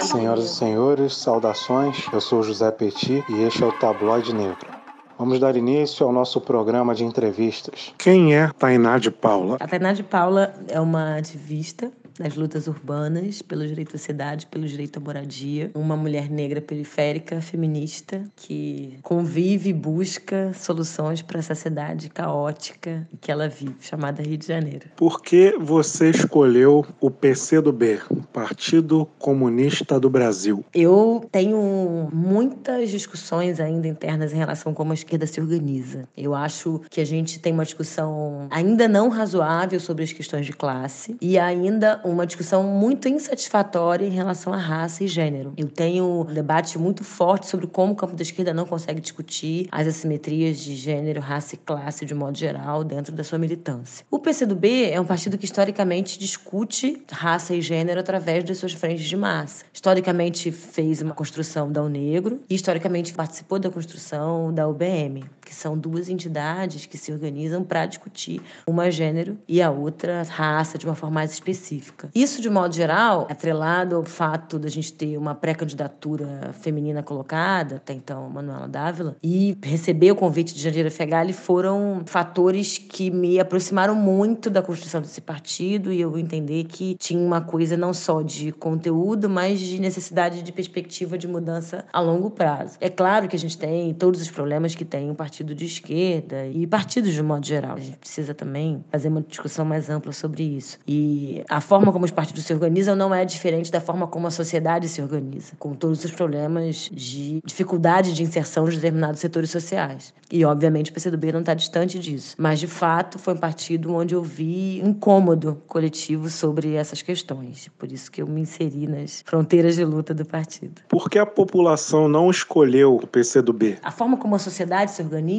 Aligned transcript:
Senhoras 0.00 0.44
e 0.44 0.48
senhores, 0.48 1.16
saudações. 1.16 2.06
Eu 2.12 2.20
sou 2.20 2.42
José 2.42 2.70
Petit 2.70 3.24
e 3.28 3.42
este 3.42 3.62
é 3.62 3.66
o 3.66 3.72
Tabloide 3.72 4.34
Negro. 4.34 4.80
Vamos 5.18 5.38
dar 5.38 5.54
início 5.54 6.06
ao 6.06 6.12
nosso 6.12 6.40
programa 6.40 6.94
de 6.94 7.04
entrevistas. 7.04 7.92
Quem 7.98 8.34
é 8.34 8.48
Tainá 8.58 8.98
de 8.98 9.10
Paula? 9.10 9.58
A 9.60 9.68
Tainá 9.68 9.92
de 9.92 10.02
Paula 10.02 10.54
é 10.66 10.80
uma 10.80 11.18
ativista 11.18 11.92
nas 12.20 12.36
lutas 12.36 12.66
urbanas 12.66 13.40
pelo 13.40 13.66
direito 13.66 13.96
à 13.96 13.98
cidade, 13.98 14.46
pelo 14.46 14.66
direito 14.66 14.98
à 14.98 15.00
moradia. 15.00 15.70
Uma 15.74 15.96
mulher 15.96 16.30
negra 16.30 16.60
periférica, 16.60 17.40
feminista, 17.40 18.22
que 18.36 18.98
convive 19.02 19.70
e 19.70 19.72
busca 19.72 20.52
soluções 20.52 21.22
para 21.22 21.38
essa 21.38 21.54
cidade 21.54 22.10
caótica 22.10 23.08
que 23.20 23.32
ela 23.32 23.48
vive, 23.48 23.76
chamada 23.80 24.22
Rio 24.22 24.36
de 24.36 24.46
Janeiro. 24.46 24.86
Por 24.96 25.22
que 25.22 25.56
você 25.58 26.10
escolheu 26.10 26.84
o 27.00 27.10
PCdoB, 27.10 28.00
Partido 28.32 29.08
Comunista 29.18 29.98
do 29.98 30.10
Brasil? 30.10 30.62
Eu 30.74 31.26
tenho 31.32 32.10
muitas 32.12 32.90
discussões 32.90 33.58
ainda 33.60 33.88
internas 33.88 34.32
em 34.32 34.36
relação 34.36 34.72
a 34.72 34.74
como 34.74 34.92
a 34.92 34.94
esquerda 34.94 35.26
se 35.26 35.40
organiza. 35.40 36.06
Eu 36.16 36.34
acho 36.34 36.82
que 36.90 37.00
a 37.00 37.06
gente 37.06 37.38
tem 37.38 37.52
uma 37.52 37.64
discussão 37.64 38.46
ainda 38.50 38.86
não 38.86 39.08
razoável 39.08 39.80
sobre 39.80 40.04
as 40.04 40.12
questões 40.12 40.44
de 40.44 40.52
classe 40.52 41.16
e 41.20 41.38
ainda 41.38 42.00
uma 42.10 42.26
discussão 42.26 42.62
muito 42.62 43.08
insatisfatória 43.08 44.06
em 44.06 44.10
relação 44.10 44.52
à 44.52 44.56
raça 44.56 45.04
e 45.04 45.08
gênero. 45.08 45.52
Eu 45.56 45.68
tenho 45.68 46.22
um 46.22 46.24
debate 46.24 46.78
muito 46.78 47.04
forte 47.04 47.46
sobre 47.46 47.66
como 47.66 47.92
o 47.92 47.96
campo 47.96 48.14
da 48.14 48.22
esquerda 48.22 48.54
não 48.54 48.64
consegue 48.64 49.00
discutir 49.00 49.68
as 49.70 49.86
assimetrias 49.86 50.58
de 50.58 50.74
gênero, 50.74 51.20
raça 51.20 51.54
e 51.54 51.58
classe 51.58 52.06
de 52.06 52.14
modo 52.14 52.36
geral 52.36 52.82
dentro 52.84 53.12
da 53.12 53.24
sua 53.24 53.38
militância. 53.38 54.04
O 54.10 54.18
PCdoB 54.18 54.90
é 54.90 55.00
um 55.00 55.04
partido 55.04 55.36
que 55.36 55.44
historicamente 55.44 56.18
discute 56.18 57.02
raça 57.10 57.54
e 57.54 57.60
gênero 57.60 58.00
através 58.00 58.44
das 58.44 58.58
suas 58.58 58.72
frentes 58.72 59.04
de 59.04 59.16
massa. 59.16 59.64
Historicamente 59.72 60.50
fez 60.50 61.02
uma 61.02 61.14
construção 61.14 61.70
da 61.70 61.80
Negro 61.90 62.40
e 62.48 62.54
historicamente 62.54 63.12
participou 63.12 63.58
da 63.58 63.70
construção 63.70 64.52
da 64.52 64.68
UBM, 64.68 65.24
que 65.50 65.56
são 65.56 65.76
duas 65.76 66.08
entidades 66.08 66.86
que 66.86 66.96
se 66.96 67.10
organizam 67.10 67.64
para 67.64 67.84
discutir 67.84 68.40
uma 68.68 68.88
gênero 68.88 69.36
e 69.48 69.60
a 69.60 69.68
outra 69.68 70.22
raça 70.22 70.78
de 70.78 70.86
uma 70.86 70.94
forma 70.94 71.16
mais 71.16 71.32
específica. 71.32 72.08
Isso, 72.14 72.40
de 72.40 72.48
modo 72.48 72.72
geral, 72.72 73.26
atrelado 73.28 73.96
ao 73.96 74.04
fato 74.04 74.60
da 74.60 74.68
gente 74.68 74.92
ter 74.92 75.18
uma 75.18 75.34
pré-candidatura 75.34 76.52
feminina 76.60 77.02
colocada, 77.02 77.76
até 77.76 77.92
então 77.92 78.30
Manuela 78.30 78.68
Dávila, 78.68 79.16
e 79.20 79.58
receber 79.60 80.12
o 80.12 80.14
convite 80.14 80.54
de 80.54 80.60
Jandira 80.60 80.88
Fegali 80.88 81.32
foram 81.32 82.02
fatores 82.06 82.78
que 82.78 83.10
me 83.10 83.40
aproximaram 83.40 83.96
muito 83.96 84.48
da 84.48 84.62
construção 84.62 85.00
desse 85.00 85.20
partido 85.20 85.92
e 85.92 86.00
eu 86.00 86.16
entender 86.16 86.62
que 86.62 86.94
tinha 86.94 87.20
uma 87.20 87.40
coisa 87.40 87.76
não 87.76 87.92
só 87.92 88.22
de 88.22 88.52
conteúdo, 88.52 89.28
mas 89.28 89.58
de 89.58 89.80
necessidade 89.80 90.42
de 90.42 90.52
perspectiva 90.52 91.18
de 91.18 91.26
mudança 91.26 91.84
a 91.92 91.98
longo 91.98 92.30
prazo. 92.30 92.76
É 92.80 92.88
claro 92.88 93.26
que 93.26 93.34
a 93.34 93.38
gente 93.38 93.58
tem 93.58 93.92
todos 93.92 94.22
os 94.22 94.30
problemas 94.30 94.76
que 94.76 94.84
tem 94.84 95.10
um 95.10 95.14
partido 95.14 95.39
de 95.44 95.64
esquerda 95.64 96.46
e 96.46 96.66
partidos 96.66 97.12
de 97.12 97.22
modo 97.22 97.44
geral. 97.44 97.76
A 97.76 97.80
gente 97.80 97.96
precisa 97.96 98.34
também 98.34 98.84
fazer 98.90 99.08
uma 99.08 99.22
discussão 99.22 99.64
mais 99.64 99.90
ampla 99.90 100.12
sobre 100.12 100.42
isso. 100.42 100.78
E 100.86 101.42
a 101.48 101.60
forma 101.60 101.92
como 101.92 102.04
os 102.04 102.10
partidos 102.10 102.44
se 102.44 102.52
organizam 102.52 102.94
não 102.94 103.14
é 103.14 103.24
diferente 103.24 103.70
da 103.70 103.80
forma 103.80 104.06
como 104.06 104.26
a 104.26 104.30
sociedade 104.30 104.88
se 104.88 105.02
organiza, 105.02 105.52
com 105.58 105.74
todos 105.74 106.04
os 106.04 106.10
problemas 106.10 106.88
de 106.92 107.40
dificuldade 107.44 108.12
de 108.12 108.22
inserção 108.22 108.68
de 108.68 108.76
determinados 108.76 109.20
setores 109.20 109.50
sociais. 109.50 110.14
E, 110.30 110.44
obviamente, 110.44 110.90
o 110.90 110.94
PCdoB 110.94 111.32
não 111.32 111.40
está 111.40 111.54
distante 111.54 111.98
disso. 111.98 112.36
Mas, 112.38 112.60
de 112.60 112.66
fato, 112.66 113.18
foi 113.18 113.34
um 113.34 113.38
partido 113.38 113.92
onde 113.94 114.14
eu 114.14 114.22
vi 114.22 114.80
um 114.84 114.90
incômodo 115.00 115.62
coletivo 115.66 116.28
sobre 116.28 116.74
essas 116.74 117.02
questões. 117.02 117.68
Por 117.78 117.90
isso 117.90 118.12
que 118.12 118.22
eu 118.22 118.26
me 118.26 118.42
inseri 118.42 118.86
nas 118.86 119.22
fronteiras 119.26 119.74
de 119.76 119.84
luta 119.84 120.12
do 120.12 120.24
partido. 120.24 120.82
Por 120.88 121.08
que 121.08 121.18
a 121.18 121.26
população 121.26 122.08
não 122.08 122.30
escolheu 122.30 122.96
o 122.96 123.06
PCdoB? 123.06 123.78
A 123.82 123.90
forma 123.90 124.16
como 124.18 124.34
a 124.36 124.38
sociedade 124.38 124.90
se 124.90 125.02
organiza, 125.02 125.29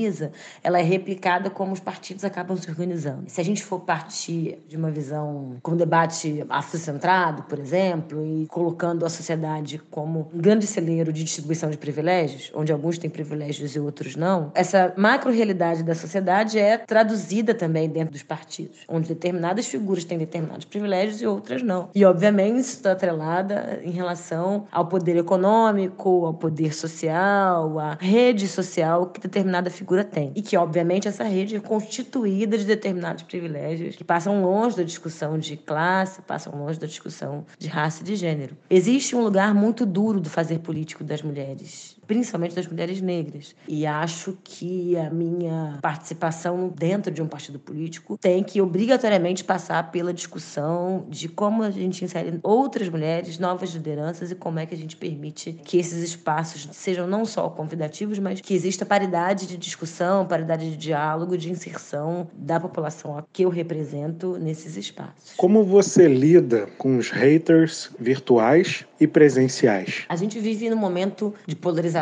ela 0.63 0.79
é 0.79 0.83
replicada 0.83 1.49
como 1.49 1.73
os 1.73 1.79
partidos 1.79 2.23
acabam 2.23 2.57
se 2.57 2.69
organizando. 2.69 3.23
Se 3.27 3.41
a 3.41 3.43
gente 3.43 3.63
for 3.63 3.81
partir 3.81 4.59
de 4.67 4.77
uma 4.77 4.91
visão 4.91 5.57
com 5.61 5.75
debate 5.75 6.45
afrocentrado, 6.49 7.43
por 7.43 7.59
exemplo, 7.59 8.25
e 8.25 8.47
colocando 8.47 9.05
a 9.05 9.09
sociedade 9.09 9.81
como 9.89 10.29
um 10.33 10.39
grande 10.39 10.65
celeiro 10.67 11.11
de 11.11 11.23
distribuição 11.23 11.69
de 11.69 11.77
privilégios, 11.77 12.51
onde 12.53 12.71
alguns 12.71 12.97
têm 12.97 13.09
privilégios 13.09 13.75
e 13.75 13.79
outros 13.79 14.15
não, 14.15 14.51
essa 14.53 14.93
macro-realidade 14.97 15.83
da 15.83 15.95
sociedade 15.95 16.59
é 16.59 16.77
traduzida 16.77 17.53
também 17.53 17.89
dentro 17.89 18.13
dos 18.13 18.23
partidos, 18.23 18.79
onde 18.87 19.09
determinadas 19.09 19.67
figuras 19.67 20.05
têm 20.05 20.17
determinados 20.17 20.65
privilégios 20.65 21.21
e 21.21 21.27
outras 21.27 21.61
não. 21.61 21.89
E, 21.93 22.05
obviamente, 22.05 22.59
isso 22.59 22.75
está 22.75 22.91
atrelada 22.91 23.79
em 23.83 23.91
relação 23.91 24.67
ao 24.71 24.87
poder 24.87 25.17
econômico, 25.17 26.25
ao 26.25 26.33
poder 26.33 26.73
social, 26.73 27.79
à 27.79 27.97
rede 27.99 28.47
social 28.47 29.07
que 29.07 29.19
determinada 29.19 29.69
figura 29.81 30.03
tem. 30.03 30.31
E 30.35 30.41
que, 30.43 30.55
obviamente, 30.55 31.07
essa 31.07 31.23
rede 31.23 31.55
é 31.55 31.59
constituída 31.59 32.55
de 32.55 32.65
determinados 32.65 33.23
privilégios 33.23 33.95
que 33.95 34.03
passam 34.03 34.43
longe 34.43 34.77
da 34.77 34.83
discussão 34.83 35.39
de 35.39 35.57
classe, 35.57 36.21
passam 36.21 36.53
longe 36.55 36.79
da 36.79 36.85
discussão 36.85 37.45
de 37.57 37.67
raça 37.67 38.03
e 38.03 38.05
de 38.05 38.15
gênero. 38.15 38.55
Existe 38.69 39.15
um 39.15 39.23
lugar 39.23 39.55
muito 39.55 39.85
duro 39.85 40.19
do 40.19 40.29
fazer 40.29 40.59
político 40.59 41.03
das 41.03 41.23
mulheres 41.23 41.97
principalmente 42.11 42.53
das 42.53 42.67
mulheres 42.67 42.99
negras. 42.99 43.55
E 43.65 43.85
acho 43.85 44.37
que 44.43 44.97
a 44.97 45.09
minha 45.09 45.79
participação 45.81 46.67
dentro 46.67 47.09
de 47.09 47.21
um 47.21 47.27
partido 47.27 47.57
político 47.57 48.17
tem 48.17 48.43
que 48.43 48.61
obrigatoriamente 48.61 49.45
passar 49.45 49.91
pela 49.91 50.13
discussão 50.13 51.05
de 51.07 51.29
como 51.29 51.63
a 51.63 51.71
gente 51.71 52.03
insere 52.03 52.37
outras 52.43 52.89
mulheres, 52.89 53.39
novas 53.39 53.69
lideranças 53.69 54.29
e 54.29 54.35
como 54.35 54.59
é 54.59 54.65
que 54.65 54.75
a 54.75 54.77
gente 54.77 54.97
permite 54.97 55.53
que 55.63 55.77
esses 55.77 56.03
espaços 56.03 56.67
sejam 56.73 57.07
não 57.07 57.23
só 57.23 57.47
convidativos, 57.47 58.19
mas 58.19 58.41
que 58.41 58.53
exista 58.53 58.85
paridade 58.85 59.47
de 59.47 59.55
discussão, 59.55 60.25
paridade 60.25 60.69
de 60.69 60.75
diálogo, 60.75 61.37
de 61.37 61.49
inserção 61.49 62.27
da 62.33 62.59
população 62.59 63.23
que 63.31 63.43
eu 63.43 63.49
represento 63.49 64.37
nesses 64.37 64.75
espaços. 64.75 65.31
Como 65.37 65.63
você 65.63 66.09
lida 66.09 66.67
com 66.77 66.97
os 66.97 67.09
haters 67.09 67.89
virtuais 67.97 68.85
e 68.99 69.07
presenciais? 69.07 70.03
A 70.09 70.17
gente 70.17 70.37
vive 70.41 70.69
num 70.69 70.75
momento 70.75 71.33
de 71.47 71.55
polarização 71.55 72.00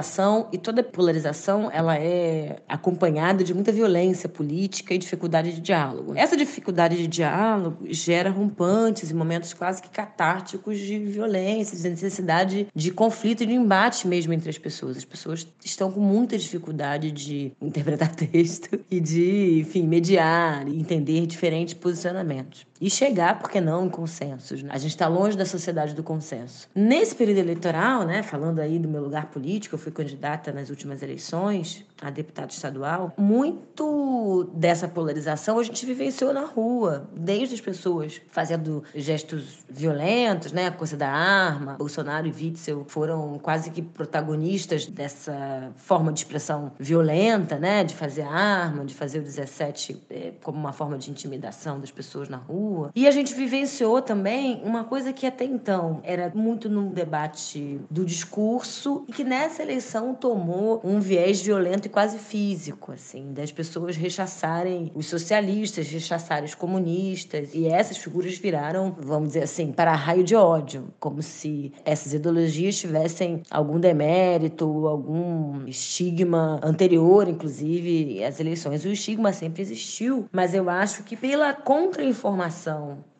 e 0.51 0.57
toda 0.57 0.83
polarização 0.83 1.69
ela 1.71 1.97
é 1.97 2.57
acompanhada 2.67 3.43
de 3.43 3.53
muita 3.53 3.71
violência 3.71 4.29
política 4.29 4.93
e 4.93 4.97
dificuldade 4.97 5.53
de 5.53 5.61
diálogo. 5.61 6.13
Essa 6.15 6.37
dificuldade 6.37 6.97
de 6.97 7.07
diálogo 7.07 7.85
gera 7.89 8.29
rompantes 8.29 9.09
e 9.09 9.13
momentos 9.13 9.53
quase 9.53 9.81
que 9.81 9.89
catárticos 9.89 10.77
de 10.77 10.99
violência, 10.99 11.77
de 11.77 11.89
necessidade 11.89 12.67
de 12.73 12.91
conflito 12.91 13.43
e 13.43 13.45
de 13.45 13.53
embate 13.53 14.07
mesmo 14.07 14.33
entre 14.33 14.49
as 14.49 14.57
pessoas. 14.57 14.97
As 14.97 15.05
pessoas 15.05 15.47
estão 15.63 15.91
com 15.91 15.99
muita 15.99 16.37
dificuldade 16.37 17.11
de 17.11 17.51
interpretar 17.61 18.13
texto 18.15 18.79
e 18.89 18.99
de, 18.99 19.59
enfim, 19.59 19.87
mediar 19.87 20.67
e 20.67 20.79
entender 20.79 21.25
diferentes 21.25 21.73
posicionamentos 21.73 22.68
e 22.81 22.89
chegar, 22.89 23.39
por 23.39 23.49
que 23.49 23.59
não, 23.59 23.85
em 23.85 23.89
consensos. 23.89 24.63
Né? 24.63 24.69
A 24.73 24.77
gente 24.77 24.91
está 24.91 25.07
longe 25.07 25.37
da 25.37 25.45
sociedade 25.45 25.93
do 25.93 26.03
consenso. 26.03 26.67
Nesse 26.73 27.13
período 27.13 27.39
eleitoral, 27.39 28.05
né, 28.05 28.23
falando 28.23 28.59
aí 28.59 28.79
do 28.79 28.87
meu 28.87 29.03
lugar 29.03 29.27
político, 29.27 29.75
eu 29.75 29.79
fui 29.79 29.91
candidata 29.91 30.51
nas 30.51 30.69
últimas 30.69 31.01
eleições 31.01 31.85
a 32.01 32.09
deputada 32.09 32.51
estadual, 32.51 33.13
muito 33.17 34.49
dessa 34.53 34.87
polarização 34.87 35.59
a 35.59 35.63
gente 35.63 35.85
vivenciou 35.85 36.31
na 36.31 36.45
rua, 36.45 37.09
desde 37.13 37.55
as 37.55 37.61
pessoas 37.61 38.21
fazendo 38.31 38.83
gestos 38.95 39.59
violentos, 39.69 40.53
né, 40.53 40.67
a 40.67 40.71
coisa 40.71 40.95
da 40.95 41.09
arma. 41.09 41.73
Bolsonaro 41.73 42.27
e 42.27 42.31
Witzel 42.31 42.85
foram 42.87 43.37
quase 43.39 43.69
que 43.69 43.81
protagonistas 43.81 44.85
dessa 44.85 45.73
forma 45.75 46.13
de 46.13 46.19
expressão 46.19 46.71
violenta, 46.79 47.57
né, 47.57 47.83
de 47.83 47.93
fazer 47.93 48.21
arma, 48.21 48.85
de 48.85 48.93
fazer 48.93 49.19
o 49.19 49.23
17 49.23 50.01
é, 50.09 50.33
como 50.41 50.57
uma 50.57 50.71
forma 50.71 50.97
de 50.97 51.11
intimidação 51.11 51.79
das 51.79 51.91
pessoas 51.91 52.29
na 52.29 52.37
rua 52.37 52.68
rua. 52.69 52.91
E 52.95 53.07
a 53.07 53.11
gente 53.11 53.33
vivenciou 53.33 54.01
também 54.01 54.61
uma 54.63 54.83
coisa 54.83 55.11
que 55.11 55.25
até 55.25 55.45
então 55.45 55.99
era 56.03 56.31
muito 56.35 56.69
no 56.69 56.89
debate 56.89 57.79
do 57.89 58.05
discurso 58.05 59.03
e 59.07 59.11
que 59.11 59.23
nessa 59.23 59.63
eleição 59.63 60.13
tomou 60.13 60.79
um 60.83 60.99
viés 60.99 61.41
violento 61.41 61.87
e 61.87 61.89
quase 61.89 62.19
físico, 62.19 62.91
assim, 62.91 63.33
das 63.33 63.51
pessoas 63.51 63.95
rechaçarem 63.95 64.91
os 64.93 65.07
socialistas, 65.07 65.87
rechaçarem 65.87 66.45
os 66.45 66.55
comunistas. 66.55 67.53
E 67.53 67.67
essas 67.67 67.97
figuras 67.97 68.37
viraram, 68.37 68.95
vamos 68.99 69.29
dizer 69.29 69.43
assim, 69.43 69.71
para 69.71 69.93
raio 69.93 70.23
de 70.23 70.35
ódio, 70.35 70.93
como 70.99 71.21
se 71.21 71.73
essas 71.83 72.13
ideologias 72.13 72.77
tivessem 72.77 73.41
algum 73.49 73.79
demérito, 73.79 74.87
algum 74.87 75.65
estigma 75.67 76.59
anterior, 76.63 77.27
inclusive, 77.27 78.23
às 78.23 78.39
eleições. 78.39 78.85
O 78.85 78.89
estigma 78.89 79.33
sempre 79.33 79.61
existiu, 79.61 80.27
mas 80.31 80.53
eu 80.53 80.69
acho 80.69 81.03
que 81.03 81.15
pela 81.15 81.53
contra-informação 81.53 82.58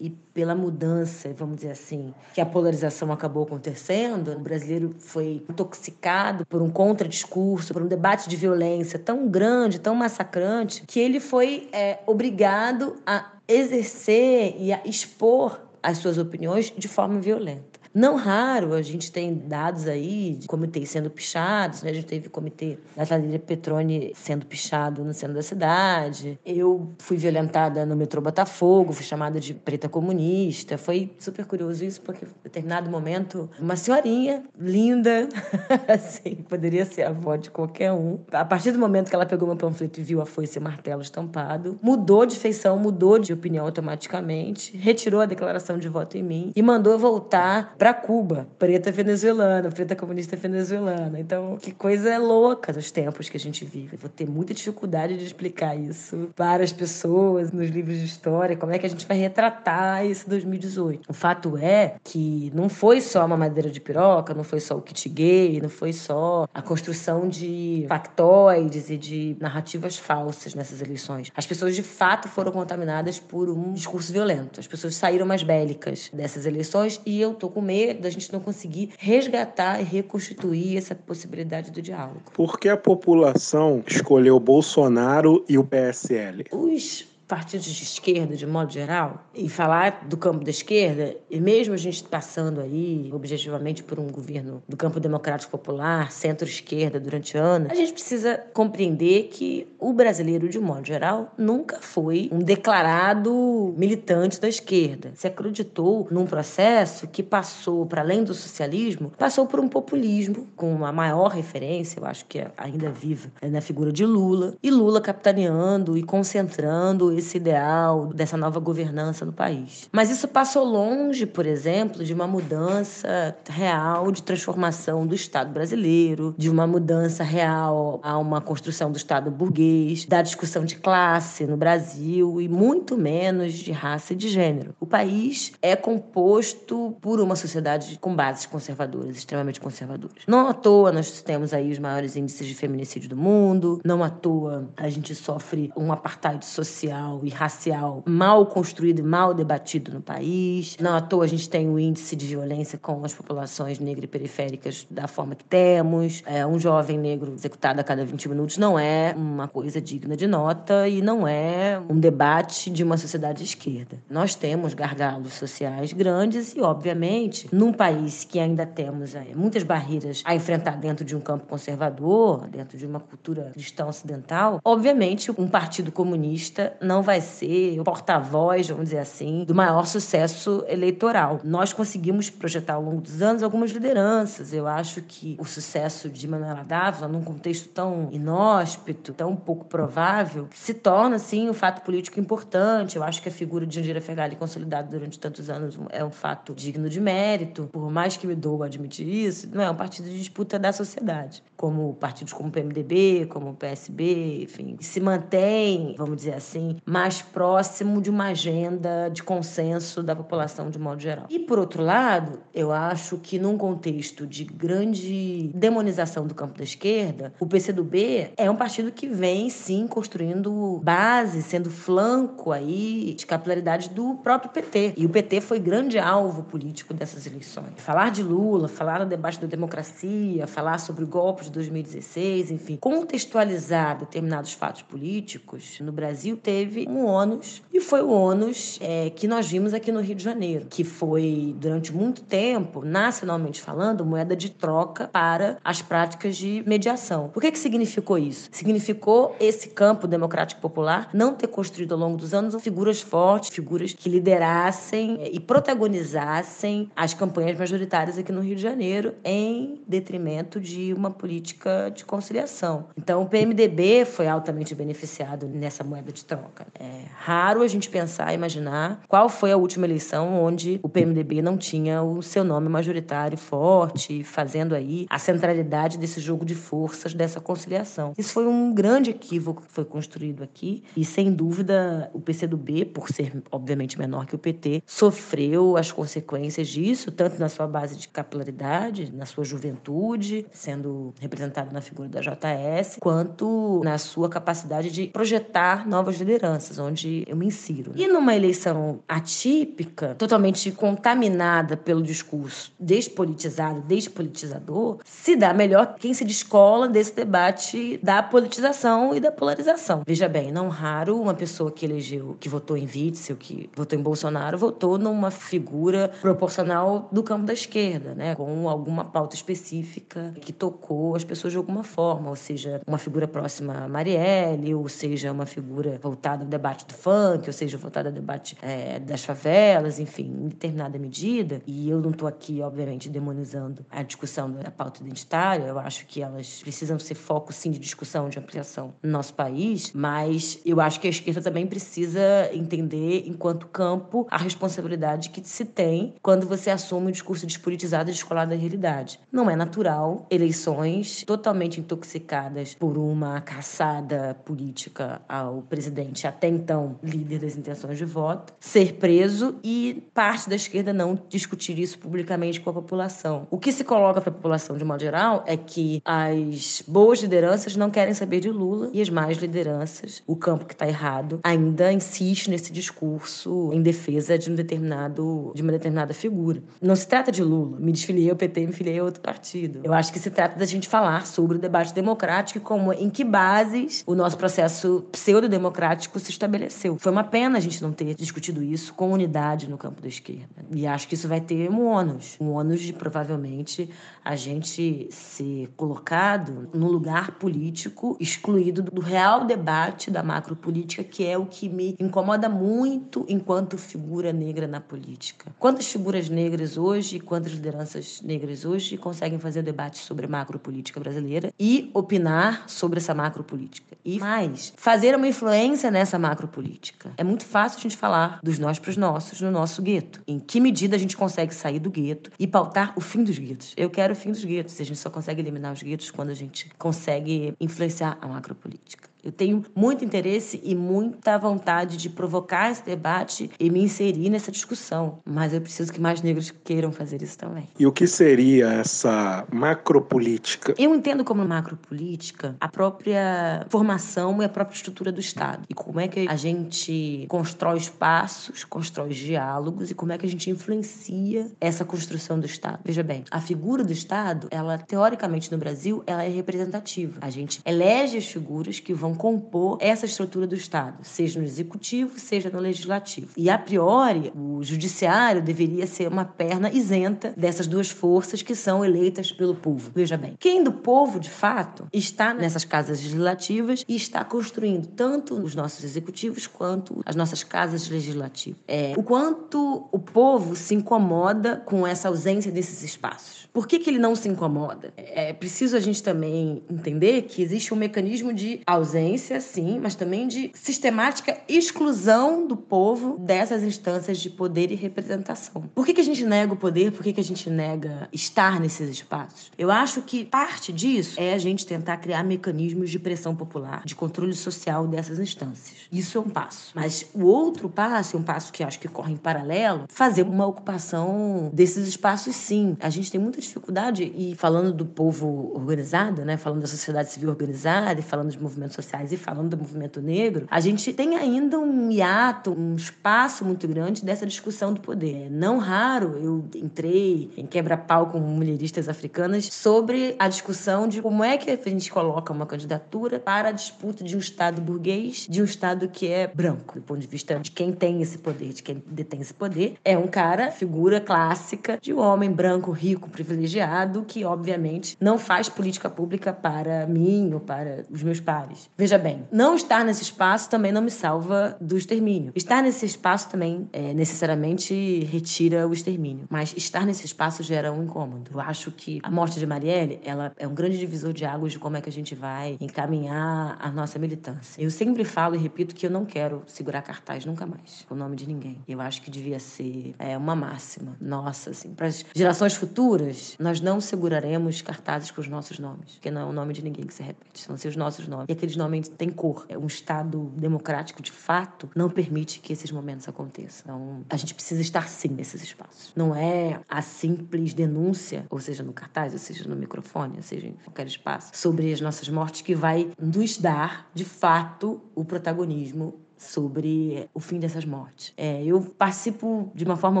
e 0.02 0.10
pela 0.10 0.52
mudança, 0.52 1.32
vamos 1.32 1.56
dizer 1.56 1.70
assim, 1.70 2.12
que 2.34 2.40
a 2.40 2.46
polarização 2.46 3.12
acabou 3.12 3.44
acontecendo, 3.44 4.32
o 4.32 4.40
brasileiro 4.40 4.94
foi 4.98 5.44
intoxicado 5.48 6.44
por 6.46 6.60
um 6.60 6.68
contradiscurso, 6.68 7.72
por 7.72 7.82
um 7.82 7.86
debate 7.86 8.28
de 8.28 8.34
violência 8.34 8.98
tão 8.98 9.28
grande, 9.28 9.78
tão 9.78 9.94
massacrante, 9.94 10.82
que 10.88 10.98
ele 10.98 11.20
foi 11.20 11.68
é, 11.72 12.00
obrigado 12.04 12.96
a 13.06 13.30
exercer 13.46 14.56
e 14.58 14.72
a 14.72 14.80
expor 14.84 15.60
as 15.80 15.98
suas 15.98 16.18
opiniões 16.18 16.72
de 16.76 16.88
forma 16.88 17.20
violenta. 17.20 17.81
Não 17.94 18.16
raro, 18.16 18.72
a 18.72 18.80
gente 18.80 19.12
tem 19.12 19.34
dados 19.34 19.86
aí 19.86 20.34
de 20.34 20.46
comitês 20.46 20.88
sendo 20.88 21.10
pichados, 21.10 21.82
né? 21.82 21.90
A 21.90 21.94
gente 21.94 22.06
teve 22.06 22.28
comitê 22.30 22.78
da 22.96 23.04
Thalia 23.04 23.38
Petrone 23.38 24.12
sendo 24.14 24.46
pichado 24.46 25.04
no 25.04 25.12
centro 25.12 25.34
da 25.34 25.42
cidade. 25.42 26.38
Eu 26.44 26.94
fui 26.98 27.18
violentada 27.18 27.84
no 27.84 27.94
metrô 27.94 28.22
Botafogo, 28.22 28.92
fui 28.94 29.04
chamada 29.04 29.38
de 29.38 29.52
preta 29.52 29.88
comunista. 29.88 30.78
Foi 30.78 31.14
super 31.18 31.44
curioso 31.44 31.84
isso, 31.84 32.00
porque 32.00 32.24
em 32.24 32.28
determinado 32.44 32.90
momento, 32.90 33.50
uma 33.60 33.76
senhorinha 33.76 34.42
linda, 34.58 35.28
assim, 35.86 36.36
poderia 36.48 36.86
ser 36.86 37.02
a 37.02 37.08
avó 37.10 37.36
de 37.36 37.50
qualquer 37.50 37.92
um. 37.92 38.18
A 38.32 38.44
partir 38.44 38.72
do 38.72 38.78
momento 38.78 39.10
que 39.10 39.14
ela 39.14 39.26
pegou 39.26 39.46
meu 39.46 39.56
panfleto 39.56 40.00
e 40.00 40.02
viu 40.02 40.22
a 40.22 40.26
foice 40.26 40.58
e 40.58 40.62
martelo 40.62 41.02
estampado, 41.02 41.78
mudou 41.82 42.24
de 42.24 42.36
feição, 42.36 42.78
mudou 42.78 43.18
de 43.18 43.34
opinião 43.34 43.66
automaticamente, 43.66 44.76
retirou 44.78 45.20
a 45.20 45.26
declaração 45.26 45.78
de 45.78 45.88
voto 45.88 46.16
em 46.16 46.22
mim 46.22 46.52
e 46.56 46.62
mandou 46.62 46.98
voltar 46.98 47.74
para 47.82 47.94
Cuba, 47.94 48.46
preta 48.60 48.92
venezuelana, 48.92 49.68
preta 49.68 49.96
comunista 49.96 50.36
venezuelana. 50.36 51.18
Então, 51.18 51.56
que 51.56 51.72
coisa 51.72 52.16
louca 52.16 52.72
dos 52.72 52.92
tempos 52.92 53.28
que 53.28 53.36
a 53.36 53.40
gente 53.40 53.64
vive. 53.64 53.96
Vou 53.96 54.08
ter 54.08 54.24
muita 54.24 54.54
dificuldade 54.54 55.18
de 55.18 55.24
explicar 55.24 55.74
isso 55.74 56.30
para 56.36 56.62
as 56.62 56.72
pessoas 56.72 57.50
nos 57.50 57.68
livros 57.70 57.98
de 57.98 58.04
história, 58.04 58.56
como 58.56 58.70
é 58.72 58.78
que 58.78 58.86
a 58.86 58.88
gente 58.88 59.04
vai 59.04 59.16
retratar 59.16 60.06
esse 60.06 60.28
2018. 60.28 61.10
O 61.10 61.12
fato 61.12 61.56
é 61.56 61.96
que 62.04 62.52
não 62.54 62.68
foi 62.68 63.00
só 63.00 63.26
uma 63.26 63.36
madeira 63.36 63.68
de 63.68 63.80
piroca, 63.80 64.32
não 64.32 64.44
foi 64.44 64.60
só 64.60 64.76
o 64.76 64.80
kit 64.80 65.08
gay, 65.08 65.60
não 65.60 65.68
foi 65.68 65.92
só 65.92 66.46
a 66.54 66.62
construção 66.62 67.28
de 67.28 67.84
factoides 67.88 68.90
e 68.90 68.96
de 68.96 69.36
narrativas 69.40 69.98
falsas 69.98 70.54
nessas 70.54 70.80
eleições. 70.80 71.32
As 71.34 71.46
pessoas 71.46 71.74
de 71.74 71.82
fato 71.82 72.28
foram 72.28 72.52
contaminadas 72.52 73.18
por 73.18 73.50
um 73.50 73.72
discurso 73.72 74.12
violento. 74.12 74.60
As 74.60 74.68
pessoas 74.68 74.94
saíram 74.94 75.26
mais 75.26 75.42
bélicas 75.42 76.10
dessas 76.14 76.46
eleições 76.46 77.00
e 77.04 77.20
eu 77.20 77.34
tô 77.34 77.50
com 77.50 77.60
medo 77.60 77.71
da 78.00 78.10
gente 78.10 78.32
não 78.32 78.40
conseguir 78.40 78.90
resgatar 78.98 79.80
e 79.80 79.84
reconstituir 79.84 80.76
essa 80.76 80.94
possibilidade 80.94 81.70
do 81.70 81.80
diálogo. 81.80 82.22
Por 82.34 82.58
que 82.58 82.68
a 82.68 82.76
população 82.76 83.82
escolheu 83.86 84.38
Bolsonaro 84.38 85.44
e 85.48 85.58
o 85.58 85.64
PSL? 85.64 86.44
Os 86.50 87.11
partidos 87.32 87.64
de 87.64 87.82
esquerda, 87.82 88.36
de 88.36 88.46
modo 88.46 88.70
geral, 88.70 89.24
e 89.34 89.48
falar 89.48 90.04
do 90.06 90.18
campo 90.18 90.44
da 90.44 90.50
esquerda, 90.50 91.16
e 91.30 91.40
mesmo 91.40 91.72
a 91.72 91.78
gente 91.78 92.04
passando 92.04 92.60
aí, 92.60 93.08
objetivamente, 93.10 93.82
por 93.82 93.98
um 93.98 94.08
governo 94.08 94.62
do 94.68 94.76
campo 94.76 95.00
democrático 95.00 95.50
popular, 95.50 96.12
centro-esquerda 96.12 97.00
durante 97.00 97.38
anos, 97.38 97.70
a 97.70 97.74
gente 97.74 97.94
precisa 97.94 98.36
compreender 98.52 99.28
que 99.28 99.66
o 99.78 99.94
brasileiro, 99.94 100.46
de 100.46 100.58
modo 100.58 100.86
geral, 100.86 101.32
nunca 101.38 101.78
foi 101.80 102.28
um 102.30 102.40
declarado 102.40 103.74
militante 103.78 104.38
da 104.38 104.50
esquerda. 104.50 105.12
Se 105.14 105.26
acreditou 105.26 106.06
num 106.10 106.26
processo 106.26 107.08
que 107.08 107.22
passou, 107.22 107.86
para 107.86 108.02
além 108.02 108.24
do 108.24 108.34
socialismo, 108.34 109.10
passou 109.16 109.46
por 109.46 109.58
um 109.58 109.68
populismo, 109.68 110.48
com 110.54 110.70
uma 110.70 110.92
maior 110.92 111.28
referência, 111.28 111.98
eu 111.98 112.04
acho 112.04 112.26
que 112.26 112.40
é 112.40 112.50
ainda 112.58 112.90
viva, 112.90 113.30
é 113.40 113.48
na 113.48 113.62
figura 113.62 113.90
de 113.90 114.04
Lula, 114.04 114.54
e 114.62 114.70
Lula 114.70 115.00
capitaneando 115.00 115.96
e 115.96 116.02
concentrando 116.02 117.21
esse 117.22 117.36
ideal 117.36 118.08
dessa 118.08 118.36
nova 118.36 118.60
governança 118.60 119.24
no 119.24 119.32
país. 119.32 119.88
Mas 119.92 120.10
isso 120.10 120.28
passou 120.28 120.64
longe, 120.64 121.24
por 121.24 121.46
exemplo, 121.46 122.04
de 122.04 122.12
uma 122.12 122.26
mudança 122.26 123.34
real 123.48 124.10
de 124.12 124.22
transformação 124.22 125.06
do 125.06 125.14
Estado 125.14 125.52
brasileiro, 125.52 126.34
de 126.36 126.50
uma 126.50 126.66
mudança 126.66 127.22
real 127.22 128.00
a 128.02 128.18
uma 128.18 128.40
construção 128.40 128.90
do 128.90 128.96
Estado 128.96 129.30
burguês, 129.30 130.04
da 130.04 130.20
discussão 130.22 130.64
de 130.64 130.76
classe 130.76 131.46
no 131.46 131.56
Brasil 131.56 132.40
e 132.40 132.48
muito 132.48 132.96
menos 132.96 133.54
de 133.54 133.72
raça 133.72 134.12
e 134.12 134.16
de 134.16 134.28
gênero. 134.28 134.74
O 134.80 134.86
país 134.86 135.52
é 135.62 135.76
composto 135.76 136.96
por 137.00 137.20
uma 137.20 137.36
sociedade 137.36 137.98
com 138.00 138.14
bases 138.14 138.46
conservadoras, 138.46 139.16
extremamente 139.16 139.60
conservadoras. 139.60 140.22
Não 140.26 140.48
à 140.48 140.52
toa 140.52 140.92
nós 140.92 141.22
temos 141.22 141.54
aí 141.54 141.70
os 141.70 141.78
maiores 141.78 142.16
índices 142.16 142.46
de 142.46 142.54
feminicídio 142.54 143.08
do 143.08 143.16
mundo, 143.16 143.80
não 143.84 144.02
à 144.02 144.10
toa 144.10 144.68
a 144.76 144.88
gente 144.88 145.14
sofre 145.14 145.70
um 145.76 145.92
apartheid 145.92 146.44
social 146.44 147.11
e 147.22 147.28
racial 147.28 148.02
mal 148.06 148.46
construído 148.46 149.00
e 149.00 149.02
mal 149.02 149.34
debatido 149.34 149.92
no 149.92 150.00
país. 150.00 150.76
Não 150.80 150.94
à 150.94 151.00
toa 151.00 151.24
a 151.24 151.28
gente 151.28 151.48
tem 151.48 151.68
o 151.68 151.78
índice 151.78 152.16
de 152.16 152.26
violência 152.26 152.78
com 152.78 153.04
as 153.04 153.14
populações 153.14 153.78
negras 153.78 154.04
e 154.04 154.08
periféricas 154.08 154.86
da 154.90 155.06
forma 155.06 155.34
que 155.34 155.44
temos. 155.44 156.22
É, 156.26 156.46
um 156.46 156.58
jovem 156.58 156.98
negro 156.98 157.32
executado 157.34 157.80
a 157.80 157.84
cada 157.84 158.04
20 158.04 158.28
minutos 158.28 158.58
não 158.58 158.78
é 158.78 159.14
uma 159.16 159.48
coisa 159.48 159.80
digna 159.80 160.16
de 160.16 160.26
nota 160.26 160.88
e 160.88 161.02
não 161.02 161.26
é 161.26 161.80
um 161.88 161.98
debate 161.98 162.70
de 162.70 162.82
uma 162.82 162.96
sociedade 162.96 163.42
esquerda. 163.42 163.98
Nós 164.08 164.34
temos 164.34 164.74
gargalos 164.74 165.34
sociais 165.34 165.92
grandes 165.92 166.54
e, 166.54 166.60
obviamente, 166.60 167.48
num 167.52 167.72
país 167.72 168.24
que 168.24 168.38
ainda 168.38 168.66
temos 168.66 169.14
é, 169.14 169.26
muitas 169.34 169.62
barreiras 169.62 170.22
a 170.24 170.34
enfrentar 170.34 170.76
dentro 170.76 171.04
de 171.04 171.16
um 171.16 171.20
campo 171.20 171.46
conservador, 171.46 172.46
dentro 172.48 172.76
de 172.78 172.86
uma 172.86 173.00
cultura 173.00 173.50
cristã 173.52 173.86
ocidental, 173.86 174.60
obviamente 174.64 175.30
um 175.30 175.48
partido 175.48 175.90
comunista 175.90 176.76
não 176.80 177.01
vai 177.02 177.20
ser 177.20 177.78
o 177.78 177.84
porta-voz, 177.84 178.68
vamos 178.68 178.84
dizer 178.84 178.98
assim, 178.98 179.44
do 179.44 179.54
maior 179.54 179.86
sucesso 179.86 180.64
eleitoral. 180.68 181.40
Nós 181.44 181.72
conseguimos 181.72 182.30
projetar 182.30 182.74
ao 182.74 182.82
longo 182.82 183.00
dos 183.00 183.20
anos 183.20 183.42
algumas 183.42 183.70
lideranças. 183.70 184.52
Eu 184.52 184.66
acho 184.66 185.02
que 185.02 185.36
o 185.38 185.44
sucesso 185.44 186.08
de 186.08 186.26
Manuela 186.28 186.64
Dávila, 186.64 187.08
num 187.08 187.22
contexto 187.22 187.68
tão 187.68 188.08
inóspito, 188.12 189.12
tão 189.12 189.34
pouco 189.36 189.64
provável, 189.64 190.48
se 190.54 190.74
torna, 190.74 191.16
assim, 191.16 191.48
um 191.48 191.54
fato 191.54 191.82
político 191.82 192.20
importante. 192.20 192.96
Eu 192.96 193.02
acho 193.02 193.20
que 193.22 193.28
a 193.28 193.32
figura 193.32 193.66
de 193.66 193.74
Jandira 193.74 194.00
Fegali 194.00 194.36
consolidada 194.36 194.88
durante 194.88 195.18
tantos 195.18 195.50
anos 195.50 195.78
é 195.90 196.04
um 196.04 196.10
fato 196.10 196.54
digno 196.54 196.88
de 196.88 197.00
mérito. 197.00 197.68
Por 197.72 197.90
mais 197.90 198.16
que 198.16 198.26
me 198.26 198.34
dou 198.34 198.62
admitir 198.62 199.08
isso, 199.08 199.48
não 199.52 199.62
é 199.62 199.70
um 199.70 199.74
partido 199.74 200.08
de 200.08 200.18
disputa 200.18 200.58
da 200.58 200.72
sociedade. 200.72 201.42
Como 201.62 201.94
partidos 201.94 202.32
como 202.32 202.48
o 202.48 202.50
PMDB, 202.50 203.26
como 203.26 203.50
o 203.50 203.54
PSB, 203.54 204.42
enfim, 204.42 204.76
se 204.80 204.98
mantém, 204.98 205.94
vamos 205.96 206.16
dizer 206.16 206.34
assim, 206.34 206.76
mais 206.84 207.22
próximo 207.22 208.02
de 208.02 208.10
uma 208.10 208.30
agenda 208.30 209.08
de 209.08 209.22
consenso 209.22 210.02
da 210.02 210.16
população 210.16 210.70
de 210.70 210.78
modo 210.80 211.00
geral. 211.00 211.26
E 211.30 211.38
por 211.38 211.60
outro 211.60 211.80
lado, 211.80 212.40
eu 212.52 212.72
acho 212.72 213.16
que 213.16 213.38
num 213.38 213.56
contexto 213.56 214.26
de 214.26 214.42
grande 214.42 215.52
demonização 215.54 216.26
do 216.26 216.34
campo 216.34 216.58
da 216.58 216.64
esquerda, 216.64 217.32
o 217.38 217.46
PCdoB 217.46 218.32
é 218.36 218.50
um 218.50 218.56
partido 218.56 218.90
que 218.90 219.06
vem 219.06 219.48
sim 219.48 219.86
construindo 219.86 220.80
base, 220.82 221.44
sendo 221.44 221.70
flanco 221.70 222.50
aí 222.50 223.14
de 223.16 223.24
capilaridade 223.24 223.88
do 223.90 224.16
próprio 224.16 224.50
PT. 224.50 224.94
E 224.96 225.06
o 225.06 225.08
PT 225.08 225.40
foi 225.40 225.60
grande 225.60 225.96
alvo 225.96 226.42
político 226.42 226.92
dessas 226.92 227.24
eleições. 227.24 227.74
Falar 227.76 228.10
de 228.10 228.24
Lula, 228.24 228.66
falar 228.66 228.98
no 228.98 229.06
debate 229.06 229.40
da 229.40 229.46
democracia, 229.46 230.44
falar 230.48 230.78
sobre 230.78 231.04
o 231.04 231.06
golpe 231.06 231.44
de 231.44 231.51
2016, 231.52 232.50
enfim, 232.50 232.76
contextualizar 232.76 233.98
determinados 233.98 234.52
fatos 234.52 234.82
políticos 234.82 235.78
no 235.80 235.92
Brasil 235.92 236.36
teve 236.36 236.86
um 236.88 237.04
ônus, 237.04 237.62
e 237.72 237.80
foi 237.80 238.02
o 238.02 238.10
ônus 238.10 238.78
é, 238.80 239.10
que 239.10 239.28
nós 239.28 239.48
vimos 239.48 239.74
aqui 239.74 239.92
no 239.92 240.00
Rio 240.00 240.14
de 240.14 240.24
Janeiro, 240.24 240.66
que 240.68 240.82
foi, 240.82 241.54
durante 241.58 241.92
muito 241.92 242.22
tempo, 242.22 242.84
nacionalmente 242.84 243.60
falando, 243.60 244.04
moeda 244.04 244.34
de 244.34 244.50
troca 244.50 245.08
para 245.08 245.58
as 245.62 245.82
práticas 245.82 246.36
de 246.36 246.64
mediação. 246.66 247.30
O 247.34 247.40
que, 247.40 247.50
que 247.50 247.58
significou 247.58 248.18
isso? 248.18 248.48
Significou 248.50 249.36
esse 249.38 249.68
campo 249.68 250.06
democrático 250.06 250.60
popular 250.60 251.10
não 251.12 251.34
ter 251.34 251.48
construído 251.48 251.92
ao 251.92 251.98
longo 251.98 252.16
dos 252.16 252.32
anos 252.32 252.60
figuras 252.62 253.00
fortes, 253.00 253.50
figuras 253.50 253.92
que 253.92 254.08
liderassem 254.08 255.18
é, 255.20 255.30
e 255.30 255.38
protagonizassem 255.38 256.90
as 256.96 257.12
campanhas 257.14 257.58
majoritárias 257.58 258.16
aqui 258.16 258.32
no 258.32 258.40
Rio 258.40 258.56
de 258.56 258.62
Janeiro, 258.62 259.14
em 259.24 259.82
detrimento 259.86 260.60
de 260.60 260.94
uma 260.94 261.10
política 261.10 261.41
de 261.42 262.04
conciliação. 262.04 262.86
Então, 262.96 263.22
o 263.22 263.28
PMDB 263.28 264.04
foi 264.04 264.28
altamente 264.28 264.74
beneficiado 264.74 265.46
nessa 265.48 265.84
moeda 265.84 266.12
de 266.12 266.24
troca. 266.24 266.66
É 266.78 267.04
raro 267.14 267.62
a 267.62 267.68
gente 267.68 267.90
pensar, 267.90 268.32
imaginar 268.32 269.02
qual 269.08 269.28
foi 269.28 269.52
a 269.52 269.56
última 269.56 269.86
eleição 269.86 270.42
onde 270.42 270.80
o 270.82 270.88
PMDB 270.88 271.42
não 271.42 271.56
tinha 271.56 272.02
o 272.02 272.22
seu 272.22 272.44
nome 272.44 272.68
majoritário 272.68 273.36
forte, 273.36 274.22
fazendo 274.24 274.74
aí 274.74 275.06
a 275.10 275.18
centralidade 275.18 275.98
desse 275.98 276.20
jogo 276.20 276.44
de 276.44 276.54
forças, 276.54 277.14
dessa 277.14 277.40
conciliação. 277.40 278.14
Isso 278.16 278.32
foi 278.32 278.46
um 278.46 278.72
grande 278.72 279.10
equívoco 279.10 279.62
que 279.62 279.72
foi 279.72 279.84
construído 279.84 280.42
aqui 280.42 280.82
e, 280.96 281.04
sem 281.04 281.32
dúvida, 281.32 282.10
o 282.12 282.20
PCdoB, 282.20 282.84
por 282.86 283.08
ser 283.08 283.42
obviamente 283.50 283.98
menor 283.98 284.26
que 284.26 284.34
o 284.34 284.38
PT, 284.38 284.82
sofreu 284.86 285.76
as 285.76 285.90
consequências 285.90 286.68
disso, 286.68 287.10
tanto 287.10 287.38
na 287.38 287.48
sua 287.48 287.66
base 287.66 287.96
de 287.96 288.08
capilaridade, 288.08 289.12
na 289.12 289.26
sua 289.26 289.44
juventude, 289.44 290.46
sendo 290.52 291.14
representado 291.32 291.72
na 291.72 291.80
figura 291.80 292.08
da 292.08 292.20
JS, 292.20 292.98
quanto 293.00 293.80
na 293.82 293.96
sua 293.96 294.28
capacidade 294.28 294.90
de 294.90 295.06
projetar 295.08 295.88
novas 295.88 296.18
lideranças, 296.18 296.78
onde 296.78 297.24
eu 297.26 297.34
me 297.34 297.46
insiro. 297.46 297.92
E 297.96 298.06
numa 298.06 298.36
eleição 298.36 299.00
atípica, 299.08 300.14
totalmente 300.14 300.70
contaminada 300.70 301.76
pelo 301.76 302.02
discurso 302.02 302.72
despolitizado, 302.78 303.80
despolitizador, 303.82 304.98
se 305.04 305.34
dá 305.34 305.54
melhor 305.54 305.96
quem 305.98 306.12
se 306.12 306.24
descola 306.24 306.88
desse 306.88 307.14
debate 307.14 307.98
da 308.02 308.22
politização 308.22 309.14
e 309.14 309.20
da 309.20 309.32
polarização. 309.32 310.02
Veja 310.06 310.28
bem, 310.28 310.52
não 310.52 310.68
raro 310.68 311.18
uma 311.18 311.34
pessoa 311.34 311.70
que 311.70 311.86
elegeu, 311.86 312.36
que 312.38 312.48
votou 312.48 312.76
em 312.76 312.86
Witzel, 312.86 313.36
que 313.36 313.70
votou 313.74 313.98
em 313.98 314.02
Bolsonaro, 314.02 314.58
votou 314.58 314.98
numa 314.98 315.30
figura 315.30 316.10
proporcional 316.20 317.08
do 317.10 317.22
campo 317.22 317.46
da 317.46 317.52
esquerda, 317.52 318.14
né, 318.14 318.34
com 318.34 318.68
alguma 318.68 319.04
pauta 319.04 319.34
específica 319.34 320.34
que 320.40 320.52
tocou 320.52 321.11
as 321.16 321.24
pessoas 321.24 321.52
de 321.52 321.56
alguma 321.56 321.82
forma, 321.82 322.30
ou 322.30 322.36
seja, 322.36 322.80
uma 322.86 322.98
figura 322.98 323.26
próxima 323.28 323.84
a 323.84 323.88
Marielle, 323.88 324.74
ou 324.74 324.88
seja, 324.88 325.32
uma 325.32 325.46
figura 325.46 325.98
voltada 326.02 326.44
ao 326.44 326.48
debate 326.48 326.86
do 326.86 326.94
funk, 326.94 327.46
ou 327.46 327.52
seja, 327.52 327.76
voltada 327.78 328.08
ao 328.08 328.12
debate 328.12 328.56
é, 328.62 328.98
das 328.98 329.24
favelas, 329.24 329.98
enfim, 329.98 330.24
em 330.24 330.48
determinada 330.48 330.98
medida. 330.98 331.62
E 331.66 331.88
eu 331.88 332.00
não 332.00 332.10
estou 332.10 332.28
aqui, 332.28 332.60
obviamente, 332.60 333.08
demonizando 333.08 333.84
a 333.90 334.02
discussão 334.02 334.50
da 334.50 334.70
pauta 334.70 335.02
identitária, 335.02 335.64
eu 335.64 335.78
acho 335.78 336.06
que 336.06 336.22
elas 336.22 336.60
precisam 336.62 336.98
ser 336.98 337.14
foco, 337.14 337.52
sim, 337.52 337.70
de 337.70 337.78
discussão, 337.78 338.28
de 338.28 338.38
ampliação 338.38 338.94
no 339.02 339.10
nosso 339.10 339.34
país, 339.34 339.92
mas 339.92 340.60
eu 340.64 340.80
acho 340.80 341.00
que 341.00 341.06
a 341.06 341.10
esquerda 341.10 341.40
também 341.40 341.66
precisa 341.66 342.50
entender, 342.52 343.24
enquanto 343.26 343.66
campo, 343.66 344.26
a 344.30 344.38
responsabilidade 344.38 345.30
que 345.30 345.46
se 345.46 345.64
tem 345.64 346.14
quando 346.22 346.46
você 346.46 346.70
assume 346.70 347.08
um 347.08 347.10
discurso 347.10 347.46
despolitizado 347.46 348.10
e 348.10 348.12
descolado 348.12 348.50
da 348.50 348.56
realidade. 348.56 349.20
Não 349.30 349.50
é 349.50 349.56
natural 349.56 350.26
eleições 350.30 351.01
totalmente 351.26 351.80
intoxicadas 351.80 352.74
por 352.74 352.96
uma 352.96 353.40
caçada 353.40 354.36
política 354.44 355.20
ao 355.28 355.62
presidente, 355.62 356.26
até 356.26 356.48
então 356.48 356.96
líder 357.02 357.40
das 357.40 357.56
intenções 357.56 357.98
de 357.98 358.04
voto, 358.04 358.52
ser 358.60 358.94
preso 358.94 359.56
e 359.62 360.02
parte 360.14 360.48
da 360.48 360.56
esquerda 360.56 360.92
não 360.92 361.18
discutir 361.28 361.78
isso 361.78 361.98
publicamente 361.98 362.60
com 362.60 362.70
a 362.70 362.72
população. 362.72 363.46
O 363.50 363.58
que 363.58 363.72
se 363.72 363.84
coloca 363.84 364.20
para 364.20 364.30
a 364.30 364.34
população 364.34 364.76
de 364.76 364.84
modo 364.84 365.00
geral 365.00 365.44
é 365.46 365.56
que 365.56 366.02
as 366.04 366.82
boas 366.86 367.20
lideranças 367.20 367.76
não 367.76 367.90
querem 367.90 368.14
saber 368.14 368.40
de 368.40 368.50
Lula 368.50 368.90
e 368.92 369.00
as 369.00 369.08
más 369.08 369.38
lideranças, 369.38 370.22
o 370.26 370.36
campo 370.36 370.64
que 370.64 370.74
está 370.74 370.86
errado, 370.86 371.40
ainda 371.42 371.92
insiste 371.92 372.48
nesse 372.48 372.72
discurso 372.72 373.70
em 373.72 373.82
defesa 373.82 374.38
de 374.38 374.50
um 374.50 374.54
determinado 374.54 375.52
de 375.54 375.62
uma 375.62 375.72
determinada 375.72 376.14
figura. 376.14 376.62
Não 376.80 376.96
se 376.96 377.06
trata 377.06 377.32
de 377.32 377.42
Lula, 377.42 377.78
me 377.78 377.92
desfiliei 377.92 378.30
ao 378.30 378.36
PT, 378.36 378.66
me 378.66 378.72
filiei 378.72 378.98
a 378.98 379.04
outro 379.04 379.20
partido. 379.20 379.80
Eu 379.82 379.92
acho 379.92 380.12
que 380.12 380.18
se 380.18 380.30
trata 380.30 380.58
da 380.58 380.64
gente 380.64 380.88
falar 380.92 381.26
sobre 381.26 381.56
o 381.56 381.58
debate 381.58 381.94
democrático 381.94 382.58
e 382.58 382.60
como 382.60 382.92
em 382.92 383.08
que 383.08 383.24
bases 383.24 384.04
o 384.06 384.14
nosso 384.14 384.36
processo 384.36 385.06
pseudo-democrático 385.10 386.20
se 386.20 386.30
estabeleceu. 386.30 386.98
Foi 386.98 387.10
uma 387.10 387.24
pena 387.24 387.56
a 387.56 387.60
gente 387.62 387.82
não 387.82 387.90
ter 387.92 388.14
discutido 388.14 388.62
isso 388.62 388.92
com 388.92 389.10
unidade 389.10 389.70
no 389.70 389.78
campo 389.78 390.02
da 390.02 390.08
esquerda. 390.08 390.66
E 390.70 390.86
acho 390.86 391.08
que 391.08 391.14
isso 391.14 391.26
vai 391.26 391.40
ter 391.40 391.70
um 391.70 391.86
ônus, 391.86 392.36
um 392.38 392.50
ônus 392.50 392.82
de 392.82 392.92
provavelmente 392.92 393.88
a 394.22 394.36
gente 394.36 395.08
ser 395.10 395.70
colocado 395.78 396.68
no 396.74 396.88
lugar 396.88 397.32
político 397.38 398.14
excluído 398.20 398.82
do 398.82 399.00
real 399.00 399.46
debate 399.46 400.10
da 400.10 400.22
macropolítica, 400.22 401.02
que 401.02 401.26
é 401.26 401.38
o 401.38 401.46
que 401.46 401.70
me 401.70 401.96
incomoda 401.98 402.50
muito 402.50 403.24
enquanto 403.30 403.78
figura 403.78 404.30
negra 404.30 404.66
na 404.66 404.80
política. 404.80 405.50
Quantas 405.58 405.90
figuras 405.90 406.28
negras 406.28 406.76
hoje, 406.76 407.18
quantas 407.18 407.52
lideranças 407.52 408.20
negras 408.20 408.66
hoje 408.66 408.98
conseguem 408.98 409.38
fazer 409.38 409.62
debate 409.62 409.96
sobre 409.96 410.26
macropolítica 410.26 410.81
brasileira 410.98 411.52
e 411.58 411.90
opinar 411.94 412.64
sobre 412.68 412.98
essa 412.98 413.14
macropolítica? 413.14 413.96
E 414.04 414.18
mais, 414.18 414.72
fazer 414.76 415.14
uma 415.14 415.28
influência 415.28 415.90
nessa 415.90 416.18
macropolítica. 416.18 417.12
É 417.16 417.22
muito 417.22 417.44
fácil 417.44 417.78
a 417.78 417.82
gente 417.82 417.96
falar 417.96 418.40
dos 418.42 418.58
nós 418.58 418.78
para 418.78 418.90
os 418.90 418.96
nossos 418.96 419.40
no 419.40 419.50
nosso 419.50 419.80
gueto. 419.80 420.20
Em 420.26 420.40
que 420.40 420.60
medida 420.60 420.96
a 420.96 420.98
gente 420.98 421.16
consegue 421.16 421.54
sair 421.54 421.78
do 421.78 421.90
gueto 421.90 422.30
e 422.38 422.46
pautar 422.46 422.92
o 422.96 423.00
fim 423.00 423.22
dos 423.22 423.38
guetos? 423.38 423.72
Eu 423.76 423.90
quero 423.90 424.12
o 424.12 424.16
fim 424.16 424.32
dos 424.32 424.44
guetos. 424.44 424.80
A 424.80 424.84
gente 424.84 424.98
só 424.98 425.10
consegue 425.10 425.40
eliminar 425.40 425.72
os 425.72 425.82
guetos 425.82 426.10
quando 426.10 426.30
a 426.30 426.34
gente 426.34 426.70
consegue 426.78 427.54
influenciar 427.60 428.18
a 428.20 428.26
macropolítica. 428.26 429.11
Eu 429.22 429.30
tenho 429.30 429.64
muito 429.74 430.04
interesse 430.04 430.60
e 430.64 430.74
muita 430.74 431.38
vontade 431.38 431.96
de 431.96 432.10
provocar 432.10 432.70
esse 432.70 432.84
debate 432.84 433.50
e 433.58 433.70
me 433.70 433.80
inserir 433.80 434.30
nessa 434.30 434.50
discussão, 434.50 435.20
mas 435.24 435.54
eu 435.54 435.60
preciso 435.60 435.92
que 435.92 436.00
mais 436.00 436.22
negros 436.22 436.52
queiram 436.64 436.90
fazer 436.90 437.22
isso 437.22 437.38
também. 437.38 437.68
E 437.78 437.86
o 437.86 437.92
que 437.92 438.06
seria 438.06 438.66
essa 438.72 439.46
macropolítica? 439.52 440.74
Eu 440.76 440.94
entendo 440.94 441.24
como 441.24 441.44
macropolítica 441.44 442.56
a 442.60 442.68
própria 442.68 443.64
formação 443.68 444.42
e 444.42 444.44
a 444.44 444.48
própria 444.48 444.74
estrutura 444.74 445.12
do 445.12 445.20
Estado. 445.20 445.64
E 445.68 445.74
como 445.74 446.00
é 446.00 446.08
que 446.08 446.26
a 446.28 446.36
gente 446.36 447.26
constrói 447.28 447.78
espaços, 447.78 448.64
constrói 448.64 449.10
diálogos 449.10 449.90
e 449.90 449.94
como 449.94 450.12
é 450.12 450.18
que 450.18 450.26
a 450.26 450.28
gente 450.28 450.50
influencia 450.50 451.50
essa 451.60 451.84
construção 451.84 452.40
do 452.40 452.46
Estado. 452.46 452.80
Veja 452.84 453.02
bem, 453.02 453.24
a 453.30 453.40
figura 453.40 453.84
do 453.84 453.92
Estado, 453.92 454.48
ela 454.50 454.78
teoricamente 454.78 455.50
no 455.52 455.58
Brasil, 455.58 456.02
ela 456.06 456.24
é 456.24 456.28
representativa. 456.28 457.18
A 457.20 457.30
gente 457.30 457.60
elege 457.64 458.18
as 458.18 458.26
figuras 458.26 458.80
que 458.80 458.92
vão 458.92 459.11
compor 459.14 459.78
essa 459.80 460.06
estrutura 460.06 460.46
do 460.46 460.54
Estado, 460.54 460.98
seja 461.02 461.38
no 461.38 461.46
executivo, 461.46 462.18
seja 462.18 462.50
no 462.50 462.58
legislativo. 462.58 463.32
E 463.36 463.50
a 463.50 463.58
priori, 463.58 464.32
o 464.34 464.62
judiciário 464.62 465.42
deveria 465.42 465.86
ser 465.86 466.08
uma 466.08 466.24
perna 466.24 466.70
isenta 466.70 467.34
dessas 467.36 467.66
duas 467.66 467.90
forças 467.90 468.42
que 468.42 468.54
são 468.54 468.84
eleitas 468.84 469.32
pelo 469.32 469.54
povo. 469.54 469.90
Veja 469.94 470.16
bem, 470.16 470.34
quem 470.38 470.62
do 470.62 470.72
povo, 470.72 471.18
de 471.18 471.30
fato, 471.30 471.86
está 471.92 472.34
nessas 472.34 472.64
casas 472.64 473.00
legislativas 473.00 473.84
e 473.88 473.96
está 473.96 474.24
construindo 474.24 474.86
tanto 474.86 475.34
os 475.34 475.54
nossos 475.54 475.84
executivos 475.84 476.46
quanto 476.46 477.02
as 477.04 477.16
nossas 477.16 477.42
casas 477.42 477.88
legislativas. 477.88 478.60
É, 478.66 478.94
o 478.96 479.02
quanto 479.02 479.88
o 479.90 479.98
povo 479.98 480.54
se 480.56 480.74
incomoda 480.74 481.56
com 481.66 481.86
essa 481.86 482.08
ausência 482.08 482.50
desses 482.50 482.82
espaços. 482.82 483.41
Por 483.52 483.66
que, 483.66 483.78
que 483.78 483.90
ele 483.90 483.98
não 483.98 484.16
se 484.16 484.28
incomoda? 484.28 484.94
É 484.96 485.32
preciso 485.32 485.76
a 485.76 485.80
gente 485.80 486.02
também 486.02 486.62
entender 486.70 487.22
que 487.22 487.42
existe 487.42 487.74
um 487.74 487.76
mecanismo 487.76 488.32
de 488.32 488.60
ausência, 488.66 489.40
sim, 489.40 489.78
mas 489.78 489.94
também 489.94 490.26
de 490.26 490.50
sistemática 490.54 491.38
exclusão 491.46 492.46
do 492.46 492.56
povo 492.56 493.18
dessas 493.18 493.62
instâncias 493.62 494.18
de 494.18 494.30
poder 494.30 494.72
e 494.72 494.74
representação. 494.74 495.70
Por 495.74 495.84
que, 495.84 495.92
que 495.92 496.00
a 496.00 496.04
gente 496.04 496.24
nega 496.24 496.54
o 496.54 496.56
poder? 496.56 496.92
Por 496.92 497.02
que, 497.02 497.12
que 497.12 497.20
a 497.20 497.24
gente 497.24 497.50
nega 497.50 498.08
estar 498.10 498.58
nesses 498.58 498.88
espaços? 498.88 499.52
Eu 499.58 499.70
acho 499.70 500.00
que 500.00 500.24
parte 500.24 500.72
disso 500.72 501.20
é 501.20 501.34
a 501.34 501.38
gente 501.38 501.66
tentar 501.66 501.98
criar 501.98 502.22
mecanismos 502.22 502.90
de 502.90 502.98
pressão 502.98 503.36
popular, 503.36 503.82
de 503.84 503.94
controle 503.94 504.34
social 504.34 504.86
dessas 504.86 505.18
instâncias. 505.18 505.76
Isso 505.92 506.16
é 506.16 506.20
um 506.22 506.30
passo. 506.30 506.72
Mas 506.74 507.06
o 507.12 507.26
outro 507.26 507.68
passo, 507.68 508.16
é 508.16 508.20
um 508.20 508.22
passo 508.22 508.50
que 508.50 508.64
acho 508.64 508.80
que 508.80 508.88
corre 508.88 509.12
em 509.12 509.16
paralelo, 509.16 509.84
fazer 509.90 510.22
uma 510.22 510.46
ocupação 510.46 511.50
desses 511.52 511.86
espaços, 511.86 512.34
sim. 512.34 512.76
A 512.80 512.88
gente 512.88 513.10
tem 513.10 513.20
muita 513.20 513.41
dificuldade, 513.42 514.12
e 514.14 514.34
falando 514.34 514.72
do 514.72 514.86
povo 514.86 515.52
organizado, 515.54 516.24
né, 516.24 516.36
falando 516.36 516.60
da 516.60 516.66
sociedade 516.66 517.10
civil 517.10 517.30
organizada, 517.30 518.00
e 518.00 518.02
falando 518.02 518.30
de 518.30 518.40
movimentos 518.40 518.74
sociais, 518.76 519.12
e 519.12 519.16
falando 519.16 519.50
do 519.50 519.58
movimento 519.58 520.00
negro, 520.00 520.46
a 520.50 520.60
gente 520.60 520.92
tem 520.92 521.16
ainda 521.16 521.58
um 521.58 521.90
hiato, 521.90 522.52
um 522.52 522.74
espaço 522.74 523.44
muito 523.44 523.66
grande 523.68 524.04
dessa 524.04 524.26
discussão 524.26 524.72
do 524.72 524.80
poder. 524.80 525.26
É 525.26 525.28
não 525.28 525.58
raro 525.58 526.16
eu 526.16 526.44
entrei 526.54 527.30
em 527.36 527.46
quebra-pau 527.46 528.10
com 528.10 528.18
mulheristas 528.18 528.88
africanas 528.88 529.46
sobre 529.46 530.14
a 530.18 530.28
discussão 530.28 530.88
de 530.88 531.02
como 531.02 531.22
é 531.24 531.36
que 531.36 531.50
a 531.50 531.56
gente 531.68 531.90
coloca 531.90 532.32
uma 532.32 532.46
candidatura 532.46 533.18
para 533.18 533.48
a 533.48 533.52
disputa 533.52 534.04
de 534.04 534.16
um 534.16 534.18
Estado 534.18 534.60
burguês, 534.60 535.26
de 535.28 535.42
um 535.42 535.44
Estado 535.44 535.88
que 535.88 536.08
é 536.08 536.26
branco, 536.26 536.76
do 536.76 536.82
ponto 536.82 537.00
de 537.00 537.06
vista 537.06 537.38
de 537.40 537.50
quem 537.50 537.72
tem 537.72 538.02
esse 538.02 538.18
poder, 538.18 538.52
de 538.52 538.62
quem 538.62 538.82
detém 538.86 539.20
esse 539.20 539.34
poder. 539.34 539.74
É 539.84 539.96
um 539.96 540.06
cara, 540.06 540.50
figura 540.50 541.00
clássica 541.00 541.78
de 541.80 541.92
um 541.92 541.98
homem 541.98 542.30
branco, 542.30 542.70
rico, 542.70 543.08
privilegiado 543.08 543.31
privilegiado 543.32 544.04
que, 544.04 544.24
obviamente, 544.24 544.96
não 545.00 545.18
faz 545.18 545.48
política 545.48 545.88
pública 545.88 546.32
para 546.32 546.86
mim 546.86 547.32
ou 547.32 547.40
para 547.40 547.84
os 547.90 548.02
meus 548.02 548.20
pares. 548.20 548.70
Veja 548.76 548.98
bem, 548.98 549.26
não 549.32 549.54
estar 549.54 549.84
nesse 549.84 550.02
espaço 550.02 550.50
também 550.50 550.72
não 550.72 550.82
me 550.82 550.90
salva 550.90 551.56
do 551.60 551.76
extermínio. 551.76 552.32
Estar 552.34 552.62
nesse 552.62 552.84
espaço 552.84 553.30
também 553.30 553.68
é, 553.72 553.94
necessariamente 553.94 555.04
retira 555.04 555.66
o 555.66 555.72
extermínio, 555.72 556.26
mas 556.28 556.54
estar 556.56 556.84
nesse 556.84 557.06
espaço 557.06 557.42
gera 557.42 557.72
um 557.72 557.84
incômodo. 557.84 558.30
Eu 558.32 558.40
acho 558.40 558.70
que 558.70 559.00
a 559.02 559.10
morte 559.10 559.38
de 559.38 559.46
Marielle 559.46 560.00
ela 560.04 560.32
é 560.36 560.46
um 560.46 560.54
grande 560.54 560.78
divisor 560.78 561.12
de 561.12 561.24
águas 561.24 561.52
de 561.52 561.58
como 561.58 561.76
é 561.76 561.80
que 561.80 561.88
a 561.88 561.92
gente 561.92 562.14
vai 562.14 562.56
encaminhar 562.60 563.56
a 563.60 563.70
nossa 563.70 563.98
militância. 563.98 564.62
Eu 564.62 564.70
sempre 564.70 565.04
falo 565.04 565.34
e 565.34 565.38
repito 565.38 565.74
que 565.74 565.86
eu 565.86 565.90
não 565.90 566.04
quero 566.04 566.42
segurar 566.46 566.82
cartaz 566.82 567.24
nunca 567.24 567.46
mais, 567.46 567.86
o 567.88 567.94
nome 567.94 568.16
de 568.16 568.26
ninguém. 568.26 568.58
Eu 568.68 568.80
acho 568.80 569.00
que 569.02 569.10
devia 569.10 569.38
ser 569.38 569.94
é, 569.98 570.16
uma 570.16 570.34
máxima 570.34 570.96
nossa, 571.00 571.50
assim, 571.50 571.74
para 571.74 571.86
as 571.86 572.04
gerações 572.14 572.54
futuras 572.54 573.21
nós 573.38 573.60
não 573.60 573.80
seguraremos 573.80 574.62
cartazes 574.62 575.10
com 575.10 575.20
os 575.20 575.28
nossos 575.28 575.58
nomes, 575.58 575.92
porque 575.92 576.10
não 576.10 576.22
é 576.22 576.24
o 576.24 576.32
nome 576.32 576.52
de 576.54 576.62
ninguém 576.62 576.86
que 576.86 576.94
se 576.94 577.02
repete, 577.02 577.40
são 577.40 577.56
seus 577.56 577.76
nossos 577.76 578.06
nomes. 578.06 578.26
E 578.28 578.32
aqueles 578.32 578.56
nomes 578.56 578.88
têm 578.88 579.10
cor. 579.10 579.44
É 579.48 579.58
um 579.58 579.66
Estado 579.66 580.30
democrático 580.36 581.02
de 581.02 581.10
fato 581.10 581.70
não 581.74 581.88
permite 581.88 582.40
que 582.40 582.52
esses 582.52 582.70
momentos 582.70 583.08
aconteçam. 583.08 583.62
Então, 583.64 584.04
a 584.08 584.16
gente 584.16 584.34
precisa 584.34 584.60
estar 584.60 584.88
sim 584.88 585.08
nesses 585.08 585.42
espaços. 585.42 585.92
Não 585.96 586.14
é 586.14 586.60
a 586.68 586.82
simples 586.82 587.54
denúncia, 587.54 588.26
ou 588.28 588.38
seja, 588.38 588.62
no 588.62 588.72
cartaz, 588.72 589.12
ou 589.12 589.18
seja, 589.18 589.48
no 589.48 589.56
microfone, 589.56 590.16
ou 590.16 590.22
seja, 590.22 590.46
em 590.46 590.56
qualquer 590.64 590.86
espaço, 590.86 591.30
sobre 591.34 591.72
as 591.72 591.80
nossas 591.80 592.08
mortes 592.08 592.42
que 592.42 592.54
vai 592.54 592.90
nos 593.00 593.38
dar, 593.38 593.88
de 593.94 594.04
fato, 594.04 594.80
o 594.94 595.04
protagonismo 595.04 596.01
sobre 596.22 597.08
o 597.12 597.20
fim 597.20 597.38
dessas 597.38 597.64
mortes. 597.64 598.12
É, 598.16 598.42
eu 598.44 598.60
participo 598.60 599.50
de 599.54 599.64
uma 599.64 599.76
forma 599.76 600.00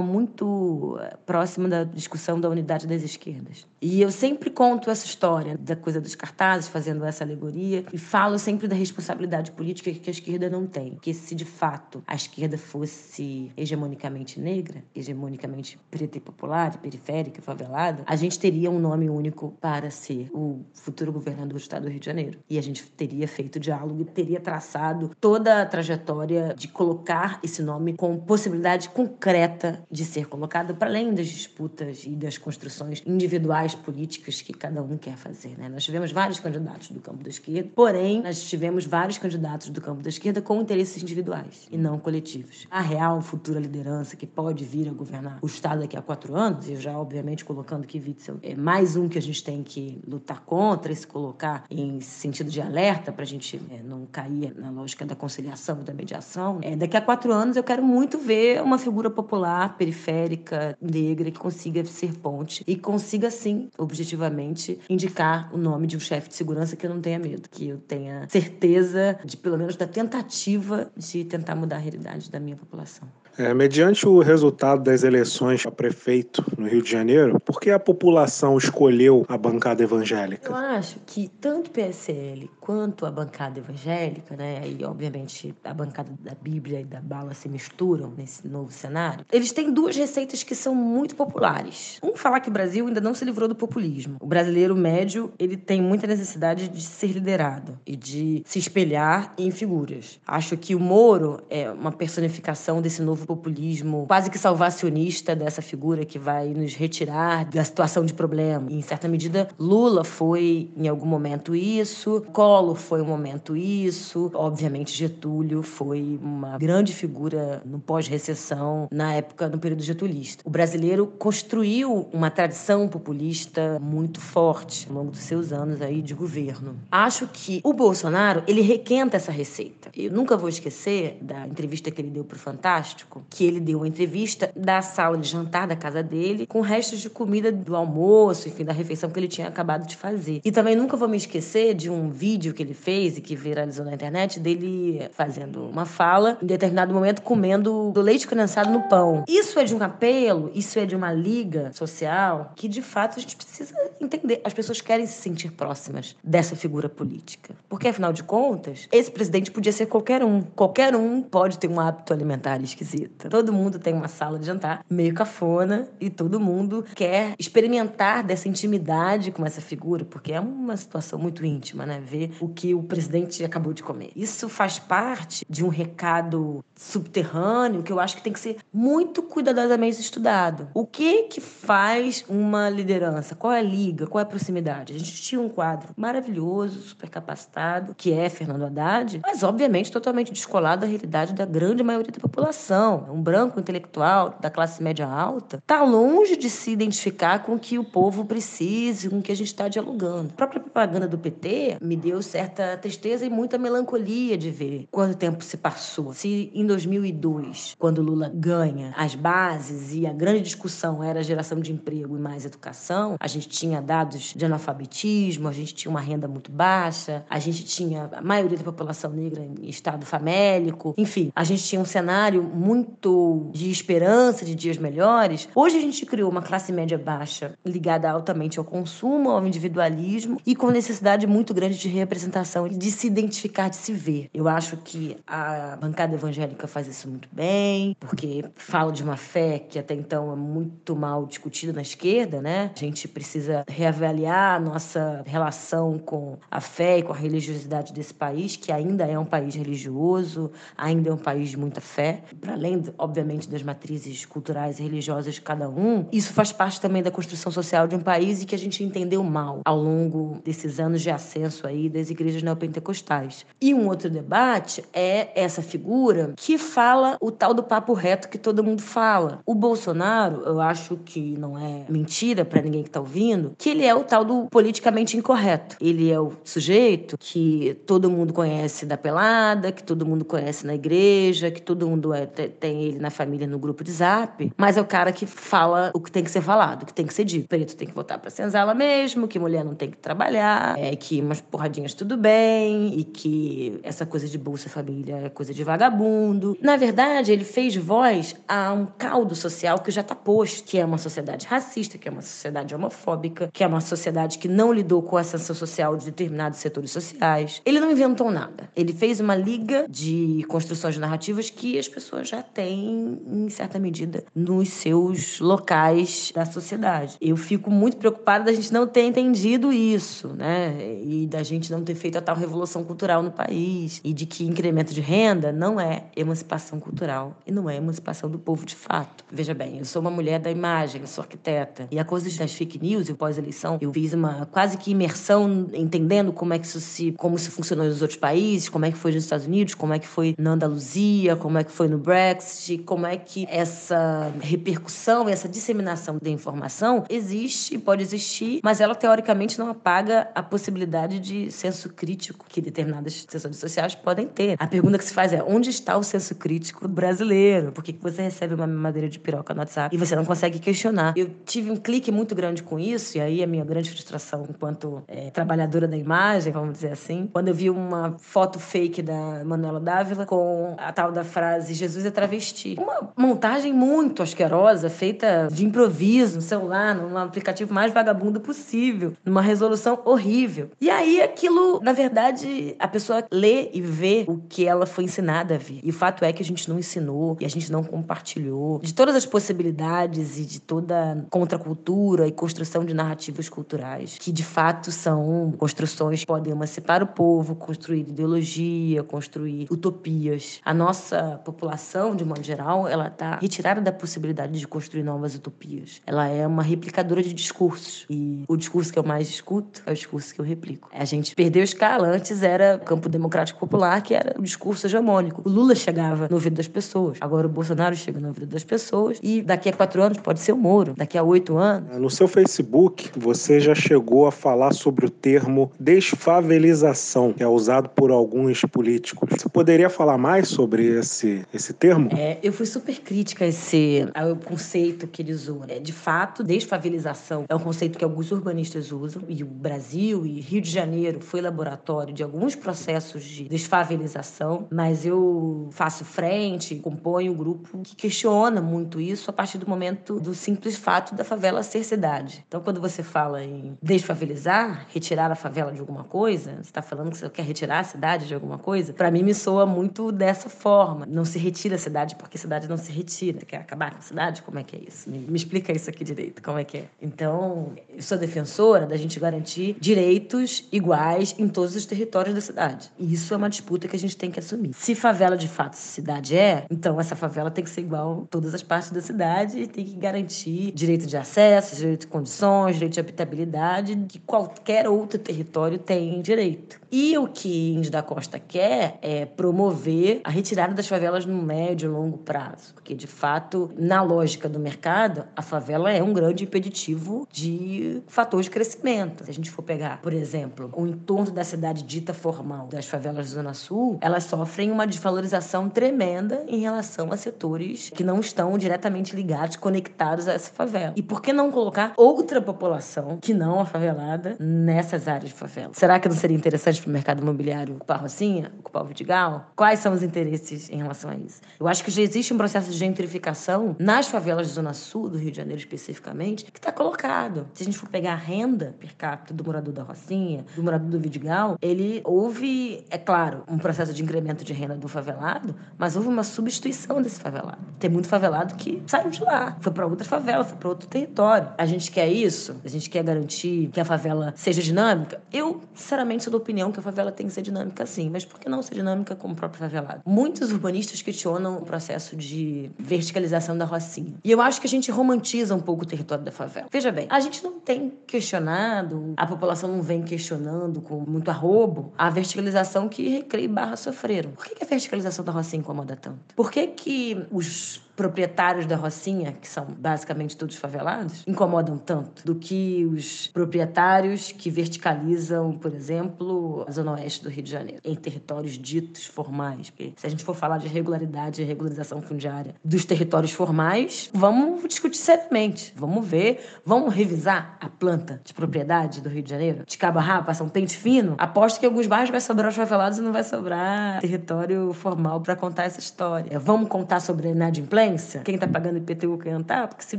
muito 0.00 0.98
eh, 1.00 1.16
próxima 1.26 1.68
da 1.68 1.84
discussão 1.84 2.40
da 2.40 2.48
unidade 2.48 2.86
das 2.86 3.02
esquerdas. 3.02 3.66
E 3.80 4.00
eu 4.00 4.10
sempre 4.12 4.50
conto 4.50 4.90
essa 4.90 5.04
história 5.04 5.58
da 5.58 5.74
coisa 5.74 6.00
dos 6.00 6.14
cartazes, 6.14 6.68
fazendo 6.68 7.04
essa 7.04 7.24
alegoria, 7.24 7.84
e 7.92 7.98
falo 7.98 8.38
sempre 8.38 8.68
da 8.68 8.76
responsabilidade 8.76 9.50
política 9.52 9.90
que 9.90 10.08
a 10.08 10.12
esquerda 10.12 10.48
não 10.48 10.66
tem. 10.66 10.98
Que 11.02 11.12
se 11.12 11.34
de 11.34 11.44
fato 11.44 12.02
a 12.06 12.14
esquerda 12.14 12.56
fosse 12.56 13.50
hegemonicamente 13.56 14.38
negra, 14.38 14.84
hegemonicamente 14.94 15.78
preta 15.90 16.18
e 16.18 16.20
popular, 16.20 16.78
periférica, 16.78 17.42
favelada, 17.42 18.04
a 18.06 18.14
gente 18.14 18.38
teria 18.38 18.70
um 18.70 18.78
nome 18.78 19.10
único 19.10 19.52
para 19.60 19.90
ser 19.90 20.30
o 20.32 20.60
futuro 20.74 21.12
governador 21.12 21.54
do 21.54 21.58
estado 21.58 21.82
do 21.82 21.88
Rio 21.88 22.00
de 22.00 22.06
Janeiro. 22.06 22.38
E 22.48 22.58
a 22.58 22.62
gente 22.62 22.84
teria 22.92 23.26
feito 23.26 23.58
diálogo 23.58 24.02
e 24.02 24.04
teria 24.04 24.38
traçado 24.38 25.10
toda 25.20 25.60
a 25.60 25.66
trajetória 25.66 26.11
de 26.56 26.68
colocar 26.68 27.40
esse 27.42 27.62
nome 27.62 27.94
com 27.94 28.18
possibilidade 28.18 28.88
concreta 28.88 29.82
de 29.90 30.04
ser 30.04 30.26
colocado 30.26 30.74
para 30.74 30.88
além 30.88 31.14
das 31.14 31.28
disputas 31.28 32.04
e 32.04 32.10
das 32.10 32.38
construções 32.38 33.02
individuais 33.06 33.74
políticas 33.74 34.40
que 34.40 34.52
cada 34.52 34.82
um 34.82 34.96
quer 34.96 35.16
fazer. 35.16 35.56
Né? 35.58 35.68
Nós 35.68 35.84
tivemos 35.84 36.12
vários 36.12 36.40
candidatos 36.40 36.90
do 36.90 37.00
campo 37.00 37.22
da 37.22 37.30
esquerda, 37.30 37.70
porém, 37.74 38.22
nós 38.22 38.42
tivemos 38.42 38.84
vários 38.86 39.18
candidatos 39.18 39.70
do 39.70 39.80
campo 39.80 40.02
da 40.02 40.08
esquerda 40.08 40.40
com 40.42 40.60
interesses 40.60 41.02
individuais 41.02 41.68
e 41.70 41.76
não 41.76 41.98
coletivos. 41.98 42.66
A 42.70 42.80
real 42.80 43.20
futura 43.20 43.58
liderança 43.58 44.16
que 44.16 44.26
pode 44.26 44.64
vir 44.64 44.88
a 44.88 44.92
governar 44.92 45.38
o 45.42 45.46
Estado 45.46 45.80
daqui 45.80 45.96
a 45.96 46.02
quatro 46.02 46.34
anos, 46.34 46.68
e 46.68 46.76
já 46.76 46.96
obviamente 46.96 47.44
colocando 47.44 47.86
que 47.86 47.98
Witzel 47.98 48.38
é 48.42 48.54
mais 48.54 48.96
um 48.96 49.08
que 49.08 49.18
a 49.18 49.22
gente 49.22 49.42
tem 49.42 49.62
que 49.62 50.00
lutar 50.06 50.40
contra 50.44 50.92
e 50.92 50.96
se 50.96 51.06
colocar 51.06 51.64
em 51.70 52.00
sentido 52.00 52.50
de 52.50 52.60
alerta 52.60 53.12
para 53.12 53.22
a 53.22 53.26
gente 53.26 53.60
é, 53.70 53.82
não 53.82 54.06
cair 54.06 54.54
na 54.56 54.70
lógica 54.70 55.04
da 55.04 55.14
conciliação 55.14 55.82
da 55.82 55.92
mediação. 56.02 56.58
É, 56.62 56.76
daqui 56.76 56.96
a 56.96 57.00
quatro 57.00 57.32
anos 57.32 57.56
eu 57.56 57.62
quero 57.62 57.82
muito 57.82 58.18
ver 58.18 58.62
uma 58.62 58.78
figura 58.78 59.08
popular, 59.10 59.76
periférica, 59.76 60.76
negra, 60.80 61.30
que 61.30 61.38
consiga 61.38 61.84
ser 61.84 62.12
ponte 62.18 62.62
e 62.66 62.76
consiga, 62.76 63.30
sim, 63.30 63.68
objetivamente, 63.78 64.78
indicar 64.88 65.52
o 65.54 65.58
nome 65.58 65.86
de 65.86 65.96
um 65.96 66.00
chefe 66.00 66.28
de 66.28 66.34
segurança 66.34 66.76
que 66.76 66.86
eu 66.86 66.90
não 66.90 67.00
tenha 67.00 67.18
medo, 67.18 67.48
que 67.48 67.68
eu 67.68 67.78
tenha 67.78 68.26
certeza 68.28 69.18
de, 69.24 69.36
pelo 69.36 69.56
menos, 69.56 69.76
da 69.76 69.86
tentativa 69.86 70.90
de 70.96 71.24
tentar 71.24 71.54
mudar 71.54 71.76
a 71.76 71.78
realidade 71.78 72.30
da 72.30 72.40
minha 72.40 72.56
população. 72.56 73.08
É, 73.38 73.54
mediante 73.54 74.06
o 74.06 74.20
resultado 74.20 74.82
das 74.82 75.02
eleições 75.02 75.66
a 75.66 75.70
prefeito 75.70 76.44
no 76.58 76.68
Rio 76.68 76.82
de 76.82 76.90
Janeiro, 76.90 77.40
por 77.40 77.60
que 77.60 77.70
a 77.70 77.78
população 77.78 78.58
escolheu 78.58 79.24
a 79.28 79.38
bancada 79.38 79.82
evangélica? 79.82 80.50
Eu 80.50 80.54
acho 80.54 80.98
que 81.06 81.28
tanto 81.40 81.68
o 81.68 81.70
PSL 81.70 82.50
quanto 82.60 83.06
a 83.06 83.10
bancada 83.10 83.58
evangélica, 83.58 84.36
né, 84.36 84.62
e 84.66 84.84
obviamente 84.84 85.54
a 85.64 85.72
bancada 85.72 86.10
da 86.20 86.34
Bíblia 86.34 86.80
e 86.80 86.84
da 86.84 87.00
bala 87.00 87.32
se 87.32 87.48
misturam 87.48 88.12
nesse 88.16 88.46
novo 88.46 88.70
cenário, 88.70 89.24
eles 89.32 89.50
têm 89.50 89.72
duas 89.72 89.96
receitas 89.96 90.42
que 90.42 90.54
são 90.54 90.74
muito 90.74 91.16
populares. 91.16 91.98
Um, 92.02 92.14
falar 92.14 92.40
que 92.40 92.50
o 92.50 92.52
Brasil 92.52 92.86
ainda 92.86 93.00
não 93.00 93.14
se 93.14 93.24
livrou 93.24 93.48
do 93.48 93.54
populismo. 93.54 94.16
O 94.20 94.26
brasileiro 94.26 94.76
médio, 94.76 95.32
ele 95.38 95.56
tem 95.56 95.80
muita 95.80 96.06
necessidade 96.06 96.68
de 96.68 96.82
ser 96.82 97.08
liderado 97.08 97.78
e 97.86 97.96
de 97.96 98.42
se 98.44 98.58
espelhar 98.58 99.32
em 99.38 99.50
figuras. 99.50 100.20
Acho 100.26 100.56
que 100.56 100.74
o 100.74 100.80
Moro 100.80 101.40
é 101.48 101.70
uma 101.70 101.92
personificação 101.92 102.82
desse 102.82 103.00
novo 103.02 103.21
populismo 103.26 104.06
quase 104.06 104.30
que 104.30 104.38
salvacionista 104.38 105.34
dessa 105.34 105.62
figura 105.62 106.04
que 106.04 106.18
vai 106.18 106.48
nos 106.48 106.74
retirar 106.74 107.44
da 107.44 107.64
situação 107.64 108.04
de 108.04 108.14
problema. 108.14 108.70
E, 108.70 108.76
em 108.76 108.82
certa 108.82 109.08
medida, 109.08 109.48
Lula 109.58 110.04
foi 110.04 110.70
em 110.76 110.88
algum 110.88 111.06
momento 111.06 111.54
isso, 111.54 112.24
Collor 112.32 112.76
foi 112.76 113.02
um 113.02 113.06
momento 113.06 113.56
isso, 113.56 114.30
obviamente 114.34 114.96
Getúlio 114.96 115.62
foi 115.62 116.18
uma 116.22 116.58
grande 116.58 116.92
figura 116.92 117.62
no 117.64 117.78
pós-recessão, 117.78 118.88
na 118.90 119.14
época, 119.14 119.48
no 119.48 119.58
período 119.58 119.82
getulista. 119.82 120.42
O 120.46 120.50
brasileiro 120.50 121.06
construiu 121.06 122.08
uma 122.12 122.30
tradição 122.30 122.88
populista 122.88 123.78
muito 123.80 124.20
forte 124.20 124.86
ao 124.88 124.96
longo 124.96 125.10
dos 125.10 125.20
seus 125.20 125.52
anos 125.52 125.80
aí 125.80 126.02
de 126.02 126.14
governo. 126.14 126.76
Acho 126.90 127.26
que 127.26 127.60
o 127.64 127.72
Bolsonaro, 127.72 128.42
ele 128.46 128.60
requenta 128.60 129.16
essa 129.16 129.32
receita. 129.32 129.90
Eu 129.96 130.12
nunca 130.12 130.36
vou 130.36 130.48
esquecer 130.48 131.18
da 131.20 131.46
entrevista 131.46 131.90
que 131.90 132.00
ele 132.00 132.10
deu 132.10 132.24
para 132.24 132.36
o 132.36 132.38
Fantástico, 132.38 133.11
que 133.28 133.44
ele 133.44 133.60
deu 133.60 133.78
uma 133.78 133.88
entrevista 133.88 134.50
da 134.56 134.80
sala 134.80 135.18
de 135.18 135.28
jantar 135.28 135.66
da 135.66 135.76
casa 135.76 136.02
dele, 136.02 136.46
com 136.46 136.60
restos 136.60 137.00
de 137.00 137.10
comida 137.10 137.50
do 137.52 137.76
almoço, 137.76 138.48
enfim, 138.48 138.64
da 138.64 138.72
refeição 138.72 139.10
que 139.10 139.18
ele 139.18 139.28
tinha 139.28 139.48
acabado 139.48 139.86
de 139.86 139.96
fazer. 139.96 140.40
E 140.44 140.52
também 140.52 140.76
nunca 140.76 140.96
vou 140.96 141.08
me 141.08 141.16
esquecer 141.16 141.74
de 141.74 141.90
um 141.90 142.08
vídeo 142.10 142.54
que 142.54 142.62
ele 142.62 142.74
fez 142.74 143.18
e 143.18 143.20
que 143.20 143.34
viralizou 143.34 143.84
na 143.84 143.94
internet 143.94 144.40
dele 144.40 145.08
fazendo 145.12 145.66
uma 145.66 145.84
fala, 145.84 146.38
em 146.42 146.46
determinado 146.46 146.94
momento 146.94 147.22
comendo 147.22 147.92
leite 147.96 148.26
condensado 148.26 148.70
no 148.70 148.82
pão. 148.88 149.24
Isso 149.28 149.58
é 149.58 149.64
de 149.64 149.74
um 149.74 149.82
apelo, 149.82 150.50
isso 150.54 150.78
é 150.78 150.86
de 150.86 150.96
uma 150.96 151.12
liga 151.12 151.72
social 151.72 152.52
que 152.56 152.68
de 152.68 152.82
fato 152.82 153.18
a 153.18 153.20
gente 153.20 153.36
precisa 153.36 153.74
entender. 154.00 154.40
As 154.44 154.52
pessoas 154.52 154.80
querem 154.80 155.06
se 155.06 155.20
sentir 155.20 155.50
próximas 155.52 156.16
dessa 156.22 156.56
figura 156.56 156.88
política. 156.88 157.54
Porque 157.68 157.88
afinal 157.88 158.12
de 158.12 158.22
contas, 158.22 158.88
esse 158.92 159.10
presidente 159.10 159.50
podia 159.50 159.72
ser 159.72 159.86
qualquer 159.86 160.24
um. 160.24 160.42
Qualquer 160.42 160.94
um 160.94 161.22
pode 161.22 161.58
ter 161.58 161.68
um 161.68 161.80
hábito 161.80 162.12
alimentar 162.12 162.60
esquisito 162.62 163.01
Todo 163.08 163.52
mundo 163.52 163.78
tem 163.78 163.94
uma 163.94 164.08
sala 164.08 164.38
de 164.38 164.46
jantar 164.46 164.84
meio 164.88 165.14
cafona 165.14 165.88
e 166.00 166.10
todo 166.10 166.40
mundo 166.40 166.84
quer 166.94 167.34
experimentar 167.38 168.22
dessa 168.22 168.48
intimidade 168.48 169.30
com 169.30 169.44
essa 169.44 169.60
figura, 169.60 170.04
porque 170.04 170.32
é 170.32 170.40
uma 170.40 170.76
situação 170.76 171.18
muito 171.18 171.44
íntima, 171.44 171.86
né? 171.86 172.00
Ver 172.04 172.32
o 172.40 172.48
que 172.48 172.74
o 172.74 172.82
presidente 172.82 173.44
acabou 173.44 173.72
de 173.72 173.82
comer. 173.82 174.10
Isso 174.14 174.48
faz 174.48 174.78
parte 174.78 175.44
de 175.48 175.64
um 175.64 175.68
recado 175.68 176.64
subterrâneo 176.74 177.82
que 177.82 177.92
eu 177.92 178.00
acho 178.00 178.16
que 178.16 178.22
tem 178.22 178.32
que 178.32 178.40
ser 178.40 178.56
muito 178.72 179.22
cuidadosamente 179.22 180.00
estudado. 180.00 180.68
O 180.74 180.86
que 180.86 181.24
que 181.24 181.40
faz 181.40 182.24
uma 182.28 182.68
liderança? 182.68 183.34
Qual 183.34 183.52
é 183.52 183.60
a 183.60 183.62
liga? 183.62 184.06
Qual 184.06 184.20
é 184.20 184.22
a 184.22 184.26
proximidade? 184.26 184.94
A 184.94 184.98
gente 184.98 185.22
tinha 185.22 185.40
um 185.40 185.48
quadro 185.48 185.90
maravilhoso, 185.96 186.80
super 186.80 187.08
capacitado, 187.08 187.94
que 187.94 188.12
é 188.12 188.28
Fernando 188.28 188.64
Haddad, 188.64 189.20
mas 189.22 189.42
obviamente 189.42 189.92
totalmente 189.92 190.32
descolado 190.32 190.82
da 190.82 190.86
realidade 190.86 191.32
da 191.32 191.44
grande 191.44 191.82
maioria 191.82 192.12
da 192.12 192.20
população 192.20 192.91
um 192.94 193.22
branco 193.22 193.58
intelectual 193.58 194.36
da 194.40 194.50
classe 194.50 194.82
média 194.82 195.06
alta, 195.06 195.58
está 195.58 195.82
longe 195.82 196.36
de 196.36 196.48
se 196.50 196.70
identificar 196.70 197.40
com 197.40 197.54
o 197.54 197.58
que 197.58 197.78
o 197.78 197.84
povo 197.84 198.24
precisa, 198.24 199.08
com 199.10 199.18
o 199.18 199.22
que 199.22 199.32
a 199.32 199.36
gente 199.36 199.48
está 199.48 199.68
dialogando. 199.68 200.30
A 200.32 200.36
própria 200.36 200.60
propaganda 200.60 201.06
do 201.06 201.18
PT 201.18 201.78
me 201.80 201.96
deu 201.96 202.22
certa 202.22 202.76
tristeza 202.76 203.24
e 203.24 203.30
muita 203.30 203.58
melancolia 203.58 204.36
de 204.36 204.50
ver 204.50 204.86
quanto 204.90 205.16
tempo 205.16 205.44
se 205.44 205.56
passou. 205.56 206.12
Se 206.12 206.50
em 206.54 206.66
2002, 206.66 207.74
quando 207.78 208.02
Lula 208.02 208.30
ganha 208.34 208.92
as 208.96 209.14
bases 209.14 209.94
e 209.94 210.06
a 210.06 210.12
grande 210.12 210.40
discussão 210.40 211.02
era 211.02 211.22
geração 211.22 211.60
de 211.60 211.72
emprego 211.72 212.16
e 212.16 212.20
mais 212.20 212.44
educação, 212.44 213.16
a 213.18 213.26
gente 213.26 213.48
tinha 213.48 213.80
dados 213.80 214.32
de 214.34 214.44
analfabetismo, 214.44 215.48
a 215.48 215.52
gente 215.52 215.74
tinha 215.74 215.90
uma 215.90 216.00
renda 216.00 216.26
muito 216.26 216.50
baixa, 216.50 217.24
a 217.28 217.38
gente 217.38 217.64
tinha 217.64 218.10
a 218.12 218.22
maioria 218.22 218.58
da 218.58 218.64
população 218.64 219.10
negra 219.10 219.42
em 219.42 219.68
estado 219.68 220.04
famélico, 220.04 220.94
enfim, 220.96 221.30
a 221.34 221.44
gente 221.44 221.62
tinha 221.64 221.80
um 221.80 221.84
cenário 221.84 222.42
muito 222.42 222.81
muito 222.82 223.50
de 223.52 223.70
esperança 223.70 224.44
de 224.44 224.54
dias 224.54 224.76
melhores, 224.76 225.48
hoje 225.54 225.78
a 225.78 225.80
gente 225.80 226.04
criou 226.04 226.30
uma 226.30 226.42
classe 226.42 226.72
média 226.72 226.98
baixa 226.98 227.54
ligada 227.64 228.10
altamente 228.10 228.58
ao 228.58 228.64
consumo, 228.64 229.30
ao 229.30 229.46
individualismo 229.46 230.40
e 230.44 230.54
com 230.56 230.70
necessidade 230.70 231.26
muito 231.26 231.54
grande 231.54 231.78
de 231.78 231.88
representação, 231.88 232.68
de 232.68 232.90
se 232.90 233.06
identificar, 233.06 233.68
de 233.68 233.76
se 233.76 233.92
ver. 233.92 234.28
Eu 234.34 234.48
acho 234.48 234.76
que 234.78 235.16
a 235.26 235.76
bancada 235.80 236.14
evangélica 236.14 236.66
faz 236.66 236.88
isso 236.88 237.08
muito 237.08 237.28
bem, 237.30 237.96
porque 238.00 238.44
fala 238.56 238.90
de 238.92 239.02
uma 239.02 239.16
fé 239.16 239.58
que 239.60 239.78
até 239.78 239.94
então 239.94 240.32
é 240.32 240.36
muito 240.36 240.96
mal 240.96 241.24
discutida 241.26 241.72
na 241.72 241.82
esquerda, 241.82 242.42
né? 242.42 242.72
A 242.74 242.78
gente 242.78 243.06
precisa 243.06 243.64
reavaliar 243.68 244.56
a 244.56 244.60
nossa 244.60 245.22
relação 245.26 245.98
com 245.98 246.36
a 246.50 246.60
fé 246.60 246.98
e 246.98 247.02
com 247.02 247.12
a 247.12 247.16
religiosidade 247.16 247.92
desse 247.92 248.14
país, 248.14 248.56
que 248.56 248.72
ainda 248.72 249.04
é 249.04 249.18
um 249.18 249.24
país 249.24 249.54
religioso, 249.54 250.50
ainda 250.76 251.10
é 251.10 251.12
um 251.12 251.18
país 251.18 251.50
de 251.50 251.56
muita 251.56 251.80
fé. 251.80 252.22
Para 252.40 252.54
além 252.54 252.71
além, 252.72 252.82
obviamente, 252.98 253.48
das 253.48 253.62
matrizes 253.62 254.24
culturais 254.24 254.78
e 254.78 254.82
religiosas 254.82 255.34
de 255.34 255.40
cada 255.40 255.68
um, 255.68 256.06
isso 256.12 256.32
faz 256.32 256.52
parte 256.52 256.80
também 256.80 257.02
da 257.02 257.10
construção 257.10 257.52
social 257.52 257.86
de 257.86 257.94
um 257.94 258.00
país 258.00 258.42
e 258.42 258.46
que 258.46 258.54
a 258.54 258.58
gente 258.58 258.82
entendeu 258.82 259.22
mal 259.22 259.60
ao 259.64 259.76
longo 259.76 260.38
desses 260.44 260.80
anos 260.80 261.02
de 261.02 261.10
ascenso 261.10 261.66
aí 261.66 261.88
das 261.88 262.10
igrejas 262.10 262.42
neopentecostais. 262.42 263.44
E 263.60 263.74
um 263.74 263.88
outro 263.88 264.08
debate 264.08 264.82
é 264.92 265.28
essa 265.40 265.62
figura 265.62 266.32
que 266.36 266.56
fala 266.56 267.16
o 267.20 267.30
tal 267.30 267.52
do 267.52 267.62
papo 267.62 267.92
reto 267.92 268.28
que 268.28 268.38
todo 268.38 268.64
mundo 268.64 268.82
fala. 268.82 269.40
O 269.44 269.54
Bolsonaro, 269.54 270.42
eu 270.44 270.60
acho 270.60 270.96
que 270.96 271.36
não 271.38 271.58
é 271.58 271.84
mentira 271.88 272.44
para 272.44 272.62
ninguém 272.62 272.82
que 272.82 272.88
está 272.88 273.00
ouvindo, 273.00 273.54
que 273.58 273.70
ele 273.70 273.84
é 273.84 273.94
o 273.94 274.04
tal 274.04 274.24
do 274.24 274.46
politicamente 274.50 275.16
incorreto. 275.16 275.76
Ele 275.80 276.10
é 276.10 276.18
o 276.18 276.32
sujeito 276.44 277.16
que 277.18 277.76
todo 277.86 278.10
mundo 278.10 278.32
conhece 278.32 278.86
da 278.86 278.96
pelada, 278.96 279.72
que 279.72 279.82
todo 279.82 280.06
mundo 280.06 280.24
conhece 280.24 280.66
na 280.66 280.74
igreja, 280.74 281.50
que 281.50 281.60
todo 281.60 281.86
mundo 281.86 282.12
é, 282.14 282.26
tem 282.62 282.80
ele 282.84 282.98
na 283.00 283.10
família 283.10 283.44
no 283.44 283.58
grupo 283.58 283.82
de 283.82 283.90
zap, 283.90 284.52
mas 284.56 284.76
é 284.76 284.80
o 284.80 284.84
cara 284.84 285.10
que 285.10 285.26
fala 285.26 285.90
o 285.92 286.00
que 286.00 286.12
tem 286.12 286.22
que 286.22 286.30
ser 286.30 286.40
falado, 286.40 286.84
o 286.84 286.86
que 286.86 286.94
tem 286.94 287.04
que 287.04 287.12
ser 287.12 287.24
dito. 287.24 287.48
Preto 287.48 287.76
tem 287.76 287.88
que 287.88 287.94
voltar 287.94 288.18
pra 288.18 288.30
senzala 288.30 288.72
mesmo, 288.72 289.26
que 289.26 289.36
mulher 289.36 289.64
não 289.64 289.74
tem 289.74 289.90
que 289.90 289.96
trabalhar, 289.96 290.78
é, 290.78 290.94
que 290.94 291.20
umas 291.20 291.40
porradinhas 291.40 291.92
tudo 291.92 292.16
bem, 292.16 292.96
e 292.96 293.02
que 293.02 293.80
essa 293.82 294.06
coisa 294.06 294.28
de 294.28 294.38
Bolsa 294.38 294.68
Família 294.68 295.22
é 295.24 295.28
coisa 295.28 295.52
de 295.52 295.64
vagabundo. 295.64 296.56
Na 296.62 296.76
verdade, 296.76 297.32
ele 297.32 297.44
fez 297.44 297.74
voz 297.74 298.36
a 298.46 298.72
um 298.72 298.86
caldo 298.86 299.34
social 299.34 299.80
que 299.80 299.90
já 299.90 300.04
tá 300.04 300.14
posto, 300.14 300.64
que 300.64 300.78
é 300.78 300.84
uma 300.84 300.98
sociedade 300.98 301.46
racista, 301.46 301.98
que 301.98 302.08
é 302.08 302.12
uma 302.12 302.22
sociedade 302.22 302.72
homofóbica, 302.72 303.50
que 303.52 303.64
é 303.64 303.66
uma 303.66 303.80
sociedade 303.80 304.38
que 304.38 304.46
não 304.46 304.72
lidou 304.72 305.02
com 305.02 305.16
a 305.16 305.20
ascensão 305.20 305.56
social 305.56 305.96
de 305.96 306.04
determinados 306.04 306.60
setores 306.60 306.92
sociais. 306.92 307.60
Ele 307.66 307.80
não 307.80 307.90
inventou 307.90 308.30
nada. 308.30 308.70
Ele 308.76 308.92
fez 308.92 309.18
uma 309.18 309.34
liga 309.34 309.86
de 309.88 310.44
construções 310.48 310.96
narrativas 310.96 311.50
que 311.50 311.76
as 311.76 311.88
pessoas 311.88 312.28
já 312.28 312.41
têm, 312.42 313.20
em 313.26 313.48
certa 313.48 313.78
medida, 313.78 314.24
nos 314.34 314.68
seus 314.70 315.40
locais 315.40 316.32
da 316.34 316.44
sociedade. 316.44 317.16
Eu 317.20 317.36
fico 317.36 317.70
muito 317.70 317.96
preocupada 317.96 318.44
da 318.44 318.52
gente 318.52 318.72
não 318.72 318.86
ter 318.86 319.02
entendido 319.02 319.72
isso, 319.72 320.28
né? 320.28 321.00
E 321.02 321.26
da 321.26 321.42
gente 321.42 321.70
não 321.70 321.82
ter 321.82 321.94
feito 321.94 322.18
a 322.18 322.20
tal 322.20 322.36
revolução 322.36 322.84
cultural 322.84 323.22
no 323.22 323.30
país. 323.30 324.00
E 324.04 324.12
de 324.12 324.26
que 324.26 324.44
incremento 324.44 324.92
de 324.92 325.00
renda 325.00 325.52
não 325.52 325.80
é 325.80 326.04
emancipação 326.16 326.80
cultural 326.80 327.36
e 327.46 327.52
não 327.52 327.68
é 327.68 327.76
emancipação 327.76 328.30
do 328.30 328.38
povo 328.38 328.64
de 328.64 328.74
fato. 328.74 329.24
Veja 329.30 329.54
bem, 329.54 329.78
eu 329.78 329.84
sou 329.84 330.00
uma 330.00 330.10
mulher 330.10 330.38
da 330.38 330.50
imagem, 330.50 331.04
sou 331.06 331.22
arquiteta. 331.22 331.86
E 331.90 331.98
a 331.98 332.04
coisa 332.04 332.30
das 332.38 332.52
fake 332.52 332.78
news 332.78 333.08
e 333.08 333.14
pós-eleição, 333.14 333.78
eu 333.80 333.92
fiz 333.92 334.12
uma 334.12 334.46
quase 334.46 334.76
que 334.76 334.90
imersão 334.90 335.68
entendendo 335.72 336.32
como 336.32 336.52
é 336.52 336.58
que 336.58 336.66
isso 336.66 336.80
se, 336.80 337.12
como 337.12 337.36
isso 337.36 337.50
funcionou 337.50 337.86
nos 337.86 338.02
outros 338.02 338.18
países, 338.18 338.68
como 338.68 338.84
é 338.84 338.90
que 338.90 338.98
foi 338.98 339.12
nos 339.12 339.24
Estados 339.24 339.46
Unidos, 339.46 339.74
como 339.74 339.92
é 339.92 339.98
que 339.98 340.06
foi 340.06 340.34
na 340.38 340.52
Andaluzia, 340.52 341.36
como 341.36 341.58
é 341.58 341.64
que 341.64 341.70
foi 341.70 341.88
no 341.88 341.98
Brexit, 342.32 342.82
como 342.84 343.06
é 343.06 343.16
que 343.16 343.46
essa 343.48 344.32
repercussão, 344.40 345.28
essa 345.28 345.48
disseminação 345.48 346.18
da 346.20 346.30
informação 346.30 347.04
existe, 347.08 347.78
pode 347.78 348.02
existir, 348.02 348.60
mas 348.62 348.80
ela 348.80 348.94
teoricamente 348.94 349.58
não 349.58 349.70
apaga 349.70 350.30
a 350.34 350.42
possibilidade 350.42 351.18
de 351.20 351.50
senso 351.50 351.90
crítico 351.90 352.46
que 352.48 352.60
determinadas 352.60 353.26
sessões 353.28 353.56
sociais 353.56 353.94
podem 353.94 354.26
ter. 354.26 354.56
A 354.58 354.66
pergunta 354.66 354.98
que 354.98 355.04
se 355.04 355.12
faz 355.12 355.32
é: 355.32 355.42
onde 355.42 355.70
está 355.70 355.96
o 355.96 356.02
senso 356.02 356.34
crítico 356.34 356.88
brasileiro? 356.88 357.72
Por 357.72 357.84
que 357.84 357.96
você 358.00 358.22
recebe 358.22 358.54
uma 358.54 358.66
madeira 358.66 359.08
de 359.08 359.18
piroca 359.18 359.52
no 359.54 359.60
WhatsApp 359.60 359.94
e 359.94 359.98
você 359.98 360.16
não 360.16 360.24
consegue 360.24 360.58
questionar? 360.58 361.14
Eu 361.16 361.30
tive 361.44 361.70
um 361.70 361.76
clique 361.76 362.10
muito 362.10 362.34
grande 362.34 362.62
com 362.62 362.78
isso, 362.78 363.18
e 363.18 363.20
aí 363.20 363.42
a 363.42 363.46
minha 363.46 363.64
grande 363.64 363.90
frustração 363.90 364.46
enquanto 364.48 365.02
é, 365.08 365.30
trabalhadora 365.30 365.86
da 365.86 365.96
imagem, 365.96 366.52
vamos 366.52 366.74
dizer 366.74 366.92
assim, 366.92 367.28
quando 367.32 367.48
eu 367.48 367.54
vi 367.54 367.68
uma 367.70 368.16
foto 368.18 368.58
fake 368.58 369.02
da 369.02 369.44
Manuela 369.44 369.80
Dávila 369.80 370.26
com 370.26 370.74
a 370.78 370.92
tal 370.92 371.12
da 371.12 371.24
frase 371.24 371.74
Jesus 371.74 372.04
é 372.04 372.10
travesti. 372.22 372.76
Uma 372.78 373.12
montagem 373.16 373.72
muito 373.72 374.22
asquerosa, 374.22 374.88
feita 374.88 375.48
de 375.50 375.64
improviso 375.64 376.36
no 376.36 376.42
celular, 376.42 376.94
num 376.94 377.16
aplicativo 377.18 377.74
mais 377.74 377.92
vagabundo 377.92 378.40
possível, 378.40 379.12
numa 379.24 379.42
resolução 379.42 380.00
horrível. 380.04 380.70
E 380.80 380.88
aí 380.88 381.20
aquilo, 381.20 381.80
na 381.80 381.92
verdade, 381.92 382.76
a 382.78 382.86
pessoa 382.86 383.24
lê 383.30 383.70
e 383.72 383.80
vê 383.80 384.24
o 384.28 384.38
que 384.38 384.66
ela 384.66 384.86
foi 384.86 385.04
ensinada 385.04 385.56
a 385.56 385.58
ver. 385.58 385.80
E 385.82 385.90
o 385.90 385.92
fato 385.92 386.24
é 386.24 386.32
que 386.32 386.42
a 386.42 386.44
gente 386.44 386.68
não 386.68 386.78
ensinou 386.78 387.36
e 387.40 387.44
a 387.44 387.48
gente 387.48 387.70
não 387.70 387.82
compartilhou 387.82 388.78
de 388.80 388.94
todas 388.94 389.16
as 389.16 389.26
possibilidades 389.26 390.38
e 390.38 390.44
de 390.44 390.60
toda 390.60 391.26
contracultura 391.30 392.26
e 392.26 392.32
construção 392.32 392.84
de 392.84 392.94
narrativas 392.94 393.48
culturais, 393.48 394.16
que 394.18 394.30
de 394.30 394.44
fato 394.44 394.92
são 394.92 395.52
construções 395.58 396.20
que 396.20 396.26
podem 396.26 396.52
emancipar 396.52 397.02
o 397.02 397.06
povo, 397.06 397.54
construir 397.56 398.00
ideologia, 398.00 399.02
construir 399.02 399.66
utopias. 399.70 400.60
A 400.64 400.72
nossa 400.72 401.40
população, 401.44 402.11
de 402.14 402.24
modo 402.24 402.42
geral, 402.42 402.88
ela 402.88 403.08
está 403.08 403.38
retirada 403.40 403.80
da 403.80 403.92
possibilidade 403.92 404.58
de 404.58 404.66
construir 404.66 405.02
novas 405.02 405.34
utopias. 405.34 406.00
Ela 406.06 406.28
é 406.28 406.46
uma 406.46 406.62
replicadora 406.62 407.22
de 407.22 407.32
discursos. 407.32 408.06
E 408.08 408.44
o 408.48 408.56
discurso 408.56 408.92
que 408.92 408.98
eu 408.98 409.04
mais 409.04 409.28
escuto 409.28 409.82
é 409.86 409.92
o 409.92 409.94
discurso 409.94 410.34
que 410.34 410.40
eu 410.40 410.44
replico. 410.44 410.88
A 410.92 411.04
gente 411.04 411.34
perdeu 411.34 411.62
escala. 411.62 412.08
Antes 412.08 412.42
era 412.42 412.76
o 412.76 412.84
campo 412.84 413.08
democrático 413.08 413.58
popular, 413.60 414.00
que 414.02 414.14
era 414.14 414.34
o 414.38 414.42
discurso 414.42 414.86
hegemônico. 414.86 415.42
O 415.44 415.48
Lula 415.50 415.74
chegava 415.74 416.28
no 416.28 416.36
ouvido 416.36 416.56
das 416.56 416.68
pessoas. 416.68 417.18
Agora 417.20 417.46
o 417.46 417.50
Bolsonaro 417.50 417.94
chega 417.96 418.20
no 418.20 418.28
ouvido 418.28 418.46
das 418.46 418.64
pessoas. 418.64 419.18
E 419.22 419.42
daqui 419.42 419.68
a 419.68 419.72
quatro 419.72 420.02
anos 420.02 420.18
pode 420.18 420.40
ser 420.40 420.52
o 420.52 420.56
Moro. 420.56 420.94
Daqui 420.96 421.16
a 421.18 421.22
oito 421.22 421.56
anos. 421.56 421.96
No 421.98 422.10
seu 422.10 422.28
Facebook, 422.28 423.10
você 423.16 423.60
já 423.60 423.74
chegou 423.74 424.26
a 424.26 424.32
falar 424.32 424.72
sobre 424.72 425.06
o 425.06 425.10
termo 425.10 425.70
desfavelização, 425.78 427.32
que 427.32 427.42
é 427.42 427.48
usado 427.48 427.88
por 427.90 428.10
alguns 428.10 428.62
políticos. 428.62 429.28
Você 429.30 429.48
poderia 429.48 429.90
falar 429.90 430.18
mais 430.18 430.48
sobre 430.48 430.86
esse, 430.86 431.44
esse 431.52 431.72
termo? 431.72 432.01
É, 432.10 432.38
eu 432.42 432.52
fui 432.52 432.66
super 432.66 433.00
crítica 433.00 433.44
a 433.44 433.48
esse 433.48 434.08
ao 434.14 434.36
conceito 434.36 435.06
que 435.06 435.22
eles 435.22 435.48
usam. 435.48 435.64
É, 435.68 435.78
de 435.78 435.92
fato, 435.92 436.42
desfavelização 436.42 437.44
é 437.48 437.54
um 437.54 437.58
conceito 437.58 437.98
que 437.98 438.04
alguns 438.04 438.30
urbanistas 438.30 438.92
usam, 438.92 439.22
e 439.28 439.42
o 439.42 439.46
Brasil 439.46 440.26
e 440.26 440.40
Rio 440.40 440.60
de 440.60 440.70
Janeiro 440.70 441.20
foi 441.20 441.40
laboratório 441.40 442.12
de 442.12 442.22
alguns 442.22 442.54
processos 442.54 443.22
de 443.24 443.44
desfavelização, 443.44 444.66
mas 444.70 445.04
eu 445.04 445.68
faço 445.70 446.04
frente, 446.04 446.76
componho 446.76 447.32
um 447.32 447.36
grupo 447.36 447.80
que 447.82 447.94
questiona 447.94 448.60
muito 448.60 449.00
isso 449.00 449.30
a 449.30 449.32
partir 449.32 449.58
do 449.58 449.68
momento 449.68 450.18
do 450.18 450.34
simples 450.34 450.76
fato 450.76 451.14
da 451.14 451.24
favela 451.24 451.62
ser 451.62 451.84
cidade. 451.84 452.44
Então, 452.48 452.60
quando 452.60 452.80
você 452.80 453.02
fala 453.02 453.42
em 453.44 453.76
desfavelizar, 453.82 454.86
retirar 454.88 455.30
a 455.30 455.34
favela 455.34 455.72
de 455.72 455.80
alguma 455.80 456.04
coisa, 456.04 456.54
você 456.54 456.60
está 456.60 456.82
falando 456.82 457.10
que 457.10 457.18
você 457.18 457.28
quer 457.30 457.44
retirar 457.44 457.80
a 457.80 457.84
cidade 457.84 458.26
de 458.26 458.34
alguma 458.34 458.58
coisa, 458.58 458.92
para 458.92 459.10
mim 459.10 459.22
me 459.22 459.34
soa 459.34 459.66
muito 459.66 460.10
dessa 460.10 460.48
forma. 460.48 461.06
Não 461.06 461.24
se 461.24 461.38
retira 461.38 461.76
a 461.76 461.78
cidade 461.78 461.91
porque 462.16 462.36
a 462.36 462.40
cidade 462.40 462.68
não 462.68 462.76
se 462.76 462.90
retira. 462.90 463.40
Quer 463.44 463.58
acabar 463.58 463.92
com 463.92 463.98
a 463.98 464.02
cidade? 464.02 464.42
Como 464.42 464.58
é 464.58 464.64
que 464.64 464.76
é 464.76 464.80
isso? 464.88 465.10
Me, 465.10 465.18
me 465.18 465.36
explica 465.36 465.72
isso 465.72 465.88
aqui 465.90 466.04
direito, 466.04 466.42
como 466.42 466.58
é 466.58 466.64
que 466.64 466.78
é. 466.78 466.84
Então, 467.00 467.72
eu 467.88 468.02
sou 468.02 468.18
defensora 468.18 468.86
da 468.86 468.96
gente 468.96 469.18
garantir 469.18 469.76
direitos 469.80 470.68
iguais 470.72 471.34
em 471.38 471.48
todos 471.48 471.76
os 471.76 471.86
territórios 471.86 472.34
da 472.34 472.40
cidade. 472.40 472.90
E 472.98 473.12
isso 473.12 473.32
é 473.34 473.36
uma 473.36 473.50
disputa 473.50 473.88
que 473.88 473.96
a 473.96 473.98
gente 473.98 474.16
tem 474.16 474.30
que 474.30 474.38
assumir. 474.38 474.72
Se 474.74 474.94
favela 474.94 475.36
de 475.36 475.48
fato 475.48 475.74
cidade 475.74 476.36
é, 476.36 476.66
então 476.70 477.00
essa 477.00 477.14
favela 477.16 477.50
tem 477.50 477.64
que 477.64 477.70
ser 477.70 477.82
igual 477.82 478.22
em 478.22 478.26
todas 478.26 478.54
as 478.54 478.62
partes 478.62 478.90
da 478.90 479.00
cidade 479.00 479.58
e 479.58 479.66
tem 479.66 479.84
que 479.84 479.96
garantir 479.96 480.72
direito 480.72 481.06
de 481.06 481.16
acesso, 481.16 481.76
direito 481.76 482.00
de 482.00 482.06
condições, 482.06 482.74
direito 482.74 482.94
de 482.94 483.00
habitabilidade 483.00 483.96
que 484.08 484.18
qualquer 484.18 484.88
outro 484.88 485.18
território 485.18 485.78
tem 485.78 486.20
direito. 486.22 486.81
E 486.94 487.16
o 487.16 487.26
que 487.26 487.72
Índio 487.72 487.90
da 487.90 488.02
Costa 488.02 488.38
quer 488.38 488.98
é 489.00 489.24
promover 489.24 490.20
a 490.24 490.28
retirada 490.28 490.74
das 490.74 490.86
favelas 490.86 491.24
no 491.24 491.42
médio 491.42 491.90
e 491.90 491.90
longo 491.90 492.18
prazo. 492.18 492.74
Porque, 492.74 492.94
de 492.94 493.06
fato, 493.06 493.70
na 493.78 494.02
lógica 494.02 494.46
do 494.46 494.58
mercado, 494.58 495.24
a 495.34 495.40
favela 495.40 495.90
é 495.90 496.02
um 496.02 496.12
grande 496.12 496.44
impeditivo 496.44 497.26
de 497.32 498.02
fator 498.06 498.42
de 498.42 498.50
crescimento. 498.50 499.24
Se 499.24 499.30
a 499.30 499.32
gente 499.34 499.50
for 499.50 499.62
pegar, 499.62 500.02
por 500.02 500.12
exemplo, 500.12 500.70
o 500.74 500.86
entorno 500.86 501.30
da 501.30 501.42
cidade 501.44 501.82
dita 501.82 502.12
formal 502.12 502.66
das 502.66 502.84
favelas 502.84 503.30
da 503.30 503.36
Zona 503.36 503.54
Sul, 503.54 503.96
elas 504.02 504.24
sofrem 504.24 504.70
uma 504.70 504.86
desvalorização 504.86 505.70
tremenda 505.70 506.44
em 506.46 506.60
relação 506.60 507.10
a 507.10 507.16
setores 507.16 507.88
que 507.88 508.04
não 508.04 508.20
estão 508.20 508.58
diretamente 508.58 509.16
ligados, 509.16 509.56
conectados 509.56 510.28
a 510.28 510.34
essa 510.34 510.50
favela. 510.52 510.92
E 510.94 511.02
por 511.02 511.22
que 511.22 511.32
não 511.32 511.50
colocar 511.50 511.94
outra 511.96 512.42
população 512.42 513.16
que 513.18 513.32
não 513.32 513.60
a 513.60 513.64
favelada 513.64 514.36
nessas 514.38 515.08
áreas 515.08 515.30
de 515.30 515.34
favela? 515.34 515.70
Será 515.72 515.98
que 515.98 516.06
não 516.06 516.16
seria 516.16 516.36
interessante 516.36 516.81
para 516.82 516.90
o 516.90 516.92
mercado 516.92 517.22
imobiliário 517.22 517.76
ocupar 517.76 517.98
a 517.98 518.00
Rocinha, 518.02 518.52
ocupar 518.58 518.82
o 518.82 518.86
Vidigal? 518.86 519.50
Quais 519.56 519.78
são 519.80 519.92
os 519.92 520.02
interesses 520.02 520.68
em 520.68 520.76
relação 520.76 521.10
a 521.10 521.16
isso? 521.16 521.40
Eu 521.58 521.68
acho 521.68 521.84
que 521.84 521.90
já 521.90 522.02
existe 522.02 522.34
um 522.34 522.36
processo 522.36 522.70
de 522.70 522.76
gentrificação 522.76 523.76
nas 523.78 524.08
favelas 524.08 524.48
da 524.48 524.54
Zona 524.54 524.74
Sul, 524.74 525.08
do 525.08 525.18
Rio 525.18 525.30
de 525.30 525.36
Janeiro 525.36 525.58
especificamente, 525.58 526.44
que 526.44 526.58
está 526.58 526.72
colocado. 526.72 527.46
Se 527.54 527.62
a 527.62 527.66
gente 527.66 527.78
for 527.78 527.88
pegar 527.88 528.12
a 528.12 528.16
renda 528.16 528.74
per 528.78 528.94
capita 528.96 529.32
do 529.32 529.44
morador 529.44 529.72
da 529.72 529.82
Rocinha, 529.82 530.44
do 530.54 530.62
morador 530.62 530.90
do 530.90 530.98
Vidigal, 530.98 531.56
ele 531.62 532.00
houve, 532.04 532.84
é 532.90 532.98
claro, 532.98 533.44
um 533.48 533.58
processo 533.58 533.92
de 533.92 534.02
incremento 534.02 534.44
de 534.44 534.52
renda 534.52 534.74
do 534.74 534.88
favelado, 534.88 535.54
mas 535.78 535.96
houve 535.96 536.08
uma 536.08 536.24
substituição 536.24 537.00
desse 537.00 537.20
favelado. 537.20 537.60
Tem 537.78 537.90
muito 537.90 538.08
favelado 538.08 538.54
que 538.54 538.82
saiu 538.86 539.10
de 539.10 539.22
lá, 539.22 539.56
foi 539.60 539.72
para 539.72 539.86
outra 539.86 540.06
favela, 540.06 540.44
foi 540.44 540.58
para 540.58 540.68
outro 540.68 540.88
território. 540.88 541.48
A 541.56 541.66
gente 541.66 541.90
quer 541.90 542.08
isso? 542.08 542.56
A 542.64 542.68
gente 542.68 542.90
quer 542.90 543.04
garantir 543.04 543.70
que 543.72 543.80
a 543.80 543.84
favela 543.84 544.32
seja 544.36 544.62
dinâmica? 544.62 545.22
Eu, 545.32 545.60
sinceramente, 545.74 546.24
sou 546.24 546.32
da 546.32 546.38
opinião 546.38 546.71
que 546.72 546.80
a 546.80 546.82
favela 546.82 547.12
tem 547.12 547.26
que 547.26 547.32
ser 547.32 547.42
dinâmica 547.42 547.86
sim, 547.86 548.10
mas 548.10 548.24
por 548.24 548.40
que 548.40 548.48
não 548.48 548.62
ser 548.62 548.74
dinâmica 548.74 549.14
como 549.14 549.34
o 549.34 549.36
próprio 549.36 549.60
favelado? 549.60 550.02
Muitos 550.06 550.50
urbanistas 550.52 551.02
questionam 551.02 551.54
ao 551.54 551.62
processo 551.62 552.16
de 552.16 552.70
verticalização 552.78 553.56
da 553.56 553.64
Rocinha. 553.64 554.14
E 554.24 554.30
eu 554.30 554.40
acho 554.40 554.60
que 554.60 554.66
a 554.66 554.70
gente 554.70 554.90
romantiza 554.90 555.54
um 555.54 555.60
pouco 555.60 555.84
o 555.84 555.86
território 555.86 556.24
da 556.24 556.32
favela. 556.32 556.68
Veja 556.70 556.90
bem, 556.90 557.06
a 557.10 557.20
gente 557.20 557.42
não 557.42 557.60
tem 557.60 557.92
questionado, 558.06 559.14
a 559.16 559.26
população 559.26 559.70
não 559.70 559.82
vem 559.82 560.02
questionando 560.02 560.80
com 560.80 561.00
muito 561.00 561.30
arrobo 561.30 561.92
a 561.96 562.10
verticalização 562.10 562.88
que 562.88 563.08
Recreio 563.08 563.44
e 563.44 563.48
Barra 563.48 563.76
sofreram. 563.76 564.30
Por 564.32 564.46
que 564.46 564.62
a 564.62 564.66
verticalização 564.66 565.24
da 565.24 565.32
Rocinha 565.32 565.60
incomoda 565.60 565.96
tanto? 565.96 566.18
Por 566.34 566.50
que, 566.50 566.66
que 566.68 567.26
os 567.30 567.80
proprietários 567.96 568.66
da 568.66 568.76
Rocinha, 568.76 569.32
que 569.32 569.46
são 569.46 569.66
basicamente 569.66 570.36
todos 570.36 570.56
favelados, 570.56 571.22
incomodam 571.26 571.76
tanto 571.76 572.24
do 572.24 572.34
que 572.34 572.84
os 572.86 573.26
proprietários 573.28 574.32
que 574.32 574.50
verticalizam, 574.50 575.52
por 575.52 575.74
exemplo, 575.74 576.64
a 576.66 576.72
zona 576.72 576.92
oeste 576.92 577.22
do 577.22 577.30
Rio 577.30 577.42
de 577.42 577.50
Janeiro, 577.50 577.80
em 577.84 577.94
territórios 577.94 578.58
ditos 578.58 579.06
formais. 579.06 579.70
Porque 579.70 579.92
se 579.96 580.06
a 580.06 580.10
gente 580.10 580.24
for 580.24 580.34
falar 580.34 580.58
de 580.58 580.68
regularidade 580.68 581.42
e 581.42 581.44
regularização 581.44 582.00
fundiária 582.00 582.54
dos 582.64 582.84
territórios 582.84 583.32
formais, 583.32 584.10
vamos 584.12 584.66
discutir 584.66 584.96
seriamente. 584.96 585.72
Vamos 585.76 586.06
ver, 586.06 586.44
vamos 586.64 586.94
revisar 586.94 587.56
a 587.60 587.68
planta 587.68 588.20
de 588.24 588.32
propriedade 588.32 589.00
do 589.00 589.08
Rio 589.08 589.22
de 589.22 589.30
Janeiro, 589.30 589.64
de 589.66 589.76
cabo 589.78 589.98
a 589.98 590.02
rabo, 590.02 590.26
passar 590.26 590.44
um 590.44 590.48
pente 590.48 590.76
fino. 590.76 591.14
Aposto 591.18 591.60
que 591.60 591.66
em 591.66 591.68
alguns 591.68 591.86
bairros 591.86 592.10
vai 592.10 592.20
sobrar 592.20 592.48
os 592.48 592.56
favelados 592.56 592.98
e 592.98 593.02
não 593.02 593.12
vai 593.12 593.24
sobrar 593.24 594.00
território 594.00 594.72
formal 594.72 595.20
para 595.20 595.36
contar 595.36 595.64
essa 595.64 595.80
história. 595.80 596.38
Vamos 596.38 596.68
contar 596.68 597.00
sobre 597.00 597.28
a 597.28 597.30
inadimplência 597.30 597.81
quem 598.24 598.34
está 598.34 598.46
pagando 598.46 598.78
IPTU, 598.78 599.18
quem 599.18 599.32
não 599.32 599.40
está, 599.40 599.66
porque 599.66 599.84
se 599.84 599.94
o 599.94 599.98